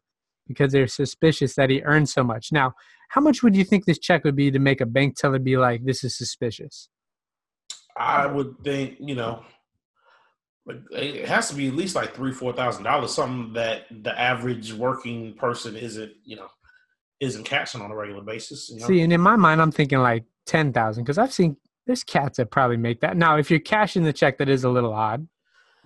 because 0.48 0.74
they're 0.74 0.88
suspicious 0.88 1.56
that 1.56 1.70
he 1.70 1.82
earned 1.84 2.10
so 2.10 2.24
much. 2.24 2.52
Now, 2.52 2.74
how 3.10 3.22
much 3.22 3.42
would 3.44 3.56
you 3.56 3.64
think 3.64 3.86
this 3.86 4.00
check 4.00 4.24
would 4.26 4.36
be 4.36 4.52
to 4.52 4.60
make 4.60 4.82
a 4.82 4.86
bank 4.86 5.16
teller 5.16 5.40
be 5.40 5.56
like, 5.56 5.86
"This 5.86 6.04
is 6.04 6.18
suspicious"? 6.18 6.90
I 7.98 8.26
would 8.26 8.56
think 8.62 8.98
you 9.00 9.16
know. 9.16 9.44
It 10.68 11.28
has 11.28 11.50
to 11.50 11.56
be 11.56 11.68
at 11.68 11.76
least 11.76 11.96
like 11.96 12.16
three, 12.16 12.32
four 12.32 12.52
thousand 12.54 12.84
dollars, 12.84 13.14
something 13.14 13.54
that 13.54 13.84
the 13.92 14.20
average 14.20 14.74
working 14.74 15.34
person 15.36 15.76
isn't, 15.76 16.12
you 16.24 16.36
know, 16.38 16.48
isn't 17.20 17.44
cashing 17.44 17.82
on 17.82 17.92
a 17.92 17.96
regular 17.96 18.24
basis. 18.24 18.70
You 18.70 18.80
know? 18.80 18.88
See, 18.88 19.02
and 19.02 19.14
in 19.14 19.22
my 19.22 19.36
mind, 19.36 19.62
I'm 19.62 19.72
thinking 19.72 20.00
like 20.00 20.24
ten 20.48 20.74
thousand 20.74 21.04
because 21.04 21.18
I've 21.20 21.32
seen 21.34 21.56
there's 21.86 22.04
cats 22.04 22.38
that 22.38 22.50
probably 22.50 22.78
make 22.78 23.02
that. 23.02 23.16
Now, 23.16 23.38
if 23.38 23.52
you're 23.52 23.60
cashing 23.60 24.04
the 24.04 24.14
check, 24.14 24.40
that 24.40 24.50
is 24.50 24.64
a 24.64 24.70
little 24.70 24.94
odd. 24.94 25.28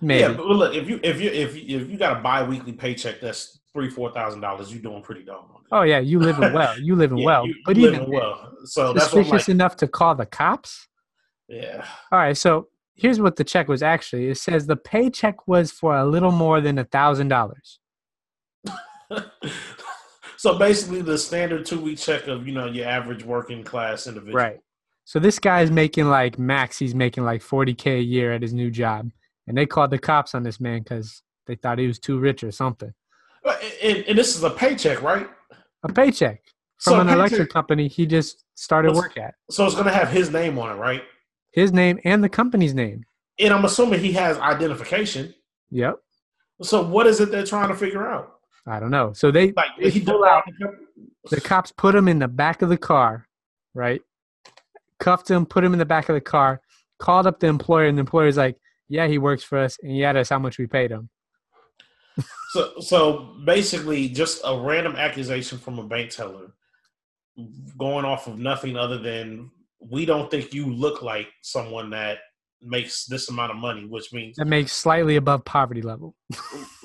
Maybe. 0.00 0.20
Yeah, 0.20 0.32
but 0.32 0.46
look, 0.46 0.74
if 0.74 0.88
you 0.88 0.98
if 1.02 1.20
you 1.20 1.30
if 1.30 1.54
you, 1.56 1.80
if 1.80 1.90
you 1.90 1.98
got 1.98 2.16
a 2.16 2.20
bi-weekly 2.20 2.72
paycheck 2.72 3.20
that's 3.20 3.60
three, 3.74 3.90
four 3.90 4.10
thousand 4.12 4.40
dollars, 4.40 4.72
you're 4.72 4.82
doing 4.82 5.02
pretty 5.02 5.24
doggone 5.24 5.62
good. 5.62 5.76
Oh 5.76 5.82
yeah, 5.82 5.98
you 5.98 6.18
living 6.20 6.54
well. 6.54 6.78
You 6.80 6.96
living 6.96 7.18
Yeah, 7.18 7.26
well. 7.26 7.46
you, 7.46 7.54
but 7.66 7.76
you 7.76 7.88
even 7.88 8.10
well. 8.10 8.50
So 8.64 8.94
that's 8.94 9.12
what 9.12 9.24
suspicious 9.24 9.48
like. 9.48 9.54
enough 9.54 9.76
to 9.76 9.88
call 9.88 10.14
the 10.14 10.24
cops. 10.24 10.88
Yeah. 11.48 11.84
All 12.10 12.18
right, 12.18 12.36
so 12.36 12.68
here's 13.00 13.20
what 13.20 13.36
the 13.36 13.44
check 13.44 13.68
was 13.68 13.82
actually. 13.82 14.28
It 14.28 14.36
says 14.36 14.66
the 14.66 14.76
paycheck 14.76 15.48
was 15.48 15.72
for 15.72 15.96
a 15.96 16.04
little 16.04 16.32
more 16.32 16.60
than 16.60 16.78
a 16.78 16.84
thousand 16.84 17.28
dollars. 17.28 17.78
so 20.36 20.58
basically, 20.58 21.02
the 21.02 21.16
standard 21.18 21.64
two-week 21.64 21.98
check 21.98 22.26
of 22.28 22.46
you 22.46 22.54
know 22.54 22.66
your 22.66 22.86
average 22.86 23.24
working 23.24 23.64
class 23.64 24.06
individual. 24.06 24.36
Right. 24.36 24.60
So 25.04 25.18
this 25.18 25.38
guy's 25.38 25.70
making 25.70 26.08
like 26.08 26.38
max. 26.38 26.78
He's 26.78 26.94
making 26.94 27.24
like 27.24 27.42
forty 27.42 27.74
k 27.74 27.98
a 27.98 28.02
year 28.02 28.32
at 28.32 28.42
his 28.42 28.52
new 28.52 28.70
job, 28.70 29.10
and 29.46 29.56
they 29.56 29.66
called 29.66 29.90
the 29.90 29.98
cops 29.98 30.34
on 30.34 30.42
this 30.42 30.60
man 30.60 30.80
because 30.80 31.22
they 31.46 31.56
thought 31.56 31.78
he 31.78 31.86
was 31.86 31.98
too 31.98 32.18
rich 32.18 32.44
or 32.44 32.52
something. 32.52 32.92
And, 33.82 34.04
and 34.06 34.18
this 34.18 34.36
is 34.36 34.44
a 34.44 34.50
paycheck, 34.50 35.02
right? 35.02 35.26
A 35.82 35.92
paycheck 35.92 36.42
from 36.78 36.92
So 36.92 37.00
an 37.00 37.08
a 37.08 37.14
electric 37.14 37.50
company 37.50 37.88
he 37.88 38.06
just 38.06 38.44
started 38.54 38.94
work 38.94 39.16
at. 39.16 39.34
So 39.50 39.64
it's 39.64 39.74
going 39.74 39.86
to 39.86 39.92
have 39.92 40.10
his 40.10 40.30
name 40.30 40.58
on 40.58 40.70
it, 40.70 40.78
right? 40.78 41.02
His 41.52 41.72
name 41.72 41.98
and 42.04 42.22
the 42.22 42.28
company's 42.28 42.74
name. 42.74 43.04
And 43.38 43.52
I'm 43.52 43.64
assuming 43.64 44.00
he 44.00 44.12
has 44.12 44.38
identification. 44.38 45.34
Yep. 45.70 45.96
So 46.62 46.82
what 46.82 47.06
is 47.06 47.20
it 47.20 47.30
they're 47.30 47.46
trying 47.46 47.68
to 47.68 47.74
figure 47.74 48.06
out? 48.06 48.34
I 48.66 48.78
don't 48.78 48.90
know. 48.90 49.12
So 49.14 49.30
they 49.30 49.52
Like 49.52 49.70
They 49.80 49.90
he 49.90 50.00
pull 50.00 50.24
out. 50.24 50.44
the 51.30 51.40
cops 51.40 51.72
put 51.72 51.94
him 51.94 52.08
in 52.08 52.18
the 52.18 52.28
back 52.28 52.62
of 52.62 52.68
the 52.68 52.76
car, 52.76 53.26
right? 53.74 54.00
Cuffed 54.98 55.30
him, 55.30 55.46
put 55.46 55.64
him 55.64 55.72
in 55.72 55.78
the 55.78 55.86
back 55.86 56.08
of 56.08 56.14
the 56.14 56.20
car, 56.20 56.60
called 56.98 57.26
up 57.26 57.40
the 57.40 57.46
employer, 57.46 57.86
and 57.86 57.96
the 57.96 58.00
employer's 58.00 58.36
like, 58.36 58.56
"Yeah, 58.88 59.06
he 59.06 59.16
works 59.16 59.42
for 59.42 59.56
us, 59.58 59.78
and 59.82 59.96
yeah, 59.96 60.12
that's 60.12 60.28
how 60.28 60.38
much 60.38 60.58
we 60.58 60.66
paid 60.66 60.90
him." 60.90 61.08
So 62.52 62.80
so 62.80 63.36
basically, 63.46 64.08
just 64.08 64.42
a 64.44 64.58
random 64.60 64.96
accusation 64.96 65.56
from 65.56 65.78
a 65.78 65.84
bank 65.84 66.10
teller, 66.10 66.52
going 67.78 68.04
off 68.04 68.26
of 68.26 68.38
nothing 68.38 68.76
other 68.76 68.98
than 68.98 69.50
we 69.80 70.04
don't 70.04 70.30
think 70.30 70.52
you 70.52 70.66
look 70.72 71.02
like 71.02 71.28
someone 71.42 71.90
that 71.90 72.18
makes 72.62 73.06
this 73.06 73.30
amount 73.30 73.50
of 73.50 73.56
money, 73.56 73.86
which 73.86 74.12
means 74.12 74.36
That 74.36 74.44
makes 74.46 74.72
slightly 74.72 75.16
above 75.16 75.44
poverty 75.46 75.80
level. 75.80 76.14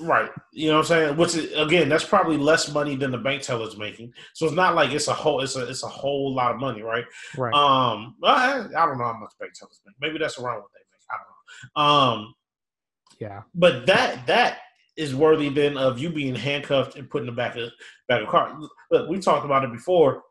right. 0.00 0.30
You 0.52 0.68
know 0.68 0.76
what 0.76 0.80
I'm 0.80 0.86
saying? 0.86 1.16
Which 1.18 1.34
is, 1.34 1.52
again, 1.52 1.88
that's 1.90 2.04
probably 2.04 2.38
less 2.38 2.72
money 2.72 2.96
than 2.96 3.10
the 3.10 3.18
bank 3.18 3.42
teller's 3.42 3.76
making. 3.76 4.12
So 4.32 4.46
it's 4.46 4.54
not 4.54 4.74
like 4.74 4.92
it's 4.92 5.08
a 5.08 5.12
whole 5.12 5.42
it's 5.42 5.56
a 5.56 5.68
it's 5.68 5.82
a 5.84 5.88
whole 5.88 6.34
lot 6.34 6.52
of 6.54 6.60
money, 6.60 6.82
right? 6.82 7.04
Right. 7.36 7.52
Um, 7.52 8.14
I, 8.24 8.60
I 8.60 8.86
don't 8.86 8.96
know 8.98 9.04
how 9.04 9.18
much 9.18 9.32
bank 9.38 9.52
tellers 9.52 9.80
make. 9.84 9.96
Maybe 10.00 10.18
that's 10.18 10.38
around 10.38 10.62
what 10.62 10.70
they 10.72 10.80
make. 10.80 11.02
I 11.10 11.16
don't 11.18 11.76
know. 11.76 12.22
Um, 12.24 12.34
yeah. 13.20 13.42
but 13.54 13.86
that 13.86 14.26
that 14.26 14.58
is 14.96 15.14
worthy 15.14 15.50
then 15.50 15.76
of 15.76 15.98
you 15.98 16.08
being 16.08 16.34
handcuffed 16.34 16.96
and 16.96 17.08
put 17.10 17.20
in 17.20 17.26
the 17.26 17.32
back 17.32 17.54
of 17.56 17.70
back 18.08 18.20
of 18.22 18.26
the 18.28 18.30
car. 18.30 18.58
Look, 18.90 19.10
we 19.10 19.18
talked 19.18 19.44
about 19.44 19.62
it 19.64 19.72
before. 19.72 20.22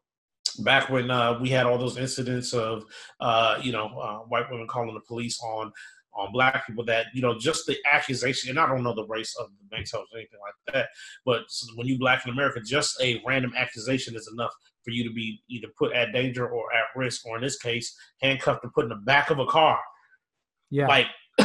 Back 0.60 0.89
when 0.89 1.12
uh, 1.12 1.39
we 1.39 1.50
had 1.50 1.65
all 1.65 1.78
those 1.78 1.98
incidents 1.98 2.54
of, 2.54 2.86
uh, 3.20 3.60
you 3.62 3.72
know, 3.72 3.88
uh, 3.88 4.20
white 4.28 4.50
women 4.50 4.68
calling 4.68 4.94
the 4.94 5.02
police 5.02 5.39
on 5.41 5.72
on 6.18 6.32
black 6.32 6.65
people, 6.65 6.86
that 6.86 7.08
you 7.13 7.22
know, 7.22 7.38
just 7.38 7.65
the 7.65 7.76
accusation, 7.91 8.50
and 8.50 8.60
I 8.60 8.68
don't 8.68 8.84
know 8.84 8.96
the 8.96 9.06
race 9.08 9.36
of 9.38 9.48
the 9.50 9.76
bank 9.76 9.89
tellers 9.89 10.08
or 10.13 10.18
anything 10.18 10.39
like 10.41 10.74
that, 10.74 10.88
but 11.26 11.41
when 11.76 11.88
you 11.88 12.00
black 12.00 12.26
in 12.26 12.32
America, 12.32 12.62
just 12.65 13.00
a 13.02 13.22
random 13.28 13.52
accusation 13.58 14.15
is 14.15 14.30
enough 14.32 14.54
for 14.86 14.91
you 14.91 15.04
to 15.04 15.13
be 15.13 15.41
either 15.50 15.68
put 15.78 15.91
at 15.94 16.13
danger 16.13 16.48
or 16.48 16.74
at 16.74 16.86
risk, 16.96 17.26
or 17.26 17.36
in 17.36 17.44
this 17.44 17.58
case, 17.58 17.94
handcuffed 18.22 18.63
and 18.63 18.72
put 18.72 18.86
in 18.86 18.89
the 18.89 18.96
back 18.96 19.30
of 19.30 19.39
a 19.39 19.46
car. 19.46 19.78
Yeah. 20.70 20.88
Like 20.88 21.08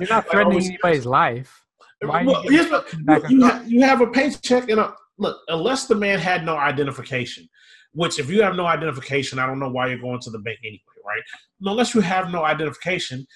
You're 0.00 0.08
not 0.08 0.28
threatening 0.28 0.54
always- 0.54 0.68
anybody's 0.68 1.06
life. 1.06 1.64
Why 2.00 2.20
you 2.20 2.28
well, 2.28 2.42
getting 2.42 2.58
here's 2.58 2.70
what, 2.70 2.92
in 2.92 2.98
the 3.00 3.04
back 3.04 3.24
of 3.24 3.30
you, 3.30 3.60
you 3.66 3.82
have 3.82 4.00
a 4.00 4.06
paycheck 4.06 4.68
and 4.68 4.78
a 4.78 4.94
look. 5.18 5.40
Unless 5.48 5.86
the 5.86 5.96
man 5.96 6.20
had 6.20 6.44
no 6.44 6.56
identification, 6.56 7.48
which 7.92 8.18
if 8.18 8.30
you 8.30 8.42
have 8.42 8.56
no 8.56 8.66
identification, 8.66 9.38
I 9.38 9.46
don't 9.46 9.58
know 9.58 9.70
why 9.70 9.88
you're 9.88 9.98
going 9.98 10.20
to 10.20 10.30
the 10.30 10.38
bank 10.38 10.58
anyway, 10.64 10.80
right? 11.06 11.22
Unless 11.62 11.94
you 11.94 12.00
have 12.00 12.30
no 12.30 12.44
identification, 12.44 13.26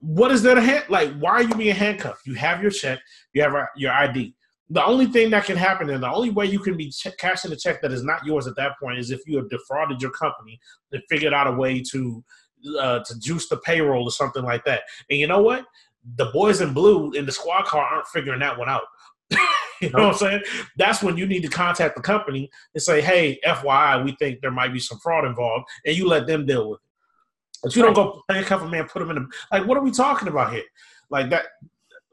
what 0.00 0.32
is 0.32 0.42
there 0.42 0.54
to 0.56 0.60
hand? 0.60 0.84
Like, 0.88 1.12
why 1.18 1.30
are 1.30 1.42
you 1.42 1.54
being 1.54 1.74
handcuffed? 1.74 2.26
You 2.26 2.34
have 2.34 2.60
your 2.60 2.72
check, 2.72 2.98
you 3.32 3.42
have 3.42 3.54
your 3.76 3.92
ID. 3.92 4.34
the 4.70 4.84
only 4.84 5.06
thing 5.06 5.30
that 5.30 5.44
can 5.44 5.56
happen 5.56 5.90
and 5.90 6.02
the 6.02 6.10
only 6.10 6.30
way 6.30 6.46
you 6.46 6.58
can 6.58 6.76
be 6.76 6.90
che- 6.90 7.12
cashing 7.18 7.52
a 7.52 7.56
check 7.56 7.82
that 7.82 7.92
is 7.92 8.02
not 8.02 8.24
yours 8.24 8.46
at 8.46 8.56
that 8.56 8.72
point 8.80 8.98
is 8.98 9.10
if 9.10 9.20
you 9.26 9.36
have 9.36 9.48
defrauded 9.50 10.00
your 10.00 10.10
company 10.12 10.58
and 10.92 11.02
figured 11.10 11.34
out 11.34 11.46
a 11.46 11.52
way 11.52 11.80
to 11.92 12.24
uh, 12.80 13.00
to 13.00 13.18
juice 13.18 13.48
the 13.48 13.56
payroll 13.58 14.04
or 14.04 14.10
something 14.10 14.44
like 14.44 14.64
that. 14.64 14.82
And 15.10 15.18
you 15.18 15.26
know 15.26 15.42
what? 15.42 15.66
The 16.16 16.26
boys 16.26 16.60
in 16.60 16.72
blue 16.72 17.12
in 17.12 17.26
the 17.26 17.32
squad 17.32 17.64
car 17.64 17.84
aren't 17.84 18.06
figuring 18.08 18.40
that 18.40 18.58
one 18.58 18.68
out. 18.68 18.82
You 19.82 19.90
know 19.90 20.08
what 20.08 20.12
I'm 20.12 20.18
saying? 20.18 20.42
That's 20.76 21.02
when 21.02 21.16
you 21.16 21.26
need 21.26 21.42
to 21.42 21.48
contact 21.48 21.96
the 21.96 22.02
company 22.02 22.50
and 22.74 22.82
say, 22.82 23.00
"Hey, 23.00 23.38
FYI, 23.44 24.04
we 24.04 24.16
think 24.16 24.40
there 24.40 24.50
might 24.50 24.72
be 24.72 24.78
some 24.78 24.98
fraud 24.98 25.24
involved," 25.24 25.68
and 25.84 25.96
you 25.96 26.08
let 26.08 26.26
them 26.26 26.46
deal 26.46 26.70
with 26.70 26.80
it. 26.80 26.88
But 27.62 27.76
you 27.76 27.82
don't 27.82 27.94
go 27.94 28.22
handcuff 28.28 28.62
a 28.62 28.68
man, 28.68 28.88
put 28.88 29.02
him 29.02 29.10
in 29.10 29.18
a 29.18 29.26
like. 29.52 29.66
What 29.66 29.76
are 29.76 29.82
we 29.82 29.90
talking 29.90 30.28
about 30.28 30.52
here? 30.52 30.64
Like 31.10 31.30
that. 31.30 31.46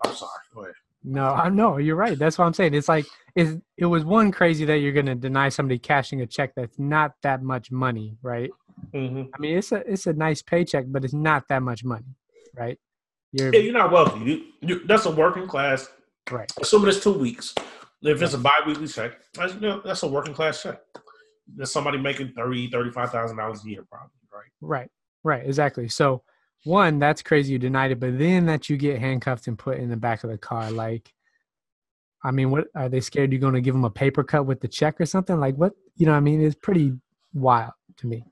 I'm 0.04 0.14
sorry. 0.14 0.32
Go 0.54 0.64
ahead. 0.64 0.76
No, 1.04 1.30
I 1.30 1.50
know 1.50 1.78
you're 1.78 1.96
right. 1.96 2.20
That's 2.20 2.38
what 2.38 2.46
I'm 2.46 2.54
saying. 2.54 2.74
It's 2.74 2.90
like 2.90 3.06
it. 3.36 3.62
It 3.78 3.86
was 3.86 4.04
one 4.06 4.32
crazy 4.32 4.66
that 4.66 4.78
you're 4.78 4.92
going 4.92 5.06
to 5.06 5.16
deny 5.16 5.50
somebody 5.50 5.80
cashing 5.80 6.22
a 6.22 6.28
check 6.28 6.54
that's 6.56 6.78
not 6.78 7.14
that 7.24 7.42
much 7.42 7.72
money, 7.72 8.18
right? 8.22 8.50
Mm-hmm. 8.94 9.24
I 9.34 9.40
mean, 9.40 9.58
it's 9.58 9.72
a 9.72 9.78
it's 9.92 10.08
a 10.08 10.14
nice 10.14 10.42
paycheck, 10.42 10.86
but 10.88 11.04
it's 11.04 11.14
not 11.14 11.48
that 11.50 11.64
much 11.64 11.84
money, 11.84 12.16
right? 12.56 12.78
You're 13.32 13.54
Yeah, 13.54 13.60
you're 13.60 13.74
not 13.74 13.92
wealthy. 13.92 14.20
You, 14.20 14.46
you, 14.62 14.88
that's 14.88 15.06
a 15.06 15.12
working 15.12 15.48
class. 15.48 15.90
Right. 16.32 16.52
Assuming 16.62 16.90
it's 16.90 17.04
two 17.04 17.14
weeks. 17.14 17.54
If 18.02 18.22
it's 18.22 18.34
a 18.34 18.38
bi-weekly 18.38 18.88
check, 18.88 19.20
that's, 19.34 19.54
you 19.56 19.62
know, 19.62 19.82
that's 19.84 20.04
a 20.04 20.08
working 20.08 20.34
class 20.34 20.64
check. 20.64 20.80
There's 21.54 21.72
somebody 21.72 21.98
making 21.98 22.34
thirty, 22.34 22.70
thirty-five 22.70 23.12
thousand 23.12 23.38
dollars 23.38 23.64
a 23.66 23.70
year, 23.70 23.86
probably, 23.90 24.12
right? 24.34 24.52
Right. 24.62 24.92
Right. 25.24 25.46
Exactly. 25.46 25.90
So, 25.90 26.24
one, 26.64 27.00
that's 27.00 27.22
crazy 27.22 27.54
you 27.54 27.60
denied 27.60 27.92
it, 27.92 28.00
but 28.00 28.18
then 28.18 28.46
that 28.46 28.70
you 28.70 28.78
get 28.78 29.00
handcuffed 29.00 29.48
and 29.48 29.58
put 29.58 29.78
in 29.78 29.90
the 29.90 29.98
back 29.98 30.24
of 30.24 30.30
the 30.30 30.38
car, 30.38 30.72
like, 30.72 31.14
I 32.24 32.32
mean, 32.32 32.52
what 32.52 32.68
are 32.76 32.90
they 32.90 33.00
scared 33.02 33.32
you're 33.32 33.42
going 33.42 33.54
to 33.54 33.62
give 33.62 33.74
them 33.74 33.86
a 33.86 33.90
paper 33.90 34.24
cut 34.24 34.46
with 34.46 34.60
the 34.62 34.68
check 34.68 35.00
or 35.02 35.06
something? 35.06 35.40
Like, 35.40 35.56
what? 35.56 35.74
You 35.96 36.06
know, 36.06 36.12
what 36.14 36.18
I 36.18 36.22
mean, 36.22 36.42
it's 36.42 36.56
pretty 36.56 36.94
wild 37.34 37.72
to 37.98 38.08
me. 38.08 38.24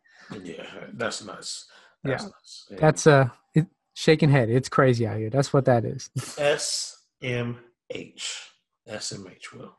Yeah, 0.44 0.66
that's 0.94 1.24
nuts. 1.24 1.66
That's 2.04 2.24
Yeah. 2.24 2.30
nuts. 2.30 2.68
Yeah. 2.70 2.78
That's 2.80 3.08
uh, 3.08 3.30
it, 3.56 3.68
shaking 3.94 4.30
head. 4.30 4.50
It's 4.50 4.70
crazy 4.70 5.08
out 5.08 5.18
here. 5.18 5.30
That's 5.30 5.52
what 5.52 5.66
that 5.66 5.84
is. 5.84 6.10
S 6.38 7.02
M 7.22 7.58
H. 7.90 8.42
S 8.88 9.12
M 9.14 9.28
H. 9.30 9.54
Will. 9.54 9.74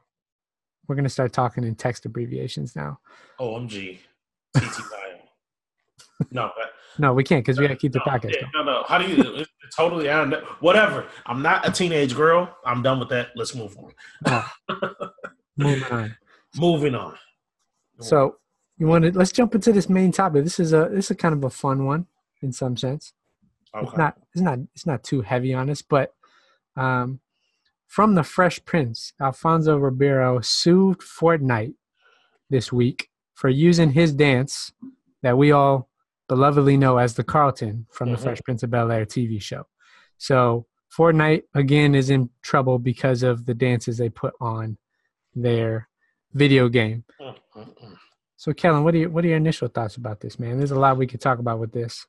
We're 0.86 0.96
gonna 0.96 1.08
start 1.08 1.32
talking 1.32 1.64
in 1.64 1.74
text 1.74 2.06
abbreviations 2.06 2.74
now. 2.76 2.98
OMG. 3.40 3.98
TTIL. 4.56 4.88
no, 6.30 6.50
that, 6.58 6.68
No, 6.98 7.12
we 7.12 7.22
can't 7.22 7.44
because 7.44 7.58
we 7.58 7.66
got 7.66 7.72
to 7.72 7.76
keep 7.78 7.92
the 7.92 8.00
no, 8.04 8.12
podcast 8.12 8.34
yeah, 8.34 8.46
no, 8.54 8.64
no. 8.64 8.84
How 8.86 8.98
do 8.98 9.06
you? 9.06 9.34
It's 9.36 9.76
totally. 9.76 10.08
I 10.10 10.24
don't- 10.24 10.44
Whatever. 10.60 11.06
I'm 11.26 11.42
not 11.42 11.66
a 11.68 11.70
teenage 11.70 12.14
girl. 12.14 12.56
I'm 12.64 12.82
done 12.82 12.98
with 12.98 13.08
that. 13.10 13.28
Let's 13.36 13.54
move 13.54 13.76
on. 13.78 13.92
Oh, 14.26 15.08
moving 15.56 15.84
on. 15.92 16.16
Moving 16.56 16.94
on. 16.94 17.16
So 18.00 18.36
you 18.78 18.86
want 18.86 19.04
to 19.04 19.12
let's 19.12 19.32
jump 19.32 19.54
into 19.54 19.72
this 19.72 19.88
main 19.88 20.12
topic. 20.12 20.44
This 20.44 20.58
is 20.60 20.72
a 20.72 20.88
this 20.90 21.10
is 21.10 21.16
kind 21.16 21.34
of 21.34 21.44
a 21.44 21.50
fun 21.50 21.84
one 21.84 22.06
in 22.42 22.52
some 22.52 22.76
sense. 22.76 23.12
It's 23.74 23.96
not 23.96 24.16
it's 24.32 24.42
not 24.42 24.58
it's 24.74 24.86
not 24.86 25.04
too 25.04 25.20
heavy 25.20 25.52
on 25.52 25.68
us, 25.68 25.82
but 25.82 26.14
um, 26.76 27.20
from 27.88 28.14
the 28.14 28.22
Fresh 28.22 28.64
Prince, 28.64 29.12
Alfonso 29.20 29.76
Ribeiro 29.76 30.40
sued 30.40 30.98
Fortnite 30.98 31.74
this 32.50 32.72
week 32.72 33.08
for 33.34 33.48
using 33.48 33.92
his 33.92 34.12
dance 34.12 34.72
that 35.22 35.36
we 35.38 35.50
all 35.50 35.88
belovedly 36.30 36.78
know 36.78 36.98
as 36.98 37.14
the 37.14 37.24
Carlton 37.24 37.86
from 37.90 38.10
the 38.12 38.18
Mhm. 38.18 38.22
Fresh 38.22 38.42
Prince 38.44 38.62
of 38.62 38.70
Bel 38.70 38.92
Air 38.92 39.06
TV 39.06 39.40
show. 39.40 39.66
So 40.18 40.66
Fortnite 40.94 41.44
again 41.54 41.94
is 41.94 42.10
in 42.10 42.30
trouble 42.42 42.78
because 42.78 43.22
of 43.22 43.46
the 43.46 43.54
dances 43.54 43.96
they 43.98 44.10
put 44.10 44.34
on 44.40 44.76
their 45.34 45.88
video 46.34 46.68
game. 46.68 47.04
Mm, 47.20 47.34
mm, 47.56 47.74
mm. 47.82 47.96
So 48.36 48.52
Kellen, 48.52 48.84
what 48.84 48.94
are 48.94 48.98
your 48.98 49.10
what 49.10 49.24
are 49.24 49.28
your 49.28 49.36
initial 49.38 49.68
thoughts 49.68 49.96
about 49.96 50.20
this, 50.20 50.38
man? 50.38 50.58
There's 50.58 50.70
a 50.70 50.78
lot 50.78 50.96
we 50.98 51.06
could 51.06 51.20
talk 51.20 51.38
about 51.38 51.58
with 51.58 51.72
this. 51.72 52.06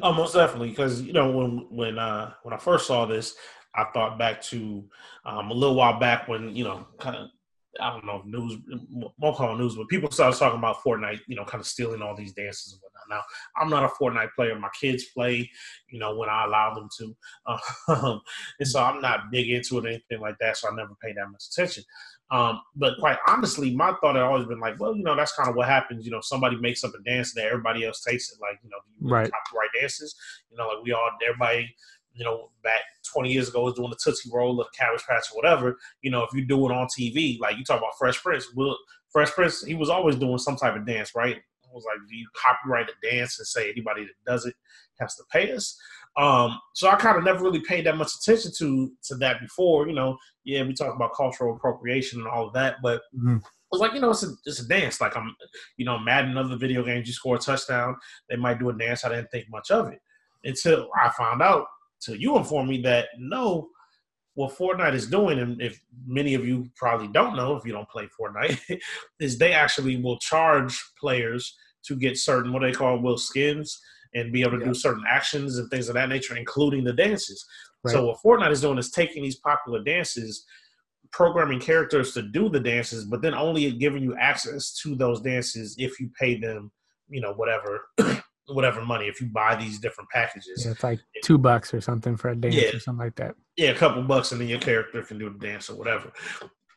Oh, 0.00 0.12
most 0.12 0.34
definitely. 0.34 0.70
Because 0.70 1.02
you 1.02 1.12
know, 1.12 1.30
when 1.32 1.66
when 1.70 1.98
uh 1.98 2.32
when 2.44 2.54
I 2.54 2.58
first 2.58 2.86
saw 2.86 3.04
this, 3.06 3.34
I 3.76 3.84
thought 3.92 4.18
back 4.18 4.42
to 4.42 4.84
um, 5.24 5.50
a 5.50 5.54
little 5.54 5.76
while 5.76 5.98
back 5.98 6.28
when 6.28 6.54
you 6.54 6.64
know, 6.64 6.86
kind 6.98 7.16
of 7.16 7.28
I 7.80 7.90
don't 7.90 8.06
know 8.06 8.22
news 8.24 8.56
won't 9.18 9.36
call 9.36 9.54
it 9.54 9.58
news, 9.58 9.76
but 9.76 9.88
people 9.88 10.10
started 10.10 10.38
talking 10.38 10.58
about 10.58 10.82
Fortnite. 10.82 11.20
You 11.26 11.36
know, 11.36 11.44
kind 11.44 11.60
of 11.60 11.66
stealing 11.66 12.02
all 12.02 12.16
these 12.16 12.32
dances 12.32 12.72
and 12.72 12.80
whatnot. 12.82 13.02
Now, 13.08 13.22
I'm 13.60 13.70
not 13.70 13.84
a 13.84 13.88
Fortnite 13.88 14.32
player. 14.34 14.58
My 14.58 14.70
kids 14.78 15.04
play. 15.04 15.50
You 15.88 15.98
know, 15.98 16.16
when 16.16 16.28
I 16.28 16.44
allow 16.44 16.74
them 16.74 16.88
to, 16.98 17.16
um, 17.88 18.20
and 18.58 18.68
so 18.68 18.82
I'm 18.82 19.00
not 19.00 19.30
big 19.30 19.50
into 19.50 19.78
it 19.78 19.84
or 19.84 19.88
anything 19.88 20.20
like 20.20 20.36
that. 20.40 20.56
So 20.56 20.70
I 20.70 20.74
never 20.74 20.94
pay 21.02 21.12
that 21.12 21.30
much 21.30 21.44
attention. 21.50 21.84
Um, 22.30 22.60
but 22.74 22.98
quite 22.98 23.18
honestly, 23.28 23.74
my 23.74 23.92
thought 24.00 24.16
had 24.16 24.24
always 24.24 24.46
been 24.46 24.58
like, 24.58 24.80
well, 24.80 24.96
you 24.96 25.04
know, 25.04 25.14
that's 25.14 25.36
kind 25.36 25.48
of 25.48 25.54
what 25.54 25.68
happens. 25.68 26.04
You 26.04 26.10
know, 26.10 26.20
somebody 26.20 26.56
makes 26.56 26.82
up 26.82 26.92
a 26.98 27.02
dance 27.08 27.32
that 27.34 27.44
everybody 27.44 27.84
else 27.84 28.02
takes 28.02 28.32
it. 28.32 28.38
Like, 28.40 28.58
you 28.64 28.70
know, 28.70 28.78
you 29.00 29.08
Right. 29.08 29.30
copyright 29.30 29.70
dances. 29.78 30.14
You 30.50 30.56
know, 30.56 30.66
like 30.66 30.84
we 30.84 30.92
all, 30.92 31.08
everybody, 31.26 31.72
you 32.16 32.24
know, 32.24 32.50
back 32.62 32.80
20 33.12 33.30
years 33.32 33.48
ago 33.48 33.62
was 33.62 33.74
doing 33.74 33.90
the 33.90 33.98
Tootsie 34.02 34.30
Roll 34.32 34.58
or 34.58 34.66
Cabbage 34.76 35.04
Patch 35.08 35.26
or 35.32 35.36
whatever. 35.36 35.76
You 36.02 36.10
know, 36.10 36.24
if 36.24 36.32
you 36.34 36.44
do 36.44 36.66
it 36.66 36.72
on 36.72 36.86
TV, 36.88 37.38
like 37.38 37.56
you 37.58 37.64
talk 37.64 37.78
about 37.78 37.96
Fresh 37.98 38.22
Prince, 38.22 38.52
Will 38.54 38.76
Fresh 39.10 39.30
Prince, 39.32 39.64
he 39.64 39.74
was 39.74 39.90
always 39.90 40.16
doing 40.16 40.38
some 40.38 40.56
type 40.56 40.76
of 40.76 40.86
dance, 40.86 41.14
right? 41.14 41.36
It 41.36 41.72
was 41.72 41.84
like, 41.84 41.98
do 42.08 42.16
you 42.16 42.26
copyright 42.34 42.88
a 42.88 43.10
dance 43.10 43.38
and 43.38 43.46
say 43.46 43.70
anybody 43.70 44.04
that 44.04 44.30
does 44.30 44.46
it 44.46 44.54
has 44.98 45.14
to 45.16 45.24
pay 45.30 45.52
us? 45.52 45.78
Um, 46.16 46.58
so 46.74 46.88
I 46.88 46.96
kind 46.96 47.18
of 47.18 47.24
never 47.24 47.44
really 47.44 47.60
paid 47.60 47.84
that 47.86 47.96
much 47.98 48.12
attention 48.14 48.50
to 48.58 48.90
to 49.04 49.16
that 49.16 49.40
before. 49.40 49.86
You 49.86 49.94
know, 49.94 50.16
yeah, 50.44 50.62
we 50.62 50.72
talk 50.72 50.94
about 50.94 51.14
cultural 51.14 51.54
appropriation 51.54 52.20
and 52.20 52.28
all 52.28 52.46
of 52.46 52.54
that, 52.54 52.76
but 52.82 53.02
Mhm. 53.14 53.42
I 53.44 53.48
was 53.70 53.80
like, 53.80 53.92
you 53.94 54.00
know, 54.00 54.10
it's 54.10 54.22
a 54.22 54.30
it's 54.46 54.60
a 54.60 54.68
dance. 54.68 55.00
Like 55.00 55.16
I'm, 55.16 55.34
you 55.76 55.84
know, 55.84 55.98
Madden, 55.98 56.38
other 56.38 56.56
video 56.56 56.82
games, 56.84 57.06
you 57.08 57.12
score 57.12 57.36
a 57.36 57.38
touchdown, 57.38 57.96
they 58.30 58.36
might 58.36 58.58
do 58.58 58.70
a 58.70 58.72
dance. 58.72 59.04
I 59.04 59.10
didn't 59.10 59.30
think 59.30 59.50
much 59.50 59.70
of 59.70 59.88
it 59.88 60.00
until 60.44 60.88
I 60.94 61.10
found 61.10 61.42
out. 61.42 61.66
Till 62.00 62.16
you 62.16 62.36
informed 62.36 62.68
me 62.68 62.82
that 62.82 63.08
no, 63.18 63.68
what 64.34 64.56
Fortnite 64.56 64.94
is 64.94 65.08
doing, 65.08 65.38
and 65.38 65.60
if 65.62 65.80
many 66.06 66.34
of 66.34 66.46
you 66.46 66.68
probably 66.76 67.08
don't 67.08 67.36
know, 67.36 67.56
if 67.56 67.64
you 67.64 67.72
don't 67.72 67.88
play 67.88 68.08
Fortnite, 68.18 68.80
is 69.20 69.38
they 69.38 69.52
actually 69.52 69.96
will 69.96 70.18
charge 70.18 70.82
players 71.00 71.56
to 71.86 71.96
get 71.96 72.18
certain 72.18 72.52
what 72.52 72.62
they 72.62 72.72
call 72.72 73.00
will 73.00 73.16
skins 73.16 73.80
and 74.14 74.32
be 74.32 74.42
able 74.42 74.58
to 74.58 74.64
do 74.64 74.74
certain 74.74 75.04
actions 75.08 75.58
and 75.58 75.70
things 75.70 75.88
of 75.88 75.94
that 75.94 76.08
nature, 76.08 76.36
including 76.36 76.84
the 76.84 76.92
dances. 76.92 77.44
So 77.86 78.06
what 78.06 78.18
Fortnite 78.24 78.50
is 78.50 78.62
doing 78.62 78.78
is 78.78 78.90
taking 78.90 79.22
these 79.22 79.36
popular 79.36 79.82
dances, 79.82 80.44
programming 81.12 81.60
characters 81.60 82.12
to 82.14 82.22
do 82.22 82.48
the 82.48 82.58
dances, 82.58 83.04
but 83.04 83.22
then 83.22 83.34
only 83.34 83.70
giving 83.72 84.02
you 84.02 84.16
access 84.16 84.74
to 84.82 84.96
those 84.96 85.20
dances 85.20 85.76
if 85.78 86.00
you 86.00 86.10
pay 86.18 86.38
them, 86.38 86.72
you 87.08 87.20
know, 87.20 87.32
whatever 87.34 87.86
whatever 88.48 88.84
money, 88.84 89.06
if 89.06 89.20
you 89.20 89.26
buy 89.28 89.56
these 89.56 89.78
different 89.78 90.08
packages. 90.10 90.62
Yeah, 90.64 90.72
it's 90.72 90.82
like 90.84 91.00
two 91.24 91.38
bucks 91.38 91.74
or 91.74 91.80
something 91.80 92.16
for 92.16 92.28
a 92.30 92.36
dance 92.36 92.54
Yeah. 92.54 92.68
or 92.74 92.80
something 92.80 93.04
like 93.04 93.16
that. 93.16 93.34
yeah, 93.56 93.70
a 93.70 93.74
couple 93.74 94.02
bucks, 94.02 94.32
and 94.32 94.40
then 94.40 94.48
your 94.48 94.60
character 94.60 95.02
can 95.02 95.18
do 95.18 95.30
the 95.30 95.38
dance 95.38 95.68
or 95.70 95.76
whatever. 95.76 96.12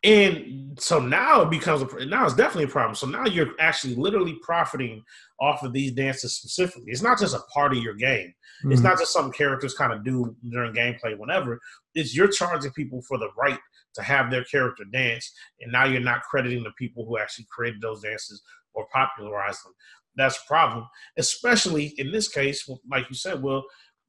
And 0.02 0.80
so 0.80 1.00
now 1.02 1.42
it 1.42 1.50
becomes 1.50 1.82
a 1.82 2.06
now 2.06 2.26
it's 2.26 2.34
definitely 2.34 2.64
a 2.64 2.68
problem. 2.70 2.96
So 2.96 3.06
now 3.06 3.26
you're 3.26 3.52
actually 3.60 3.96
literally 3.96 4.38
profiting 4.42 5.04
off 5.42 5.62
of 5.64 5.74
these 5.74 5.92
dances 5.92 6.38
specifically. 6.38 6.86
It's 6.88 7.02
not 7.02 7.20
just 7.20 7.36
a 7.36 7.42
part 7.54 7.74
of 7.74 7.80
your 7.84 7.96
game. 7.96 8.34
It's 8.66 8.80
Mhm. 8.80 8.84
not 8.86 8.98
just 8.98 9.12
something 9.12 9.34
characters 9.34 9.74
kind 9.74 9.92
of 9.92 10.06
do 10.06 10.38
during 10.50 10.74
gameplay, 10.74 11.18
whenever. 11.18 11.60
It's 11.96 12.16
you're 12.16 12.30
charging 12.30 12.72
people 12.72 13.02
for 13.10 13.18
the 13.18 13.30
right 13.38 13.60
to 13.96 14.02
have 14.02 14.32
their 14.32 14.46
character 14.46 14.86
dance, 14.86 15.34
and 15.60 15.70
now 15.72 15.84
you're 15.84 16.00
not 16.00 16.22
crediting 16.24 16.64
the 16.64 16.72
people 16.78 17.06
who 17.06 17.18
actually 17.18 17.48
created 17.52 17.82
those 17.82 18.02
dances 18.02 18.42
or 18.74 18.88
popularized 18.94 19.66
them. 19.66 19.74
That's 20.20 20.38
a 20.38 20.48
problem, 20.48 20.86
especially 21.18 21.94
in 21.98 22.12
this 22.12 22.28
case, 22.28 22.70
like 22.90 23.10
you 23.10 23.16
said. 23.16 23.42
Well, 23.42 23.64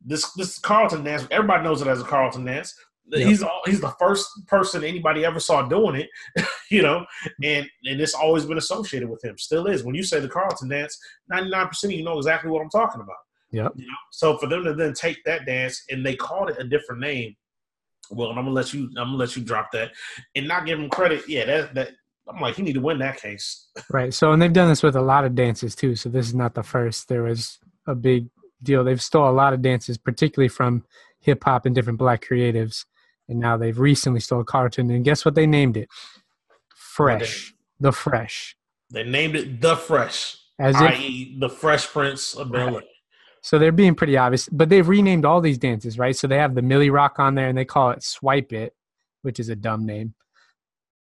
this 0.05 0.33
this 0.33 0.59
Carlton 0.59 1.05
dance, 1.05 1.27
everybody 1.31 1.63
knows 1.63 1.83
it 1.83 1.89
as 1.89 2.01
a 2.01 2.05
Carlton 2.05 2.45
dance. 2.45 2.75
Yep. 3.07 3.29
He's 3.29 3.43
all, 3.43 3.61
he's 3.65 3.81
the 3.81 3.95
first 3.99 4.29
person 4.47 4.85
anybody 4.85 5.25
ever 5.25 5.41
saw 5.41 5.67
doing 5.67 5.97
it, 5.97 6.47
you 6.71 6.83
know, 6.83 7.05
and 7.43 7.67
and 7.85 8.01
it's 8.01 8.15
always 8.15 8.45
been 8.45 8.59
associated 8.59 9.09
with 9.09 9.23
him. 9.25 9.37
Still 9.39 9.67
is. 9.67 9.85
When 9.85 9.95
you 9.95 10.03
say 10.03 10.21
the 10.21 10.29
Carlton 10.29 10.69
dance, 10.69 10.99
ninety 11.29 11.51
nine 11.51 11.69
percent 11.69 11.93
of 11.93 11.99
you 11.99 12.05
know 12.05 12.19
exactly 12.19 12.51
what 12.51 12.63
I'm 12.63 12.71
talking 12.71 13.01
about. 13.01 13.17
Yep. 13.53 13.73
You 13.77 13.87
know? 13.87 13.97
So 14.13 14.37
for 14.39 14.47
them 14.47 14.65
to 14.65 14.75
then 14.75 14.95
take 14.95 15.23
that 15.25 15.47
dance 15.47 15.83
and 15.91 16.07
they 16.07 16.15
called 16.15 16.51
it 16.51 16.57
a 16.61 16.65
different 16.65 17.01
name, 17.01 17.37
well, 18.11 18.31
I'm 18.31 18.37
gonna 18.37 18.51
let 18.51 18.73
you 18.73 18.85
I'm 18.97 19.09
gonna 19.09 19.17
let 19.17 19.37
you 19.37 19.43
drop 19.43 19.71
that 19.73 19.93
and 20.35 20.49
not 20.49 20.67
give 20.67 20.79
him 20.79 20.89
credit. 20.89 21.29
Yeah, 21.29 21.45
that 21.47 21.75
that 21.75 21.91
I'm 22.33 22.41
like, 22.41 22.59
you 22.59 22.65
need 22.65 22.75
to 22.75 22.81
win 22.81 22.99
that 22.99 23.21
case. 23.21 23.67
Right. 23.91 24.15
So, 24.15 24.33
and 24.33 24.41
they've 24.41 24.53
done 24.53 24.69
this 24.69 24.83
with 24.83 24.95
a 24.95 25.01
lot 25.01 25.25
of 25.25 25.35
dances 25.35 25.75
too. 25.75 25.97
So 25.97 26.09
this 26.09 26.27
is 26.27 26.35
not 26.35 26.55
the 26.55 26.63
first. 26.63 27.09
There 27.09 27.23
was 27.23 27.59
a 27.87 27.95
big 27.95 28.29
deal. 28.63 28.85
They've 28.85 29.03
stole 29.03 29.29
a 29.29 29.33
lot 29.33 29.53
of 29.53 29.63
dances, 29.63 29.99
particularly 29.99 30.49
from 30.49 30.85
hip 31.19 31.43
hop 31.45 31.67
and 31.67 31.75
different 31.75 31.99
black 31.99 32.25
creatives. 32.25 32.85
And 33.29 33.41
now 33.41 33.57
they've 33.57 33.79
recently 33.79 34.21
stole 34.21 34.45
Carlton. 34.45 34.91
And 34.91 35.05
guess 35.05 35.25
what 35.25 35.35
they 35.35 35.47
named 35.47 35.77
it? 35.77 35.89
Fresh. 36.75 37.55
The 37.81 37.93
Fresh. 37.93 38.57
They 38.91 39.05
named 39.05 39.37
it 39.37 39.61
the 39.61 39.77
Fresh, 39.77 40.37
As 40.59 40.77
i.e., 40.77 41.37
the 41.39 41.49
Fresh 41.49 41.87
Prince 41.89 42.35
of 42.35 42.53
Bel 42.53 42.77
Air. 42.77 42.83
So 43.43 43.59
they're 43.59 43.73
being 43.73 43.95
pretty 43.95 44.17
obvious, 44.17 44.49
but 44.51 44.69
they've 44.69 44.87
renamed 44.87 45.25
all 45.25 45.41
these 45.41 45.57
dances, 45.57 45.99
right? 45.99 46.15
So 46.15 46.27
they 46.27 46.37
have 46.37 46.55
the 46.55 46.63
Millie 46.63 46.91
Rock 46.91 47.19
on 47.19 47.35
there, 47.35 47.49
and 47.49 47.57
they 47.57 47.65
call 47.65 47.91
it 47.91 48.03
Swipe 48.03 48.53
It, 48.53 48.75
which 49.23 49.41
is 49.41 49.49
a 49.49 49.57
dumb 49.57 49.87
name. 49.87 50.15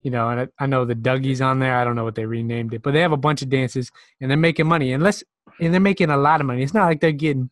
You 0.03 0.11
know, 0.11 0.29
and 0.29 0.41
I, 0.41 0.49
I 0.59 0.67
know 0.67 0.85
the 0.85 0.95
Dougie's 0.95 1.41
on 1.41 1.59
there. 1.59 1.77
I 1.77 1.85
don't 1.85 1.97
know 1.97 2.05
what 2.05 2.15
they 2.15 2.27
renamed 2.27 2.75
it, 2.75 2.83
but 2.83 2.93
they 2.93 3.01
have 3.01 3.13
a 3.13 3.17
bunch 3.17 3.43
of 3.43 3.51
dances 3.51 3.91
and 4.21 4.31
they're 4.31 4.39
making 4.39 4.67
money. 4.67 4.93
Unless 4.93 5.23
and 5.61 5.73
they're 5.73 5.81
making 5.81 6.11
a 6.11 6.17
lot 6.17 6.41
of 6.41 6.47
money. 6.47 6.63
It's 6.63 6.75
not 6.75 6.87
like 6.87 7.01
they're 7.01 7.13
getting, 7.13 7.51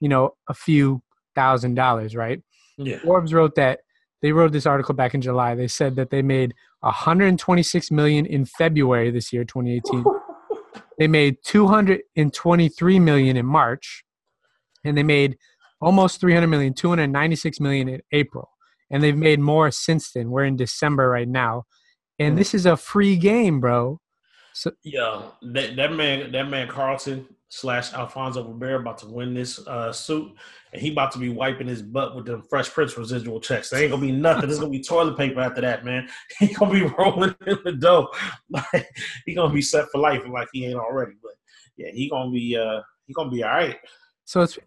you 0.00 0.08
know, 0.08 0.34
a 0.48 0.54
few 0.54 1.02
thousand 1.34 1.74
dollars, 1.74 2.16
right? 2.16 2.42
Yeah. 2.78 2.98
Forbes 2.98 3.34
wrote 3.34 3.54
that 3.56 3.80
they 4.22 4.32
wrote 4.32 4.52
this 4.52 4.66
article 4.66 4.94
back 4.94 5.14
in 5.14 5.20
July. 5.20 5.54
They 5.54 5.68
said 5.68 5.96
that 5.96 6.10
they 6.10 6.22
made 6.22 6.54
126 6.80 7.90
million 7.90 8.24
in 8.24 8.44
February 8.44 9.10
this 9.10 9.32
year, 9.32 9.44
2018. 9.44 10.04
they 10.98 11.08
made 11.08 11.36
223 11.44 12.98
million 13.00 13.36
in 13.36 13.46
March, 13.46 14.04
and 14.84 14.96
they 14.96 15.02
made 15.02 15.36
almost 15.80 16.20
300 16.20 16.46
million, 16.46 16.72
296 16.72 17.58
million 17.60 17.88
in 17.88 18.00
April, 18.12 18.48
and 18.90 19.02
they've 19.02 19.16
made 19.16 19.40
more 19.40 19.70
since 19.72 20.12
then. 20.12 20.30
We're 20.30 20.44
in 20.44 20.56
December 20.56 21.08
right 21.08 21.28
now, 21.28 21.64
and 22.18 22.36
this 22.36 22.54
is 22.54 22.66
a 22.66 22.76
free 22.76 23.16
game, 23.16 23.60
bro. 23.60 24.00
So 24.54 24.72
Yeah, 24.84 25.22
that, 25.42 25.76
that 25.76 25.92
man, 25.92 26.32
that 26.32 26.48
man 26.48 26.68
Carlton 26.68 27.26
slash 27.48 27.92
Alfonso 27.92 28.46
Ribeiro 28.46 28.80
about 28.80 28.98
to 28.98 29.06
win 29.06 29.34
this 29.34 29.58
uh, 29.66 29.92
suit, 29.92 30.32
and 30.72 30.80
he 30.80 30.92
about 30.92 31.12
to 31.12 31.18
be 31.18 31.28
wiping 31.28 31.66
his 31.66 31.82
butt 31.82 32.16
with 32.16 32.26
them 32.26 32.42
Fresh 32.48 32.70
Prince 32.70 32.96
residual 32.96 33.40
checks. 33.40 33.70
There 33.70 33.82
ain't 33.82 33.90
gonna 33.90 34.02
be 34.02 34.12
nothing. 34.12 34.48
There's 34.48 34.58
gonna 34.58 34.70
be 34.70 34.82
toilet 34.82 35.16
paper 35.16 35.40
after 35.40 35.60
that, 35.60 35.84
man. 35.84 36.08
He 36.38 36.48
gonna 36.54 36.72
be 36.72 36.82
rolling 36.98 37.34
in 37.46 37.58
the 37.64 37.72
dough. 37.72 38.08
Like 38.50 38.88
he 39.26 39.34
gonna 39.34 39.52
be 39.52 39.62
set 39.62 39.86
for 39.92 39.98
life, 39.98 40.22
like 40.28 40.48
he 40.52 40.66
ain't 40.66 40.78
already. 40.78 41.12
But 41.22 41.32
yeah, 41.76 41.90
he 41.92 42.08
gonna 42.08 42.30
be 42.30 42.56
uh 42.56 42.80
he 43.06 43.12
gonna 43.12 43.30
be 43.30 43.42
all 43.42 43.50
right. 43.50 43.78
So 44.24 44.40
it's, 44.40 44.58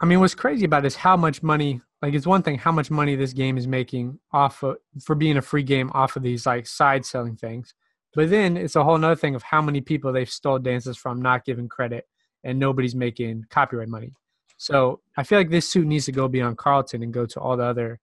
I 0.00 0.06
mean, 0.06 0.20
what's 0.20 0.34
crazy 0.34 0.64
about 0.64 0.84
it 0.84 0.88
is 0.88 0.96
how 0.96 1.16
much 1.16 1.42
money. 1.42 1.80
Like, 2.04 2.12
it's 2.12 2.26
one 2.26 2.42
thing 2.42 2.58
how 2.58 2.70
much 2.70 2.90
money 2.90 3.16
this 3.16 3.32
game 3.32 3.56
is 3.56 3.66
making 3.66 4.18
off 4.30 4.62
of 4.62 4.76
for 5.02 5.14
being 5.14 5.38
a 5.38 5.42
free 5.42 5.62
game 5.62 5.90
off 5.94 6.16
of 6.16 6.22
these 6.22 6.44
like 6.44 6.66
side 6.66 7.06
selling 7.06 7.34
things, 7.34 7.72
but 8.12 8.28
then 8.28 8.58
it's 8.58 8.76
a 8.76 8.84
whole 8.84 8.98
nother 8.98 9.16
thing 9.16 9.34
of 9.34 9.42
how 9.42 9.62
many 9.62 9.80
people 9.80 10.12
they've 10.12 10.28
stole 10.28 10.58
dances 10.58 10.98
from, 10.98 11.22
not 11.22 11.46
giving 11.46 11.66
credit, 11.66 12.06
and 12.44 12.58
nobody's 12.58 12.94
making 12.94 13.46
copyright 13.48 13.88
money. 13.88 14.12
So 14.58 15.00
I 15.16 15.22
feel 15.22 15.38
like 15.38 15.48
this 15.48 15.66
suit 15.66 15.86
needs 15.86 16.04
to 16.04 16.12
go 16.12 16.28
beyond 16.28 16.58
Carlton 16.58 17.02
and 17.02 17.10
go 17.10 17.24
to 17.24 17.40
all 17.40 17.56
the 17.56 17.64
other 17.64 18.00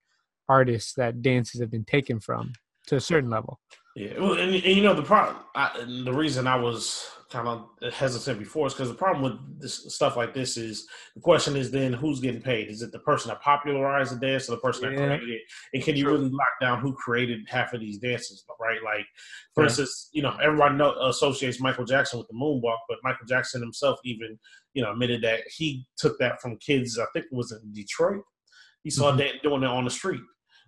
artists 0.49 0.95
that 0.95 1.21
dances 1.21 1.61
have 1.61 1.69
been 1.69 1.85
taken 1.85 2.19
from 2.19 2.53
to 2.87 2.95
a 2.95 2.99
certain 2.99 3.29
level. 3.29 3.59
Yeah, 3.95 4.19
well, 4.19 4.33
and, 4.33 4.53
and 4.55 4.63
you 4.63 4.81
know 4.81 4.93
the 4.93 5.03
problem, 5.03 5.37
I, 5.53 5.71
and 5.81 6.05
the 6.07 6.13
reason 6.13 6.47
I 6.47 6.55
was 6.55 7.05
kind 7.29 7.47
of 7.47 7.93
hesitant 7.93 8.39
before 8.39 8.67
is 8.67 8.73
because 8.73 8.89
the 8.89 8.95
problem 8.95 9.21
with 9.23 9.59
this 9.61 9.93
stuff 9.93 10.15
like 10.17 10.33
this 10.33 10.57
is 10.57 10.87
the 11.15 11.21
question 11.21 11.55
is 11.55 11.71
then 11.71 11.91
who's 11.93 12.19
getting 12.21 12.41
paid? 12.41 12.69
Is 12.69 12.81
it 12.81 12.91
the 12.93 12.99
person 12.99 13.29
that 13.29 13.41
popularized 13.41 14.13
the 14.13 14.19
dance 14.25 14.47
or 14.49 14.53
the 14.53 14.61
person 14.61 14.83
that 14.89 14.95
created 14.97 15.29
it? 15.29 15.41
And 15.73 15.83
can 15.83 15.95
you 15.97 16.07
really 16.07 16.29
lock 16.29 16.47
down 16.61 16.79
who 16.79 16.93
created 16.93 17.41
half 17.49 17.73
of 17.73 17.79
these 17.81 17.97
dances? 17.99 18.45
Right? 18.59 18.79
Like, 18.83 19.05
for 19.55 19.63
Yeah. 19.63 19.69
instance, 19.69 20.09
you 20.13 20.21
know 20.21 20.37
everybody 20.41 20.75
know, 20.75 20.93
associates 21.07 21.59
Michael 21.59 21.85
Jackson 21.85 22.19
with 22.19 22.27
the 22.29 22.33
moonwalk, 22.33 22.77
but 22.87 22.97
Michael 23.03 23.25
Jackson 23.27 23.61
himself 23.61 23.99
even 24.05 24.39
you 24.73 24.83
know 24.83 24.91
admitted 24.93 25.21
that 25.23 25.41
he 25.53 25.85
took 25.97 26.17
that 26.19 26.41
from 26.41 26.57
kids. 26.57 26.97
I 26.97 27.05
think 27.13 27.25
it 27.25 27.35
was 27.35 27.51
in 27.51 27.73
Detroit. 27.73 28.23
He 28.83 28.89
saw 28.89 29.11
Mhm. 29.11 29.17
that 29.17 29.43
doing 29.43 29.63
it 29.63 29.67
on 29.67 29.83
the 29.83 29.89
street. 29.91 30.21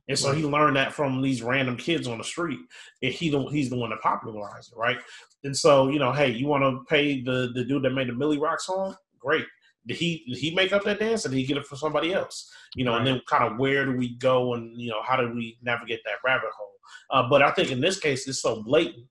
And 0.09 0.19
so 0.19 0.33
he 0.33 0.43
learned 0.43 0.75
that 0.75 0.91
from 0.91 1.21
these 1.21 1.41
random 1.41 1.77
kids 1.77 2.07
on 2.07 2.17
the 2.17 2.23
street. 2.23 2.59
And 3.01 3.13
he 3.13 3.29
don't, 3.29 3.51
he's 3.53 3.69
the 3.69 3.77
one 3.77 3.89
that 3.91 4.01
popularized 4.01 4.73
it, 4.73 4.77
right? 4.77 4.97
And 5.43 5.55
so, 5.55 5.89
you 5.89 5.99
know, 5.99 6.11
hey, 6.11 6.29
you 6.29 6.47
want 6.47 6.63
to 6.63 6.83
pay 6.89 7.21
the 7.21 7.51
the 7.53 7.63
dude 7.63 7.83
that 7.83 7.91
made 7.91 8.09
the 8.09 8.13
Millie 8.13 8.37
Rock 8.37 8.59
song? 8.59 8.95
Great. 9.19 9.45
Did 9.85 9.97
he 9.97 10.23
did 10.27 10.37
he 10.37 10.55
make 10.55 10.71
up 10.71 10.83
that 10.83 10.99
dance, 10.99 11.25
or 11.25 11.29
did 11.29 11.37
he 11.37 11.45
get 11.45 11.57
it 11.57 11.65
from 11.65 11.77
somebody 11.77 12.13
else? 12.13 12.49
You 12.75 12.85
know, 12.85 12.95
and 12.95 13.05
then 13.05 13.21
kind 13.27 13.43
of 13.43 13.59
where 13.59 13.85
do 13.85 13.97
we 13.97 14.15
go, 14.15 14.53
and 14.53 14.79
you 14.79 14.89
know, 14.89 15.01
how 15.03 15.17
do 15.17 15.33
we 15.33 15.57
navigate 15.61 15.99
that 16.05 16.23
rabbit 16.23 16.51
hole? 16.57 16.71
Uh, 17.09 17.27
but 17.29 17.41
I 17.41 17.51
think 17.51 17.71
in 17.71 17.81
this 17.81 17.99
case, 17.99 18.27
it's 18.27 18.41
so 18.41 18.63
blatant, 18.63 19.05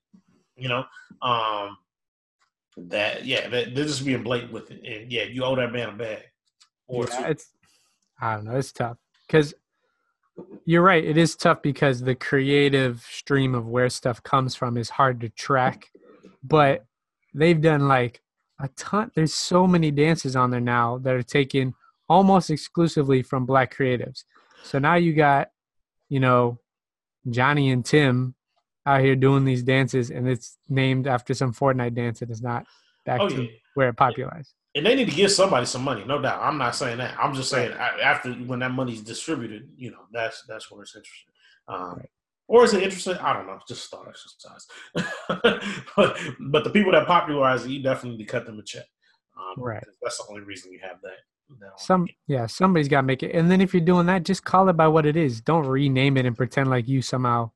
you 0.55 0.69
know, 0.69 0.83
um, 1.21 1.77
that 2.77 3.25
yeah, 3.25 3.47
that 3.49 3.75
they're 3.75 3.85
just 3.85 4.03
being 4.03 4.23
blatant 4.23 4.51
with 4.51 4.71
it, 4.71 4.83
and 4.83 5.11
yeah, 5.11 5.23
you 5.23 5.43
owe 5.43 5.55
that 5.55 5.71
man 5.71 5.89
a 5.89 5.93
bag. 5.93 6.23
Or 6.87 7.05
yeah, 7.07 7.27
it's 7.27 7.49
I 8.19 8.35
don't 8.35 8.45
know, 8.45 8.57
it's 8.57 8.71
tough 8.71 8.97
because 9.27 9.53
you're 10.65 10.81
right. 10.81 11.03
It 11.03 11.17
is 11.17 11.35
tough 11.35 11.61
because 11.61 12.01
the 12.01 12.15
creative 12.15 13.01
stream 13.01 13.53
of 13.55 13.67
where 13.67 13.89
stuff 13.89 14.23
comes 14.23 14.55
from 14.55 14.77
is 14.77 14.89
hard 14.89 15.19
to 15.21 15.29
track. 15.29 15.89
But 16.43 16.85
they've 17.33 17.59
done 17.61 17.87
like 17.87 18.21
a 18.59 18.67
ton. 18.69 19.11
There's 19.15 19.33
so 19.33 19.67
many 19.67 19.91
dances 19.91 20.35
on 20.35 20.51
there 20.51 20.59
now 20.61 20.97
that 20.99 21.13
are 21.13 21.23
taken 21.23 21.73
almost 22.09 22.49
exclusively 22.49 23.23
from 23.23 23.45
black 23.45 23.75
creatives. 23.75 24.23
So 24.63 24.79
now 24.79 24.95
you 24.95 25.13
got, 25.13 25.49
you 26.09 26.19
know, 26.19 26.59
Johnny 27.29 27.71
and 27.71 27.85
Tim 27.85 28.35
out 28.85 29.01
here 29.01 29.15
doing 29.15 29.45
these 29.45 29.63
dances, 29.63 30.09
and 30.11 30.27
it's 30.27 30.57
named 30.67 31.07
after 31.07 31.33
some 31.33 31.53
Fortnite 31.53 31.95
dance 31.95 32.19
that 32.19 32.29
is 32.29 32.41
not 32.41 32.65
back 33.05 33.21
Oh, 33.21 33.29
to 33.29 33.43
yeah. 33.43 33.49
where 33.75 33.89
it 33.89 33.97
popularized. 33.97 34.53
And 34.75 34.85
they 34.85 34.95
need 34.95 35.09
to 35.09 35.15
give 35.15 35.31
somebody 35.31 35.65
some 35.65 35.83
money, 35.83 36.03
no 36.05 36.21
doubt. 36.21 36.41
I'm 36.41 36.57
not 36.57 36.75
saying 36.75 36.97
that. 36.97 37.15
I'm 37.19 37.33
just 37.33 37.49
saying 37.49 37.71
a- 37.73 38.03
after 38.03 38.31
when 38.33 38.59
that 38.59 38.71
money's 38.71 39.01
distributed, 39.01 39.69
you 39.77 39.91
know, 39.91 40.05
that's 40.11 40.43
that's 40.47 40.71
where 40.71 40.81
it's 40.81 40.95
interesting. 40.95 41.33
Um, 41.67 41.97
Right. 41.97 42.09
Or 42.49 42.65
is 42.65 42.73
it 42.73 42.83
interesting? 42.83 43.15
I 43.17 43.33
don't 43.33 43.47
know. 43.47 43.57
Just 43.67 43.89
thought 43.89 44.05
exercise. 44.07 44.67
but 45.95 46.19
but 46.39 46.63
the 46.63 46.69
people 46.69 46.91
that 46.91 47.07
popularize 47.07 47.65
it, 47.65 47.69
you 47.71 47.81
definitely 47.81 48.17
need 48.17 48.25
to 48.25 48.31
cut 48.31 48.45
them 48.45 48.59
a 48.59 48.63
check. 48.63 48.85
Um, 49.37 49.63
Right. 49.63 49.83
That's 50.01 50.17
the 50.17 50.25
only 50.29 50.41
reason 50.43 50.71
you 50.71 50.79
have 50.81 50.97
that. 51.03 51.19
that 51.61 51.79
Some 51.79 52.07
yeah, 52.27 52.45
somebody's 52.47 52.87
got 52.89 53.01
to 53.01 53.07
make 53.07 53.23
it. 53.23 53.33
And 53.33 53.49
then 53.49 53.61
if 53.61 53.73
you're 53.73 53.81
doing 53.85 54.05
that, 54.07 54.23
just 54.23 54.43
call 54.43 54.67
it 54.69 54.73
by 54.73 54.87
what 54.87 55.05
it 55.05 55.15
is. 55.15 55.41
Don't 55.41 55.65
rename 55.65 56.17
it 56.17 56.25
and 56.25 56.35
pretend 56.35 56.69
like 56.69 56.87
you 56.87 57.01
somehow 57.01 57.51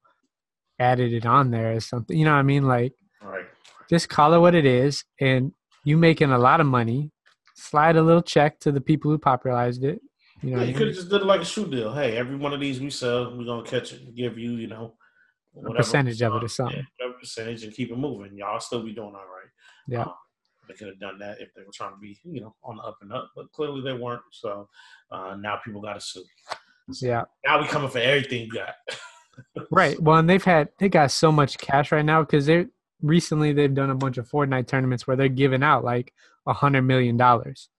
added 0.80 1.12
it 1.14 1.26
on 1.26 1.52
there 1.52 1.72
as 1.74 1.86
something. 1.86 2.18
You 2.18 2.26
know 2.26 2.34
what 2.34 2.40
I 2.40 2.44
mean? 2.44 2.66
Like 2.66 2.94
Right. 3.22 3.46
just 3.90 4.08
call 4.10 4.34
it 4.34 4.40
what 4.40 4.56
it 4.56 4.66
is 4.66 5.04
and 5.20 5.52
you 5.88 5.98
making 5.98 6.32
a 6.32 6.38
lot 6.38 6.60
of 6.60 6.68
money. 6.68 7.12
Slide 7.56 7.96
a 7.96 8.02
little 8.02 8.22
check 8.22 8.60
to 8.60 8.74
the 8.74 8.82
people 8.82 9.10
who 9.10 9.18
popularized 9.18 9.86
it. 9.86 10.02
You 10.44 10.52
know, 10.52 10.60
Yeah, 10.60 10.66
you 10.66 10.74
could 10.74 10.88
have 10.88 10.96
just 10.98 11.10
did 11.10 11.22
it 11.22 11.26
like 11.26 11.40
a 11.40 11.46
shoe 11.46 11.66
deal. 11.66 11.94
Hey, 11.94 12.18
every 12.18 12.36
one 12.36 12.54
of 12.54 12.60
these 12.60 12.82
we 12.82 12.90
sell, 12.90 13.36
we're 13.38 13.46
gonna 13.46 13.64
catch 13.64 13.94
it 13.94 14.02
and 14.02 14.14
give 14.14 14.38
you, 14.38 14.52
you 14.52 14.68
know, 14.68 14.96
whatever 15.54 15.78
percentage 15.78 16.22
of 16.22 16.34
it 16.34 16.44
or 16.44 16.46
uh, 16.46 16.50
something. 16.50 16.86
Yeah, 17.00 17.08
percentage 17.18 17.64
and 17.64 17.74
keep 17.74 17.90
it 17.90 17.98
moving. 17.98 18.36
Y'all 18.36 18.60
still 18.60 18.84
be 18.84 18.94
doing 18.94 19.08
all 19.08 19.14
right. 19.14 19.50
Yeah. 19.88 20.02
Um, 20.02 20.14
they 20.68 20.74
could 20.74 20.90
have 20.90 21.00
done 21.00 21.20
that 21.20 21.40
if 21.40 21.54
they 21.56 21.62
were 21.62 21.72
trying 21.74 21.94
to 21.94 22.00
be, 22.00 22.20
you 22.26 22.42
know, 22.42 22.54
on 22.66 22.76
the 22.76 22.84
up 22.84 22.98
and 23.02 23.14
up, 23.14 23.32
but 23.34 23.50
clearly 23.54 23.82
they 23.82 23.98
weren't. 23.98 24.22
So 24.34 24.68
uh, 25.10 25.38
now 25.40 25.58
people 25.64 25.82
got 25.82 25.94
to 25.94 26.02
sue. 26.02 26.26
yeah. 27.02 27.24
Now 27.46 27.62
we 27.62 27.68
coming 27.68 27.90
for 27.90 28.00
everything 28.00 28.42
you 28.42 28.52
got. 28.52 28.74
Right. 29.70 30.02
Well, 30.02 30.18
and 30.18 30.28
they've 30.28 30.44
had 30.44 30.70
they 30.80 30.90
got 30.90 31.12
so 31.12 31.32
much 31.32 31.60
cash 31.60 31.92
right 31.92 32.04
now 32.04 32.22
because 32.24 32.48
they 32.48 32.66
recently 33.02 33.54
they've 33.54 33.74
done 33.74 33.90
a 33.90 33.96
bunch 33.96 34.18
of 34.18 34.30
Fortnite 34.30 34.68
tournaments 34.68 35.06
where 35.06 35.18
they're 35.18 35.30
giving 35.30 35.64
out 35.64 35.84
like 35.84 36.14
a 36.46 36.54
hundred 36.54 36.84
million 36.84 37.18
dollars. 37.18 37.70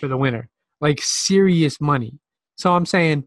For 0.00 0.08
the 0.08 0.16
winner. 0.16 0.48
Like 0.80 1.00
serious 1.02 1.80
money. 1.80 2.18
So 2.56 2.74
I'm 2.74 2.86
saying, 2.86 3.24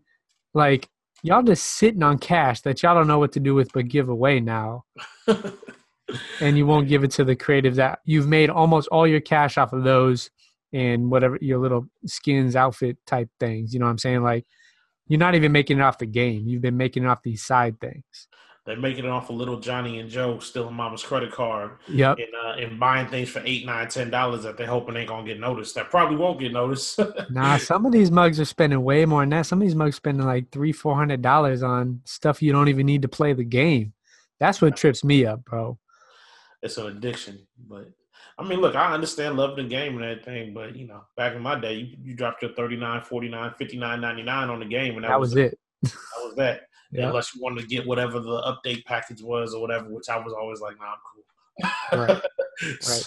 like, 0.54 0.90
y'all 1.22 1.44
just 1.44 1.66
sitting 1.66 2.04
on 2.04 2.18
cash 2.18 2.62
that 2.62 2.82
y'all 2.82 2.96
don't 2.96 3.08
know 3.08 3.20
what 3.20 3.34
to 3.34 3.40
do 3.40 3.54
with 3.54 3.72
but 3.74 3.88
give 3.88 4.10
away 4.10 4.40
now. 4.40 4.86
And 6.42 6.58
you 6.58 6.66
won't 6.66 6.88
give 6.88 7.04
it 7.04 7.12
to 7.12 7.24
the 7.24 7.36
creatives 7.36 7.76
that 7.76 8.00
you've 8.04 8.28
made 8.28 8.50
almost 8.50 8.88
all 8.88 9.08
your 9.08 9.20
cash 9.20 9.58
off 9.58 9.74
of 9.74 9.84
those 9.84 10.32
and 10.74 11.10
whatever 11.10 11.38
your 11.42 11.60
little 11.60 11.88
skins 12.06 12.56
outfit 12.56 12.98
type 13.06 13.30
things. 13.40 13.74
You 13.74 13.80
know 13.80 13.86
what 13.86 13.92
I'm 13.92 13.98
saying? 14.00 14.24
Like 14.24 14.46
you're 15.08 15.20
not 15.20 15.36
even 15.36 15.52
making 15.52 15.78
it 15.80 15.84
off 15.84 15.98
the 15.98 16.06
game. 16.06 16.48
You've 16.48 16.62
been 16.62 16.78
making 16.78 17.04
it 17.04 17.08
off 17.08 17.24
these 17.24 17.44
side 17.44 17.80
things. 17.80 18.28
They're 18.66 18.78
making 18.78 19.06
it 19.06 19.10
off 19.10 19.30
of 19.32 19.36
little 19.38 19.60
Johnny 19.60 20.00
and 20.00 20.10
Joe 20.10 20.38
stealing 20.40 20.76
mama's 20.76 21.02
credit 21.02 21.32
card 21.32 21.72
Yep. 21.88 22.18
and 22.20 22.28
uh, 22.46 22.52
and 22.60 22.80
buying 22.80 23.08
things 23.08 23.30
for 23.30 23.42
eight, 23.46 23.66
nine, 23.66 23.88
ten 23.88 24.12
dollars 24.12 24.44
that 24.44 24.58
they're 24.58 24.68
hoping 24.68 24.96
ain't 24.96 25.10
gonna 25.10 25.26
get 25.26 25.40
noticed. 25.40 25.74
That 25.76 25.90
probably 25.90 26.18
won't 26.18 26.40
get 26.40 26.52
noticed. 26.54 27.00
Nah, 27.32 27.58
some 27.58 27.86
of 27.86 27.92
these 27.92 28.12
mugs 28.12 28.40
are 28.40 28.46
spending 28.46 28.84
way 28.84 29.06
more 29.06 29.22
than 29.22 29.30
that. 29.30 29.46
Some 29.48 29.60
of 29.62 29.68
these 29.68 29.76
mugs 29.76 29.96
spending 29.96 30.26
like 30.26 30.52
three, 30.52 30.72
four 30.72 30.96
hundred 30.96 31.22
dollars 31.22 31.64
on 31.64 32.02
stuff 32.06 32.42
you 32.42 32.52
don't 32.52 32.68
even 32.68 32.86
need 32.86 33.02
to 33.02 33.08
play 33.08 33.34
the 33.34 33.44
game. 33.44 33.94
That's 34.40 34.62
what 34.62 34.76
trips 34.78 35.04
me 35.04 35.26
up, 35.26 35.44
bro. 35.46 35.78
it's 36.62 36.78
an 36.78 36.88
addiction. 36.88 37.40
But 37.68 37.90
I 38.38 38.44
mean, 38.48 38.62
look, 38.62 38.76
I 38.76 38.94
understand 38.94 39.36
love 39.36 39.56
the 39.58 39.64
game 39.64 39.96
and 39.98 40.06
everything, 40.06 40.54
but 40.54 40.76
you 40.76 40.88
know, 40.88 41.02
back 41.18 41.36
in 41.36 41.42
my 41.42 41.60
day, 41.60 41.74
you, 41.74 41.98
you 42.02 42.14
dropped 42.16 42.42
your 42.42 42.54
39, 42.54 43.02
49, 43.04 43.54
59, 43.58 44.00
99 44.02 44.50
on 44.50 44.60
the 44.60 44.66
game, 44.66 44.96
and 44.96 45.04
that, 45.04 45.10
That 45.10 45.20
was 45.20 45.36
it. 45.36 45.58
That 45.84 45.94
was 46.24 46.34
that. 46.38 46.62
Yeah. 46.92 47.08
Unless 47.08 47.36
you 47.36 47.42
wanted 47.42 47.62
to 47.62 47.68
get 47.68 47.86
whatever 47.86 48.20
the 48.20 48.42
update 48.42 48.84
package 48.86 49.22
was 49.22 49.54
or 49.54 49.62
whatever, 49.62 49.90
which 49.90 50.10
I 50.10 50.18
was 50.18 50.34
always 50.34 50.60
like, 50.60 50.76
nah, 50.80 50.94
I'm 50.94 50.98
cool. 51.14 51.24
Right. 52.10 52.24
So, 52.82 53.02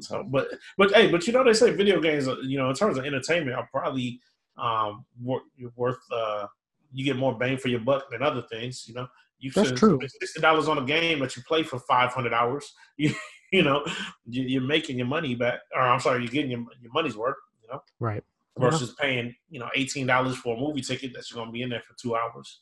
so, 0.00 0.24
but 0.24 0.48
but 0.76 0.92
hey, 0.92 1.10
but 1.10 1.26
you 1.26 1.32
know 1.32 1.44
they 1.44 1.52
say 1.52 1.70
video 1.70 2.00
games, 2.00 2.28
uh, 2.28 2.36
you 2.42 2.58
know, 2.58 2.68
in 2.68 2.74
terms 2.74 2.98
of 2.98 3.04
entertainment, 3.04 3.56
are 3.56 3.68
probably 3.70 4.20
um 4.56 5.04
wor- 5.20 5.42
worth 5.76 5.98
uh 6.12 6.46
you 6.92 7.04
get 7.04 7.16
more 7.16 7.36
bang 7.36 7.58
for 7.58 7.68
your 7.68 7.80
buck 7.80 8.10
than 8.10 8.22
other 8.22 8.42
things. 8.50 8.86
You 8.86 8.94
know, 8.94 9.08
you 9.38 9.50
That's 9.50 9.68
spend 9.68 9.78
true. 9.78 10.00
sixty 10.06 10.40
dollars 10.40 10.68
on 10.68 10.78
a 10.78 10.84
game 10.84 11.20
that 11.20 11.36
you 11.36 11.42
play 11.42 11.62
for 11.62 11.78
five 11.80 12.12
hundred 12.12 12.32
hours. 12.32 12.72
You 12.96 13.12
you 13.52 13.62
know, 13.62 13.84
you, 14.26 14.42
you're 14.42 14.62
making 14.62 14.98
your 14.98 15.06
money 15.06 15.34
back, 15.36 15.60
or 15.74 15.82
I'm 15.82 16.00
sorry, 16.00 16.22
you're 16.22 16.32
getting 16.32 16.50
your 16.50 16.64
your 16.80 16.92
money's 16.92 17.16
worth. 17.16 17.36
You 17.62 17.68
know, 17.68 17.82
Right. 18.00 18.24
Yeah. 18.58 18.70
versus 18.70 18.94
paying 19.00 19.34
you 19.50 19.58
know 19.60 19.68
eighteen 19.74 20.06
dollars 20.06 20.36
for 20.36 20.56
a 20.56 20.60
movie 20.60 20.80
ticket 20.80 21.12
that 21.14 21.28
you're 21.30 21.40
gonna 21.40 21.50
be 21.52 21.62
in 21.62 21.70
there 21.70 21.82
for 21.86 21.94
two 22.00 22.14
hours. 22.16 22.60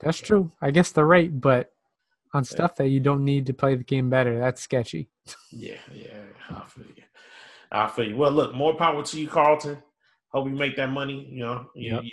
That's 0.00 0.18
true. 0.18 0.50
I 0.60 0.70
guess 0.70 0.92
the 0.92 1.04
rate, 1.04 1.40
but 1.40 1.70
on 2.34 2.44
stuff 2.44 2.76
that 2.76 2.88
you 2.88 3.00
don't 3.00 3.24
need 3.24 3.46
to 3.46 3.54
play 3.54 3.74
the 3.76 3.84
game 3.84 4.10
better. 4.10 4.38
That's 4.38 4.62
sketchy. 4.62 5.08
Yeah, 5.50 5.76
yeah, 5.92 6.20
I 6.50 6.62
feel 6.68 6.84
you. 6.96 7.02
I 7.72 7.88
feel 7.88 8.08
you. 8.08 8.16
Well, 8.16 8.30
look, 8.30 8.54
more 8.54 8.74
power 8.76 9.02
to 9.02 9.20
you, 9.20 9.26
Carlton. 9.26 9.78
Hope 10.28 10.46
you 10.48 10.54
make 10.54 10.76
that 10.76 10.90
money. 10.90 11.26
You 11.30 11.40
know, 11.40 11.66
you, 11.74 11.94
Yep. 11.94 12.02
you- 12.04 12.10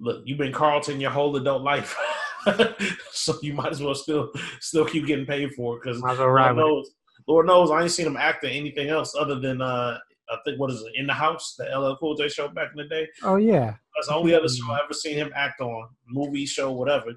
look, 0.00 0.22
you've 0.24 0.38
been 0.38 0.52
Carlton 0.52 0.98
your 1.00 1.10
whole 1.12 1.36
adult 1.36 1.62
life, 1.62 1.96
so 3.12 3.34
you 3.42 3.52
might 3.54 3.70
as 3.72 3.80
well 3.82 3.94
still 3.94 4.30
still 4.60 4.84
keep 4.84 5.06
getting 5.06 5.26
paid 5.26 5.52
for 5.54 5.76
it 5.76 5.82
because 5.84 6.00
Lord 6.00 6.56
knows, 6.56 6.90
Lord 7.28 7.46
knows, 7.46 7.70
I 7.70 7.82
ain't 7.82 7.90
seen 7.92 8.06
him 8.06 8.16
act 8.16 8.44
in 8.44 8.50
anything 8.50 8.88
else 8.88 9.14
other 9.14 9.38
than 9.38 9.60
uh, 9.62 9.98
I 10.28 10.36
think 10.44 10.58
what 10.58 10.70
is 10.70 10.82
it, 10.82 10.92
In 10.96 11.06
the 11.06 11.12
House, 11.12 11.54
the 11.56 11.64
LL 11.64 11.96
Cool 11.96 12.16
J 12.16 12.28
show 12.28 12.48
back 12.48 12.70
in 12.72 12.78
the 12.78 12.88
day. 12.88 13.08
Oh 13.22 13.36
yeah, 13.36 13.74
That's 13.94 14.08
the 14.08 14.14
only 14.14 14.34
other 14.34 14.48
show 14.48 14.70
I've 14.70 14.80
ever 14.84 14.94
seen 14.94 15.16
him 15.16 15.30
act 15.34 15.60
on, 15.60 15.88
movie, 16.08 16.46
show, 16.46 16.72
whatever, 16.72 17.12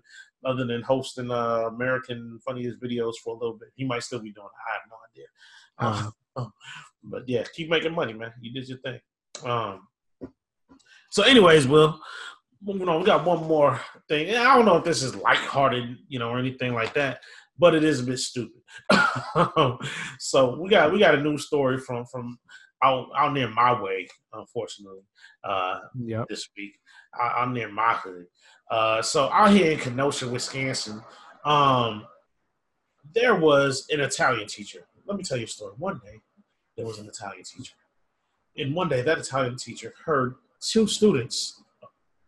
other 0.46 0.66
than 0.66 0.82
hosting 0.82 1.32
uh, 1.32 1.64
American 1.68 2.40
Funniest 2.46 2.80
Videos 2.82 3.16
for 3.24 3.36
a 3.36 3.40
little 3.40 3.58
bit. 3.58 3.70
He 3.76 3.86
might 3.86 4.04
still 4.04 4.20
be 4.20 4.32
doing 4.32 4.48
it. 4.48 4.62
I 4.68 4.74
have 4.74 4.82
no 4.90 4.98
idea. 5.12 5.28
Uh-huh. 5.80 6.12
Um, 6.36 6.54
but 7.04 7.28
yeah, 7.28 7.44
keep 7.54 7.70
making 7.70 7.94
money, 7.94 8.14
man. 8.14 8.34
You 8.42 8.54
did 8.54 8.70
your 8.70 8.78
thing. 8.80 9.00
Um, 9.44 9.88
so, 11.12 11.24
anyways, 11.24 11.68
Will, 11.68 12.00
moving 12.62 12.88
on. 12.88 13.00
We 13.00 13.06
got 13.06 13.26
one 13.26 13.48
more 13.48 13.80
thing. 14.08 14.30
And 14.30 14.38
I 14.38 14.56
don't 14.56 14.66
know 14.66 14.78
if 14.78 14.84
this 14.84 15.02
is 15.02 15.16
lighthearted, 15.16 15.98
you 16.08 16.20
know, 16.20 16.30
or 16.30 16.40
anything 16.40 16.74
like 16.74 16.94
that, 16.94 17.22
but 17.58 17.74
it 17.74 17.84
is 17.84 18.02
a 18.02 18.04
bit 18.04 18.20
stupid. 18.20 18.62
so 20.20 20.60
we 20.60 20.70
got 20.70 20.92
we 20.92 21.00
got 21.00 21.16
a 21.16 21.24
new 21.24 21.38
story 21.38 21.78
from 21.78 22.06
from 22.06 22.38
out 22.84 23.10
out 23.16 23.34
near 23.34 23.50
my 23.50 23.80
way, 23.80 24.08
unfortunately. 24.34 25.02
Uh, 25.44 25.80
yep. 25.98 26.28
this 26.30 26.50
week. 26.58 26.80
I, 27.14 27.42
I'm 27.42 27.54
near 27.54 27.70
my 27.72 27.94
hood. 27.94 28.28
Uh, 28.70 29.02
so 29.02 29.30
out 29.30 29.52
here 29.52 29.72
in 29.72 29.80
Kenosha, 29.80 30.28
Wisconsin, 30.28 31.02
um, 31.44 32.06
there 33.16 33.36
was 33.36 33.88
an 33.90 34.00
Italian 34.02 34.48
teacher. 34.48 34.86
Let 35.06 35.18
me 35.18 35.24
tell 35.24 35.38
you 35.38 35.46
a 35.46 35.48
story. 35.48 35.74
One 35.78 36.00
day, 36.04 36.20
there 36.78 36.86
was 36.86 37.00
an 37.00 37.08
Italian 37.08 37.44
teacher. 37.44 37.74
And 38.58 38.76
one 38.76 38.90
day, 38.90 39.02
that 39.02 39.18
Italian 39.18 39.58
teacher 39.58 39.94
heard 40.06 40.36
two 40.60 40.86
students, 40.86 41.64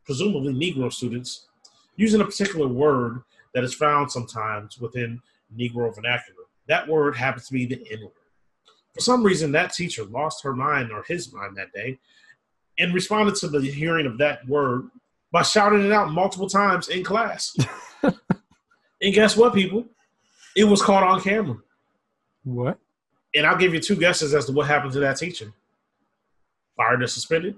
presumably 0.06 0.54
Negro 0.54 0.92
students, 0.92 1.48
using 1.96 2.22
a 2.22 2.26
particular 2.26 2.68
word 2.68 3.22
that 3.54 3.64
is 3.64 3.74
found 3.74 4.12
sometimes 4.12 4.80
within 4.80 5.22
Negro 5.56 5.94
vernacular. 5.94 6.46
That 6.68 6.88
word 6.88 7.16
happens 7.16 7.48
to 7.48 7.54
be 7.54 7.66
the 7.66 7.86
N 7.92 8.02
word. 8.02 8.12
For 8.94 9.02
some 9.02 9.24
reason, 9.24 9.52
that 9.54 9.74
teacher 9.74 10.04
lost 10.04 10.44
her 10.44 10.54
mind 10.54 10.92
or 10.92 11.04
his 11.04 11.34
mind 11.34 11.56
that 11.58 11.72
day 11.74 12.00
and 12.78 12.94
responded 12.94 13.36
to 13.36 13.48
the 13.48 13.62
hearing 13.62 14.06
of 14.06 14.18
that 14.18 14.46
word 14.48 14.90
by 15.32 15.44
shouting 15.44 15.86
it 15.86 15.92
out 15.92 16.12
multiple 16.12 16.50
times 16.50 16.90
in 16.90 17.04
class. 17.04 17.56
and 18.04 19.14
guess 19.14 19.38
what, 19.38 19.54
people? 19.54 19.86
It 20.56 20.66
was 20.66 20.82
caught 20.82 21.04
on 21.04 21.22
camera. 21.22 21.58
What? 22.44 22.80
And 23.34 23.46
I'll 23.46 23.58
give 23.58 23.74
you 23.74 23.80
two 23.80 23.96
guesses 23.96 24.34
as 24.34 24.46
to 24.46 24.52
what 24.52 24.68
happened 24.68 24.92
to 24.94 25.00
that 25.00 25.18
teacher. 25.18 25.54
Fired 26.76 27.02
or 27.02 27.08
suspended? 27.08 27.56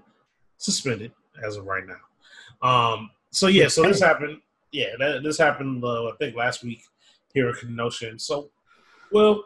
Suspended 0.57 1.11
as 1.43 1.57
of 1.57 1.65
right 1.65 1.83
now. 1.87 2.67
Um, 2.67 3.09
so 3.31 3.47
yeah, 3.47 3.67
so 3.67 3.81
this 3.83 3.99
happened. 3.99 4.39
Yeah, 4.71 4.89
that, 4.99 5.23
this 5.23 5.37
happened. 5.37 5.83
Uh, 5.83 6.09
I 6.09 6.11
think 6.19 6.35
last 6.35 6.63
week 6.63 6.83
here 7.33 7.49
at 7.49 7.57
Kenosha. 7.57 8.19
So, 8.19 8.49
well, 9.11 9.43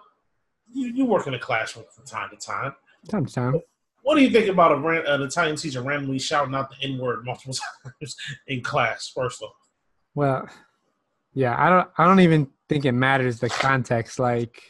you, 0.73 0.87
you 0.87 1.05
work 1.05 1.27
in 1.27 1.33
a 1.33 1.39
classroom 1.39 1.85
from 1.93 2.05
time 2.05 2.29
to 2.29 2.37
time. 2.37 2.73
Time 3.09 3.25
to 3.25 3.33
time. 3.33 3.61
What 4.03 4.15
do 4.15 4.21
you 4.21 4.29
think 4.29 4.47
about 4.47 4.71
a 4.71 4.77
ran, 4.77 5.05
an 5.05 5.21
Italian 5.21 5.55
teacher 5.55 5.81
randomly 5.81 6.19
shouting 6.19 6.55
out 6.55 6.69
the 6.69 6.87
N 6.87 6.97
word 6.97 7.25
multiple 7.25 7.55
times 7.83 8.15
in 8.47 8.61
class? 8.61 9.11
First 9.13 9.41
off, 9.41 9.53
Well, 10.15 10.47
yeah, 11.33 11.55
I 11.57 11.69
don't. 11.69 11.89
I 11.97 12.05
don't 12.05 12.21
even 12.21 12.47
think 12.69 12.85
it 12.85 12.93
matters 12.93 13.39
the 13.39 13.49
context. 13.49 14.17
Like, 14.19 14.61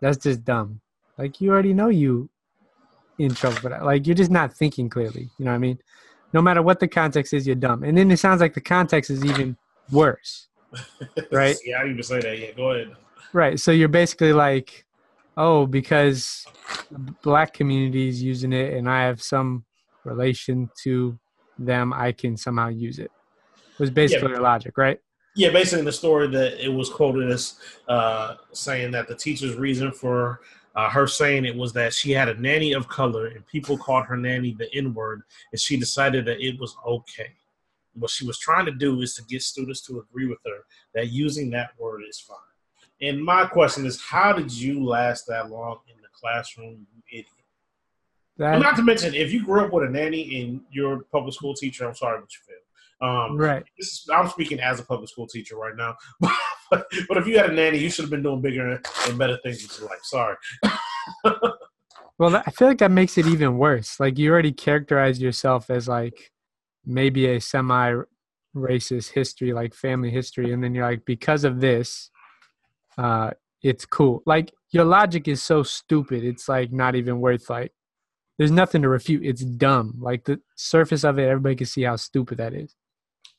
that's 0.00 0.18
just 0.18 0.44
dumb. 0.44 0.80
Like, 1.18 1.40
you 1.40 1.50
already 1.50 1.72
know 1.72 1.88
you 1.88 2.28
in 3.18 3.34
trouble 3.34 3.58
for 3.58 3.68
that. 3.68 3.84
Like, 3.84 4.06
you're 4.06 4.16
just 4.16 4.30
not 4.30 4.52
thinking 4.52 4.88
clearly. 4.88 5.30
You 5.38 5.44
know 5.44 5.50
what 5.52 5.56
I 5.56 5.58
mean? 5.58 5.78
No 6.32 6.40
matter 6.40 6.62
what 6.62 6.80
the 6.80 6.88
context 6.88 7.32
is, 7.32 7.46
you're 7.46 7.56
dumb. 7.56 7.82
And 7.84 7.96
then 7.96 8.10
it 8.10 8.18
sounds 8.18 8.40
like 8.40 8.54
the 8.54 8.60
context 8.60 9.10
is 9.10 9.24
even 9.24 9.56
worse. 9.90 10.48
Right. 11.32 11.56
yeah, 11.64 11.80
I 11.82 11.88
even 11.88 12.02
say 12.02 12.20
that. 12.20 12.38
Yeah, 12.38 12.52
go 12.52 12.70
ahead. 12.70 12.94
Right. 13.32 13.58
So 13.58 13.72
you're 13.72 13.88
basically 13.88 14.32
like, 14.32 14.84
oh, 15.36 15.66
because 15.66 16.44
the 16.90 17.14
black 17.22 17.54
community 17.54 18.08
is 18.08 18.22
using 18.22 18.52
it 18.52 18.74
and 18.74 18.88
I 18.88 19.04
have 19.04 19.22
some 19.22 19.64
relation 20.04 20.70
to 20.82 21.18
them, 21.58 21.92
I 21.92 22.12
can 22.12 22.36
somehow 22.36 22.68
use 22.68 22.98
it. 22.98 23.10
Was 23.78 23.90
basically 23.90 24.30
your 24.30 24.40
logic, 24.40 24.76
right? 24.76 24.98
Yeah, 25.36 25.50
basically 25.50 25.84
the 25.84 25.92
story 25.92 26.26
that 26.28 26.62
it 26.62 26.68
was 26.68 26.90
quoted 26.90 27.30
as 27.30 27.54
uh, 27.88 28.34
saying 28.52 28.90
that 28.92 29.08
the 29.08 29.14
teacher's 29.14 29.54
reason 29.54 29.92
for 29.92 30.40
uh, 30.74 30.88
her 30.90 31.06
saying 31.06 31.44
it 31.44 31.56
was 31.56 31.72
that 31.72 31.92
she 31.94 32.10
had 32.12 32.28
a 32.28 32.40
nanny 32.40 32.72
of 32.72 32.88
color 32.88 33.26
and 33.26 33.46
people 33.46 33.76
called 33.76 34.06
her 34.06 34.16
nanny 34.16 34.54
the 34.58 34.72
N 34.74 34.92
word, 34.94 35.22
and 35.52 35.60
she 35.60 35.76
decided 35.76 36.24
that 36.26 36.44
it 36.44 36.58
was 36.60 36.76
okay. 36.86 37.30
What 37.94 38.10
she 38.10 38.26
was 38.26 38.38
trying 38.38 38.66
to 38.66 38.72
do 38.72 39.00
is 39.00 39.14
to 39.14 39.24
get 39.24 39.42
students 39.42 39.80
to 39.82 40.00
agree 40.00 40.26
with 40.26 40.38
her 40.44 40.64
that 40.94 41.10
using 41.10 41.50
that 41.50 41.70
word 41.78 42.02
is 42.08 42.20
fine. 42.20 42.36
And 43.00 43.22
my 43.22 43.46
question 43.46 43.86
is, 43.86 44.00
how 44.00 44.32
did 44.32 44.52
you 44.52 44.84
last 44.84 45.26
that 45.28 45.50
long 45.50 45.78
in 45.88 46.00
the 46.02 46.08
classroom, 46.12 46.86
you 46.94 47.02
idiot? 47.10 47.26
That, 48.36 48.54
And 48.54 48.62
not 48.62 48.76
to 48.76 48.82
mention, 48.82 49.14
if 49.14 49.32
you 49.32 49.44
grew 49.44 49.64
up 49.64 49.72
with 49.72 49.84
a 49.84 49.90
nanny 49.90 50.42
and 50.42 50.60
you're 50.70 51.00
a 51.00 51.04
public 51.04 51.34
school 51.34 51.54
teacher, 51.54 51.86
I'm 51.86 51.94
sorry, 51.94 52.20
but 52.20 52.30
you 52.32 52.40
failed. 52.46 52.60
Um, 53.02 53.38
right. 53.38 53.64
this 53.78 53.88
is, 53.88 54.06
I'm 54.12 54.28
speaking 54.28 54.60
as 54.60 54.78
a 54.78 54.82
public 54.82 55.08
school 55.08 55.26
teacher 55.26 55.56
right 55.56 55.74
now. 55.74 55.96
but, 56.20 56.86
but 57.08 57.16
if 57.16 57.26
you 57.26 57.38
had 57.38 57.48
a 57.48 57.52
nanny, 57.52 57.78
you 57.78 57.88
should 57.88 58.02
have 58.02 58.10
been 58.10 58.22
doing 58.22 58.42
bigger 58.42 58.80
and 59.06 59.18
better 59.18 59.38
things 59.42 59.62
with 59.62 59.78
your 59.80 59.88
life. 59.88 60.00
Sorry. 60.02 60.36
Well, 62.20 62.36
I 62.36 62.50
feel 62.50 62.68
like 62.68 62.76
that 62.78 62.90
makes 62.90 63.16
it 63.16 63.26
even 63.26 63.56
worse. 63.56 63.98
Like 63.98 64.18
you 64.18 64.30
already 64.30 64.52
characterized 64.52 65.22
yourself 65.22 65.70
as 65.70 65.88
like 65.88 66.30
maybe 66.84 67.24
a 67.24 67.40
semi 67.40 67.94
racist 68.54 69.12
history, 69.12 69.54
like 69.54 69.72
family 69.72 70.10
history, 70.10 70.52
and 70.52 70.62
then 70.62 70.74
you're 70.74 70.84
like, 70.84 71.06
because 71.06 71.44
of 71.44 71.62
this, 71.62 72.10
uh, 72.98 73.30
it's 73.62 73.84
cool. 73.84 74.22
Like 74.26 74.52
your 74.70 74.84
logic 74.84 75.28
is 75.28 75.42
so 75.42 75.62
stupid. 75.62 76.24
It's 76.24 76.48
like 76.48 76.72
not 76.72 76.94
even 76.94 77.20
worth 77.20 77.50
like. 77.50 77.72
There's 78.38 78.50
nothing 78.50 78.80
to 78.82 78.88
refute. 78.88 79.24
It's 79.24 79.42
dumb. 79.42 79.96
Like 80.00 80.24
the 80.24 80.40
surface 80.56 81.04
of 81.04 81.18
it, 81.18 81.28
everybody 81.28 81.56
can 81.56 81.66
see 81.66 81.82
how 81.82 81.96
stupid 81.96 82.38
that 82.38 82.54
is. 82.54 82.74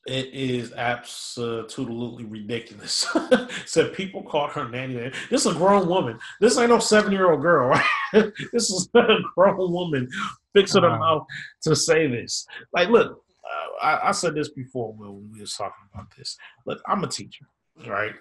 It 0.08 0.34
is 0.34 0.74
absolutely 0.74 2.26
ridiculous. 2.26 3.08
so 3.66 3.89
people 3.89 4.24
called 4.24 4.52
her 4.52 4.68
nanny. 4.68 5.12
This 5.30 5.45
is 5.45 5.56
a 5.56 5.58
grown 5.58 5.88
woman. 5.88 6.20
This 6.39 6.58
ain't 6.58 6.70
no 6.70 6.80
seven 6.80 7.12
year 7.12 7.32
old 7.32 7.41
girl, 7.41 7.70
right? 7.70 7.86
this 8.52 8.70
is 8.72 8.89
a 8.95 9.18
grown 9.36 9.72
woman 9.72 10.10
fixing 10.56 10.82
her 10.82 10.97
mouth 10.97 11.26
to 11.64 11.76
say 11.76 12.08
this. 12.08 12.47
Like, 12.74 12.89
look, 12.89 13.24
uh, 13.43 13.86
I, 13.86 14.10
I 14.10 14.12
said 14.12 14.34
this 14.34 14.49
before 14.49 14.91
when 14.93 15.32
we 15.32 15.39
was 15.39 15.54
talking 15.54 15.88
about 15.93 16.08
this. 16.18 16.36
Look, 16.66 16.82
I'm 16.88 17.04
a 17.04 17.08
teacher, 17.08 17.45
right? 17.88 18.14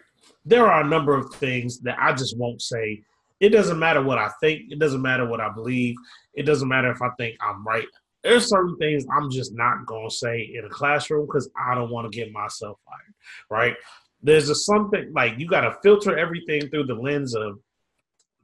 There 0.45 0.67
are 0.67 0.83
a 0.83 0.89
number 0.89 1.17
of 1.17 1.35
things 1.35 1.81
that 1.81 1.97
I 2.01 2.13
just 2.13 2.37
won't 2.37 2.63
say. 2.63 3.03
It 3.41 3.51
doesn't 3.51 3.79
matter 3.79 4.03
what 4.03 4.19
I 4.19 4.31
think. 4.41 4.71
It 4.71 4.79
doesn't 4.79 5.03
matter 5.03 5.27
what 5.27 5.41
I 5.41 5.51
believe. 5.51 5.97
It 6.35 6.45
doesn't 6.45 6.69
matter 6.69 6.91
if 6.91 7.01
I 7.01 7.09
think 7.19 7.37
I'm 7.41 7.67
right 7.67 7.87
there's 8.23 8.49
certain 8.49 8.77
things 8.77 9.07
I'm 9.15 9.31
just 9.31 9.55
not 9.55 9.87
gonna 9.87 10.11
say 10.11 10.51
in 10.55 10.65
a 10.65 10.69
classroom 10.69 11.27
because 11.27 11.49
I 11.59 11.75
don't 11.75 11.91
want 11.91 12.11
to 12.11 12.17
get 12.17 12.33
myself 12.33 12.79
fired, 12.85 13.15
right? 13.49 13.77
There's 14.23 14.51
a 14.51 14.55
something 14.55 15.13
like 15.15 15.39
you 15.39 15.47
got 15.47 15.63
to 15.63 15.79
filter 15.83 16.17
everything 16.17 16.69
through 16.69 16.85
the 16.85 16.95
lens 16.95 17.35
of 17.35 17.59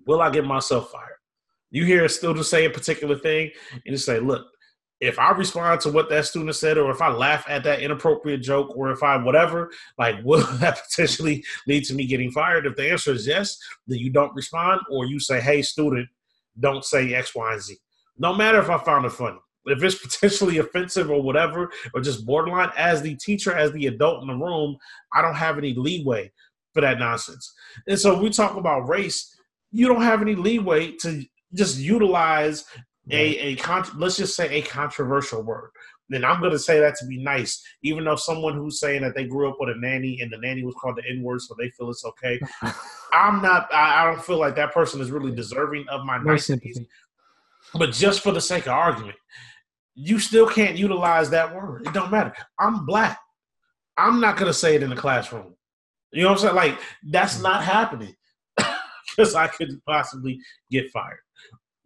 will 0.06 0.22
I 0.22 0.30
get 0.30 0.46
myself 0.46 0.90
fired? 0.90 1.18
You 1.70 1.84
hear 1.84 2.04
a 2.04 2.08
student 2.08 2.46
say 2.46 2.64
a 2.64 2.70
particular 2.70 3.18
thing 3.18 3.50
and 3.72 3.82
you 3.84 3.98
say, 3.98 4.18
look, 4.18 4.46
if 5.00 5.18
I 5.18 5.30
respond 5.32 5.80
to 5.82 5.90
what 5.90 6.08
that 6.10 6.26
student 6.26 6.54
said, 6.56 6.78
or 6.78 6.90
if 6.90 7.02
I 7.02 7.08
laugh 7.08 7.44
at 7.48 7.64
that 7.64 7.80
inappropriate 7.80 8.42
joke, 8.42 8.76
or 8.76 8.90
if 8.90 9.02
I 9.02 9.16
whatever, 9.16 9.70
like, 9.98 10.16
will 10.24 10.40
that 10.58 10.80
potentially 10.88 11.44
lead 11.66 11.84
to 11.84 11.94
me 11.94 12.06
getting 12.06 12.30
fired? 12.30 12.66
If 12.66 12.76
the 12.76 12.90
answer 12.90 13.12
is 13.12 13.26
yes, 13.26 13.58
then 13.86 13.98
you 13.98 14.10
don't 14.10 14.34
respond, 14.34 14.80
or 14.90 15.06
you 15.06 15.20
say, 15.20 15.40
hey, 15.40 15.62
student, 15.62 16.08
don't 16.58 16.84
say 16.84 17.12
X, 17.14 17.34
Y, 17.34 17.52
and 17.52 17.62
Z. 17.62 17.76
No 18.18 18.34
matter 18.34 18.58
if 18.58 18.70
I 18.70 18.78
found 18.78 19.04
it 19.04 19.12
funny 19.12 19.38
if 19.66 19.82
it's 19.82 19.98
potentially 20.02 20.58
offensive 20.58 21.10
or 21.10 21.22
whatever, 21.22 21.70
or 21.94 22.00
just 22.00 22.24
borderline, 22.24 22.70
as 22.76 23.02
the 23.02 23.16
teacher, 23.16 23.54
as 23.54 23.72
the 23.72 23.86
adult 23.86 24.22
in 24.22 24.28
the 24.28 24.34
room, 24.34 24.76
I 25.12 25.22
don't 25.22 25.34
have 25.34 25.58
any 25.58 25.74
leeway 25.74 26.32
for 26.72 26.80
that 26.80 26.98
nonsense. 26.98 27.52
And 27.86 27.98
so 27.98 28.18
we 28.18 28.30
talk 28.30 28.56
about 28.56 28.88
race, 28.88 29.34
you 29.72 29.88
don't 29.88 30.02
have 30.02 30.22
any 30.22 30.34
leeway 30.34 30.92
to 31.02 31.24
just 31.54 31.78
utilize 31.78 32.64
a, 33.10 33.38
a 33.38 33.56
con- 33.56 33.86
let's 33.96 34.16
just 34.16 34.34
say 34.34 34.48
a 34.58 34.62
controversial 34.62 35.42
word. 35.42 35.70
Then 36.08 36.24
I'm 36.24 36.40
going 36.40 36.52
to 36.52 36.58
say 36.58 36.78
that 36.80 36.96
to 36.96 37.06
be 37.06 37.22
nice, 37.22 37.62
even 37.82 38.04
though 38.04 38.16
someone 38.16 38.54
who's 38.54 38.78
saying 38.78 39.02
that 39.02 39.14
they 39.16 39.24
grew 39.24 39.48
up 39.48 39.56
with 39.58 39.70
a 39.70 39.78
nanny 39.78 40.20
and 40.20 40.32
the 40.32 40.38
nanny 40.38 40.64
was 40.64 40.74
called 40.80 40.96
the 40.96 41.02
N 41.08 41.22
word, 41.22 41.40
so 41.40 41.54
they 41.58 41.68
feel 41.70 41.90
it's 41.90 42.04
okay. 42.04 42.38
I'm 43.12 43.42
not. 43.42 43.72
I, 43.72 44.02
I 44.02 44.10
don't 44.10 44.22
feel 44.22 44.38
like 44.38 44.54
that 44.56 44.72
person 44.72 45.00
is 45.00 45.10
really 45.10 45.34
deserving 45.34 45.86
of 45.88 46.04
my 46.04 46.18
No 46.18 46.32
niceties. 46.32 46.46
sympathy. 46.46 46.88
But 47.74 47.92
just 47.92 48.20
for 48.20 48.30
the 48.30 48.40
sake 48.40 48.66
of 48.66 48.72
argument, 48.72 49.16
you 49.94 50.20
still 50.20 50.48
can't 50.48 50.76
utilize 50.76 51.30
that 51.30 51.54
word. 51.54 51.86
It 51.86 51.92
don't 51.92 52.12
matter. 52.12 52.32
I'm 52.60 52.86
black. 52.86 53.18
I'm 53.96 54.20
not 54.20 54.36
gonna 54.36 54.52
say 54.52 54.76
it 54.76 54.82
in 54.82 54.90
the 54.90 54.96
classroom. 54.96 55.54
You 56.12 56.22
know 56.22 56.28
what 56.28 56.34
I'm 56.34 56.42
saying? 56.42 56.54
Like 56.54 56.78
that's 57.10 57.38
mm. 57.38 57.42
not 57.42 57.64
happening 57.64 58.14
because 59.16 59.34
I 59.34 59.48
could 59.48 59.70
possibly 59.86 60.38
get 60.70 60.90
fired 60.92 61.18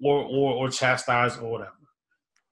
or 0.03 0.23
or 0.25 0.55
or 0.55 0.71
chastised 0.71 1.41
or 1.41 1.51
whatever. 1.51 1.73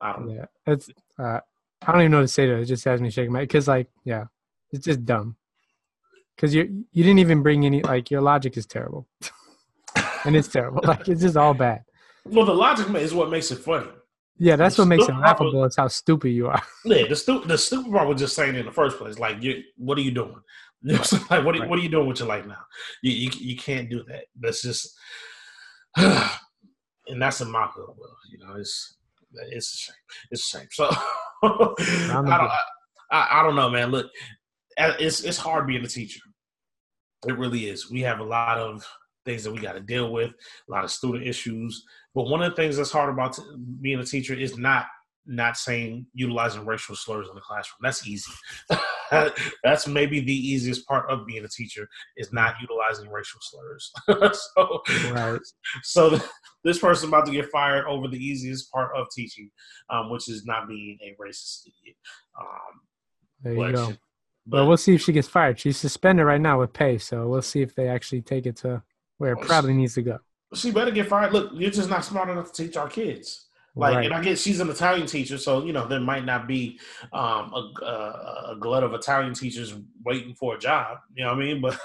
I 0.00 0.12
don't 0.12 0.26
know. 0.28 0.34
Yeah, 0.34 0.44
it's. 0.66 0.88
Uh, 1.18 1.40
I 1.86 1.92
don't 1.92 2.00
even 2.02 2.10
know 2.12 2.18
what 2.18 2.22
to 2.22 2.28
say 2.28 2.46
to 2.46 2.56
it. 2.56 2.62
It 2.62 2.64
just 2.66 2.84
has 2.84 3.00
me 3.00 3.10
shaking 3.10 3.32
my 3.32 3.40
because 3.40 3.68
like 3.68 3.88
yeah, 4.04 4.24
it's 4.72 4.84
just 4.84 5.04
dumb. 5.04 5.36
Because 6.36 6.54
you 6.54 6.84
you 6.92 7.02
didn't 7.04 7.18
even 7.20 7.42
bring 7.42 7.64
any 7.66 7.82
like 7.82 8.10
your 8.10 8.20
logic 8.20 8.56
is 8.56 8.66
terrible, 8.66 9.06
and 10.24 10.36
it's 10.36 10.48
terrible. 10.48 10.80
Like 10.84 11.08
it's 11.08 11.20
just 11.22 11.36
all 11.36 11.54
bad. 11.54 11.82
Well, 12.24 12.44
the 12.44 12.54
logic 12.54 12.88
is 12.96 13.14
what 13.14 13.30
makes 13.30 13.50
it 13.50 13.58
funny. 13.58 13.88
Yeah, 14.40 14.54
that's 14.54 14.76
The 14.76 14.82
what 14.82 14.88
makes 14.88 15.08
it 15.08 15.14
laughable. 15.16 15.64
It's 15.64 15.76
how 15.76 15.88
stupid 15.88 16.28
you 16.30 16.46
are. 16.48 16.62
Yeah, 16.84 17.08
the 17.08 17.16
stupid 17.16 17.48
the 17.48 17.58
stupid 17.58 17.90
part 17.92 18.06
was 18.08 18.20
just 18.20 18.36
saying 18.36 18.54
in 18.54 18.66
the 18.66 18.72
first 18.72 18.98
place. 18.98 19.18
Like, 19.18 19.42
you, 19.42 19.62
what 19.76 19.98
are 19.98 20.02
you 20.02 20.12
doing? 20.12 20.36
Like, 20.84 21.00
what 21.10 21.30
are, 21.32 21.54
you- 21.54 21.60
Right. 21.62 21.68
what 21.70 21.78
are 21.78 21.82
you 21.82 21.88
doing 21.88 22.06
with 22.06 22.20
your 22.20 22.28
life 22.28 22.46
now? 22.46 22.62
You, 23.02 23.10
you 23.12 23.30
you 23.36 23.56
can't 23.56 23.90
do 23.90 24.04
that. 24.04 24.26
That's 24.38 24.62
just, 24.62 24.96
and 27.08 27.20
that's 27.20 27.40
in 27.40 27.50
my 27.50 27.68
goodwill. 27.74 28.16
You 28.30 28.38
know, 28.38 28.54
it's 28.56 28.96
it's 29.50 29.74
a 29.74 29.76
shame. 29.76 29.96
It's 30.30 30.54
a 30.54 30.58
shame. 30.58 30.68
So 30.70 30.88
I 31.42 32.12
don't 32.12 32.50
I, 33.10 33.28
I 33.32 33.42
don't 33.42 33.56
know, 33.56 33.70
man. 33.70 33.90
Look, 33.90 34.10
it's 34.76 35.22
it's 35.22 35.38
hard 35.38 35.66
being 35.66 35.84
a 35.84 35.88
teacher. 35.88 36.20
It 37.26 37.36
really 37.36 37.68
is. 37.68 37.90
We 37.90 38.00
have 38.02 38.20
a 38.20 38.24
lot 38.24 38.58
of 38.58 38.86
things 39.24 39.44
that 39.44 39.52
we 39.52 39.60
got 39.60 39.72
to 39.72 39.80
deal 39.80 40.12
with, 40.12 40.30
a 40.30 40.72
lot 40.72 40.84
of 40.84 40.90
student 40.90 41.26
issues. 41.26 41.84
But 42.14 42.28
one 42.28 42.42
of 42.42 42.50
the 42.50 42.56
things 42.56 42.76
that's 42.76 42.92
hard 42.92 43.10
about 43.10 43.34
t- 43.34 43.42
being 43.80 43.98
a 43.98 44.04
teacher 44.04 44.34
is 44.34 44.56
not 44.56 44.86
not 45.30 45.56
saying 45.58 46.06
utilizing 46.14 46.64
racial 46.64 46.96
slurs 46.96 47.28
in 47.28 47.34
the 47.34 47.40
classroom. 47.40 47.78
That's 47.82 48.06
easy. 48.08 48.32
that's 49.64 49.86
maybe 49.86 50.20
the 50.20 50.32
easiest 50.34 50.86
part 50.86 51.08
of 51.10 51.26
being 51.26 51.44
a 51.44 51.48
teacher 51.48 51.88
is 52.16 52.32
not 52.32 52.54
utilizing 52.60 53.10
racial 53.10 53.40
slurs. 53.40 53.92
so, 54.56 54.82
Right. 55.12 55.40
so 55.82 56.10
th- 56.10 56.22
this 56.64 56.78
person 56.78 57.08
about 57.08 57.24
to 57.26 57.32
get 57.32 57.46
fired 57.50 57.86
over 57.86 58.08
the 58.08 58.18
easiest 58.18 58.70
part 58.72 58.94
of 58.96 59.06
teaching, 59.14 59.50
um, 59.90 60.10
which 60.10 60.28
is 60.28 60.44
not 60.44 60.68
being 60.68 60.98
a 61.02 61.14
racist 61.22 61.62
idiot. 61.66 61.96
Um, 62.38 62.80
There 63.42 63.52
you 63.54 63.58
but- 63.58 63.72
go. 63.74 63.86
but 63.88 63.98
But 64.46 64.66
we'll 64.66 64.76
see 64.76 64.94
if 64.94 65.02
she 65.02 65.12
gets 65.12 65.28
fired. 65.28 65.58
She's 65.58 65.76
suspended 65.78 66.26
right 66.26 66.40
now 66.40 66.60
with 66.60 66.72
pay, 66.72 66.98
so 66.98 67.28
we'll 67.28 67.42
see 67.42 67.62
if 67.62 67.74
they 67.74 67.88
actually 67.88 68.22
take 68.22 68.46
it 68.46 68.56
to 68.56 68.82
where 69.18 69.32
it 69.32 69.40
probably 69.40 69.72
needs 69.74 69.94
to 69.94 70.02
go. 70.02 70.18
she 70.54 70.70
better 70.70 70.90
get 70.90 71.06
fired. 71.08 71.32
Look, 71.32 71.50
you're 71.54 71.70
just 71.70 71.90
not 71.90 72.04
smart 72.04 72.28
enough 72.30 72.52
to 72.52 72.64
teach 72.64 72.76
our 72.76 72.88
kids. 72.88 73.47
Like, 73.78 73.94
Right. 73.94 74.06
and 74.06 74.14
I 74.14 74.20
get 74.20 74.38
she's 74.40 74.58
an 74.58 74.68
Italian 74.70 75.06
teacher, 75.06 75.38
so 75.38 75.64
you 75.64 75.72
know 75.72 75.86
there 75.86 76.00
might 76.00 76.24
not 76.24 76.48
be 76.48 76.80
um, 77.12 77.52
a, 77.54 77.72
a, 77.84 78.52
a 78.52 78.56
glut 78.58 78.82
of 78.82 78.92
Italian 78.92 79.34
teachers 79.34 79.72
waiting 80.04 80.34
for 80.34 80.56
a 80.56 80.58
job. 80.58 80.98
You 81.14 81.24
know 81.24 81.30
what 81.34 81.42
I 81.42 81.46
mean? 81.46 81.60
But 81.60 81.78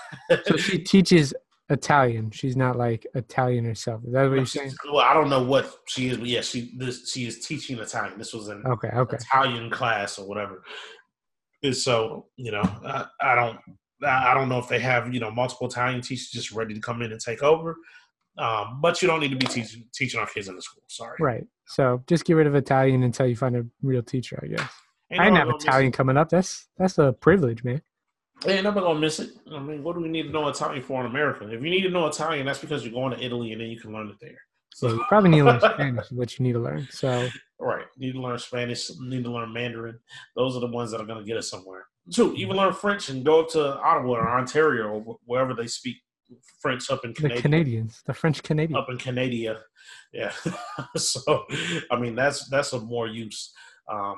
So 0.48 0.58
she 0.58 0.80
teaches 0.80 1.36
Italian. 1.70 2.32
She's 2.32 2.58
not 2.58 2.78
like 2.78 3.06
Italian 3.14 3.64
herself. 3.66 4.02
Is 4.08 4.14
that 4.14 4.28
what 4.28 4.36
you're 4.36 4.46
saying? 4.48 4.74
well, 4.92 5.06
I 5.06 5.14
don't 5.14 5.30
know 5.30 5.44
what 5.44 5.72
she 5.88 6.10
is, 6.10 6.18
but 6.18 6.28
yeah, 6.28 6.42
she 6.42 6.74
this 6.78 7.12
she 7.12 7.28
is 7.28 7.46
teaching 7.46 7.78
Italian. 7.78 8.18
This 8.18 8.34
was 8.34 8.48
an 8.48 8.64
Okay, 8.66 8.90
okay. 8.90 9.18
Italian 9.18 9.70
class 9.70 10.18
or 10.18 10.28
whatever. 10.28 10.64
And 11.62 11.76
so 11.76 12.26
you 12.38 12.52
know, 12.52 12.64
I, 12.84 13.06
I 13.22 13.36
don't, 13.36 13.60
I 14.04 14.34
don't 14.34 14.50
know 14.50 14.58
if 14.58 14.68
they 14.68 14.80
have 14.80 15.14
you 15.14 15.20
know 15.20 15.30
multiple 15.30 15.68
Italian 15.68 16.02
teachers 16.02 16.30
just 16.30 16.52
ready 16.52 16.74
to 16.74 16.80
come 16.80 17.04
in 17.04 17.12
and 17.12 17.22
take 17.22 17.44
over. 17.44 17.78
Um, 18.38 18.80
but 18.82 19.02
you 19.02 19.08
don't 19.08 19.20
need 19.20 19.32
to 19.32 19.38
be 19.38 19.46
teaching 19.46 19.86
teaching 19.94 20.20
our 20.20 20.28
kids 20.28 20.48
in 20.48 20.56
the 20.56 20.62
school. 20.62 20.84
Sorry, 20.88 21.18
Right. 21.20 21.46
So 21.66 22.04
just 22.08 22.26
get 22.26 22.34
rid 22.34 22.48
of 22.48 22.56
Italian 22.56 23.04
until 23.04 23.28
you 23.28 23.36
find 23.36 23.56
a 23.56 23.66
real 23.82 24.04
teacher, 24.04 24.40
I 24.44 24.48
guess. 24.48 24.70
Ain't 25.12 25.22
I 25.22 25.26
didn't 25.26 25.38
have 25.38 25.50
Italian 25.50 25.92
coming 25.92 26.18
up. 26.18 26.30
That's 26.30 26.68
that's 26.78 26.98
a 26.98 27.14
privilege, 27.14 27.64
man. 27.64 27.82
Ain't 28.48 28.64
nobody 28.64 28.86
gonna 28.86 29.00
miss 29.00 29.20
it. 29.20 29.32
I 29.52 29.60
mean, 29.60 29.84
what 29.84 29.96
do 29.96 30.02
we 30.02 30.10
need 30.10 30.24
to 30.24 30.30
know 30.30 30.48
Italian 30.48 30.82
for 30.82 31.00
in 31.02 31.06
America? 31.06 31.46
If 31.48 31.64
you 31.64 31.70
need 31.70 31.84
to 31.84 31.90
know 31.90 32.08
Italian, 32.08 32.46
that's 32.46 32.60
because 32.60 32.84
you're 32.84 32.94
going 32.94 33.18
to 33.18 33.24
Italy 33.24 33.52
and 33.52 33.62
then 33.62 33.70
you 33.70 33.80
can 33.80 33.94
learn 33.94 34.10
it 34.10 34.18
there. 34.20 34.38
So 34.74 34.90
you 34.90 35.06
probably 35.08 35.30
need 35.30 35.40
to 35.40 35.46
learn 35.46 35.60
Spanish, 35.74 36.12
what 36.12 36.40
you 36.40 36.44
need 36.44 36.54
to 36.54 36.60
learn. 36.60 36.88
So 36.90 37.30
Right. 37.64 37.86
Need 37.98 38.14
to 38.14 38.22
learn 38.22 38.38
Spanish, 38.40 38.90
need 39.00 39.24
to 39.24 39.32
learn 39.32 39.54
Mandarin. 39.54 39.98
Those 40.36 40.58
are 40.58 40.60
the 40.60 40.68
ones 40.68 40.92
that 40.92 41.00
are 41.00 41.06
going 41.06 41.20
to 41.20 41.26
get 41.26 41.38
us 41.38 41.50
somewhere. 41.50 41.86
Shoot, 42.12 42.38
even 42.38 42.58
learn 42.58 42.74
French 42.74 43.08
and 43.10 43.24
go 43.24 43.42
up 43.42 43.50
to 43.52 43.80
Ottawa 43.80 44.16
or 44.16 44.38
Ontario 44.38 44.90
or 44.90 45.18
wherever 45.26 45.54
they 45.54 45.68
speak 45.68 45.98
French 46.62 46.90
up 46.90 47.04
in 47.06 47.12
the 47.14 47.22
Canada. 47.22 47.42
Canadians, 47.42 48.02
the 48.06 48.14
French 48.14 48.42
Canadians. 48.44 48.78
Up 48.80 48.90
in 48.90 48.98
Canada. 48.98 49.60
Yeah. 50.14 50.32
so, 50.96 51.46
I 51.92 52.00
mean, 52.00 52.16
that's 52.16 52.50
that's 52.50 52.74
of 52.74 52.86
more 52.86 53.08
use 53.08 53.54
um, 53.92 54.16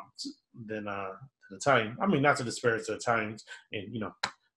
than 0.65 0.87
uh, 0.87 1.09
than 1.49 1.57
Italian. 1.57 1.97
I 2.01 2.07
mean, 2.07 2.21
not 2.21 2.37
to 2.37 2.43
disparage 2.43 2.87
the 2.87 2.93
Italians. 2.95 3.43
And, 3.71 3.93
you 3.93 3.99
know, 3.99 4.11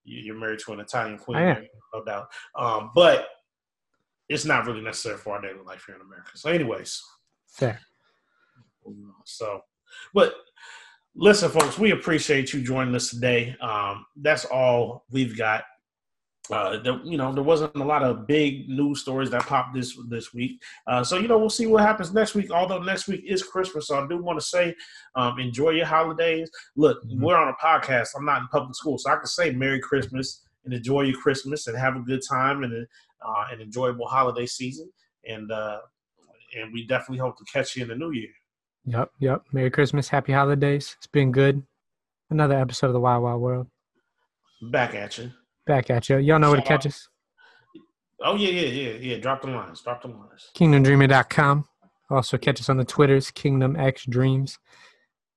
you- 0.04 0.20
you're 0.20 0.38
married 0.38 0.59
to 0.61 0.72
an 0.72 0.80
Italian 0.80 1.18
queen, 1.18 1.38
am. 1.38 1.66
no 1.94 2.04
doubt. 2.04 2.28
Um, 2.56 2.90
but 2.94 3.28
it's 4.28 4.44
not 4.44 4.66
really 4.66 4.80
necessary 4.80 5.16
for 5.18 5.34
our 5.34 5.42
daily 5.42 5.62
life 5.66 5.84
here 5.86 5.96
in 5.96 6.00
America. 6.02 6.30
So, 6.34 6.50
anyways, 6.50 7.02
Fair. 7.46 7.78
so, 9.24 9.61
but 10.14 10.34
listen, 11.14 11.50
folks, 11.50 11.78
we 11.78 11.90
appreciate 11.92 12.52
you 12.52 12.62
joining 12.62 12.94
us 12.94 13.11
today. 13.11 13.56
Um, 13.61 14.06
that's 14.16 14.44
all 14.44 15.04
we've 15.11 15.36
got. 15.36 15.64
Uh, 16.51 16.78
there, 16.78 16.99
you 17.05 17.16
know, 17.18 17.32
there 17.32 17.42
wasn't 17.42 17.74
a 17.76 17.84
lot 17.84 18.03
of 18.03 18.26
big 18.26 18.68
news 18.68 19.01
stories 19.01 19.30
that 19.30 19.42
popped 19.46 19.74
this 19.74 19.99
this 20.09 20.32
week. 20.32 20.61
Uh, 20.86 21.05
so, 21.05 21.18
you 21.18 21.28
know, 21.28 21.38
we'll 21.38 21.51
see 21.51 21.66
what 21.66 21.82
happens 21.82 22.12
next 22.12 22.34
week. 22.34 22.51
Although 22.51 22.80
next 22.82 23.07
week 23.09 23.22
is 23.26 23.42
Christmas, 23.42 23.88
so 23.88 24.03
I 24.03 24.07
do 24.09 24.18
want 24.22 24.38
to 24.40 24.44
say, 24.44 24.74
um, 25.14 25.38
enjoy 25.38 25.70
your 25.70 25.86
holidays. 25.86 26.51
Look, 26.76 27.03
Mhm. 27.05 27.20
we're 27.20 27.36
on 27.36 27.49
a 27.49 27.55
podcast. 27.64 28.09
I'm 28.16 28.24
not 28.24 28.42
in 28.42 28.49
public 28.49 28.74
school, 28.74 28.99
so 28.99 29.11
I 29.11 29.16
can 29.16 29.26
say 29.26 29.51
Merry 29.51 29.80
Christmas 29.80 30.42
and 30.64 30.72
enjoy 30.74 31.03
your 31.03 31.20
Christmas 31.20 31.66
and 31.66 31.76
have 31.76 31.96
a 31.96 32.01
good 32.01 32.22
time 32.28 32.62
and 32.62 32.86
uh, 33.20 33.44
an 33.51 33.61
enjoyable 33.61 34.07
holiday 34.07 34.46
season. 34.46 34.90
And 35.26 35.51
uh, 35.53 35.78
and 36.57 36.72
we 36.72 36.86
definitely 36.86 37.18
hope 37.18 37.36
to 37.38 37.44
catch 37.53 37.76
you 37.76 37.82
in 37.82 37.88
the 37.88 37.94
new 37.96 38.11
year. 38.12 38.30
Yep, 38.86 39.11
yep. 39.18 39.42
Merry 39.53 39.70
Christmas, 39.70 40.09
Happy 40.09 40.32
Holidays. 40.32 40.94
It's 40.96 41.07
been 41.07 41.30
good. 41.30 41.62
Another 42.30 42.55
episode 42.59 42.86
of 42.86 42.92
the 42.94 43.01
Wild 43.01 43.22
Wild 43.22 43.42
World. 43.42 43.66
Back 44.62 44.94
at 44.94 45.18
you. 45.18 45.30
Back 45.68 45.90
at 45.90 46.08
you. 46.08 46.16
Y'all 46.18 46.38
know 46.40 46.50
where 46.50 46.60
to 46.60 46.66
catch 46.66 46.86
us. 46.86 47.08
Oh 48.24 48.34
yeah, 48.34 48.48
yeah, 48.48 48.68
yeah, 48.68 48.92
yeah. 48.98 49.16
Drop 49.18 49.42
the 49.42 49.48
lines. 49.48 49.82
Drop 49.82 50.02
the 50.02 50.08
lines. 50.08 50.50
KingdomDreamer.com. 50.56 51.66
Also 52.10 52.38
catch 52.38 52.58
us 52.58 52.68
on 52.70 52.78
the 52.78 52.84
Twitters, 52.84 53.30
Kingdom 53.30 53.76
X 53.76 54.06
Dreams. 54.06 54.58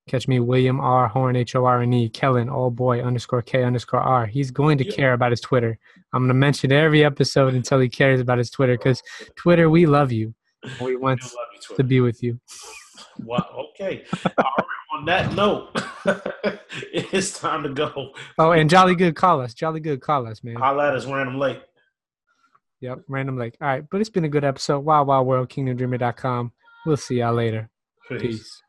Catch 0.08 0.26
me, 0.26 0.40
William 0.40 0.80
R. 0.80 1.06
Horne, 1.06 1.36
H 1.36 1.54
O 1.54 1.64
R 1.66 1.82
N 1.82 1.92
E, 1.92 2.08
Kellen, 2.08 2.48
all 2.48 2.70
boy 2.70 3.02
underscore 3.02 3.42
K 3.42 3.62
underscore 3.62 4.00
R. 4.00 4.26
He's 4.26 4.50
going 4.50 4.78
to 4.78 4.84
Yeah. 4.86 4.96
care 4.96 5.12
about 5.12 5.30
his 5.30 5.40
Twitter. 5.40 5.78
I'm 6.12 6.22
going 6.22 6.28
to 6.28 6.34
mention 6.34 6.72
every 6.72 7.04
episode 7.04 7.54
until 7.54 7.78
he 7.78 7.88
cares 7.88 8.20
about 8.20 8.38
his 8.38 8.50
Twitter 8.50 8.76
because 8.76 9.00
Twitter, 9.36 9.70
we 9.70 9.86
love 9.86 10.10
you. 10.10 10.34
We 10.80 10.96
want 10.96 11.22
We 11.22 11.28
you, 11.70 11.76
to 11.76 11.84
be 11.84 12.00
with 12.00 12.22
you. 12.22 12.40
Well, 13.24 13.46
okay. 13.74 14.04
All 14.38 14.44
right. 14.58 14.66
On 14.92 15.06
that 15.06 15.32
note, 15.34 15.70
it's 16.92 17.38
time 17.38 17.62
to 17.62 17.70
go. 17.70 18.12
Oh, 18.38 18.50
and 18.52 18.68
Jolly 18.68 18.94
Good, 18.94 19.16
call 19.16 19.40
us. 19.40 19.54
Jolly 19.54 19.80
Good, 19.80 20.02
call 20.02 20.26
us, 20.26 20.44
man. 20.44 20.56
Holla 20.56 20.88
at 20.88 20.96
us, 20.96 21.06
random 21.06 21.38
late. 21.38 21.62
Yep, 22.80 23.04
random 23.08 23.38
like. 23.38 23.56
All 23.60 23.68
right, 23.68 23.84
but 23.90 24.00
it's 24.00 24.10
been 24.10 24.24
a 24.24 24.28
good 24.28 24.44
episode. 24.44 24.80
Wild 24.80 25.08
Wild 25.08 25.26
World, 25.26 25.48
KingdomDreamer.com. 25.48 26.52
We'll 26.84 26.96
see 26.96 27.20
y'all 27.20 27.32
later. 27.32 27.70
Peace. 28.08 28.20
Peace. 28.20 28.62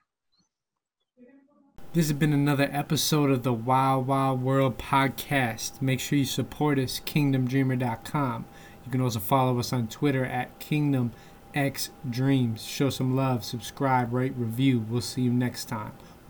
This 1.94 2.08
has 2.08 2.18
been 2.18 2.34
another 2.34 2.70
episode 2.72 3.30
of 3.30 3.44
the 3.44 3.54
Wild 3.54 4.08
Wild 4.08 4.42
World 4.42 4.78
podcast. 4.78 5.82
Make 5.82 6.00
sure 6.00 6.18
you 6.18 6.26
support 6.26 6.80
us, 6.80 7.00
kingdomdreamer.com. 7.00 8.46
You 8.86 8.92
can 8.92 9.02
also 9.02 9.20
follow 9.20 9.60
us 9.60 9.74
on 9.74 9.88
Twitter 9.88 10.26
at 10.26 10.58
Kingdom 10.60 11.12
X 11.54 11.90
Dreams. 12.10 12.64
Show 12.64 12.90
some 12.90 13.16
love, 13.16 13.44
subscribe, 13.44 14.14
rate, 14.14 14.34
review. 14.36 14.80
We'll 14.80 15.02
see 15.02 15.22
you 15.22 15.34
next 15.34 15.66
time. 15.66 15.94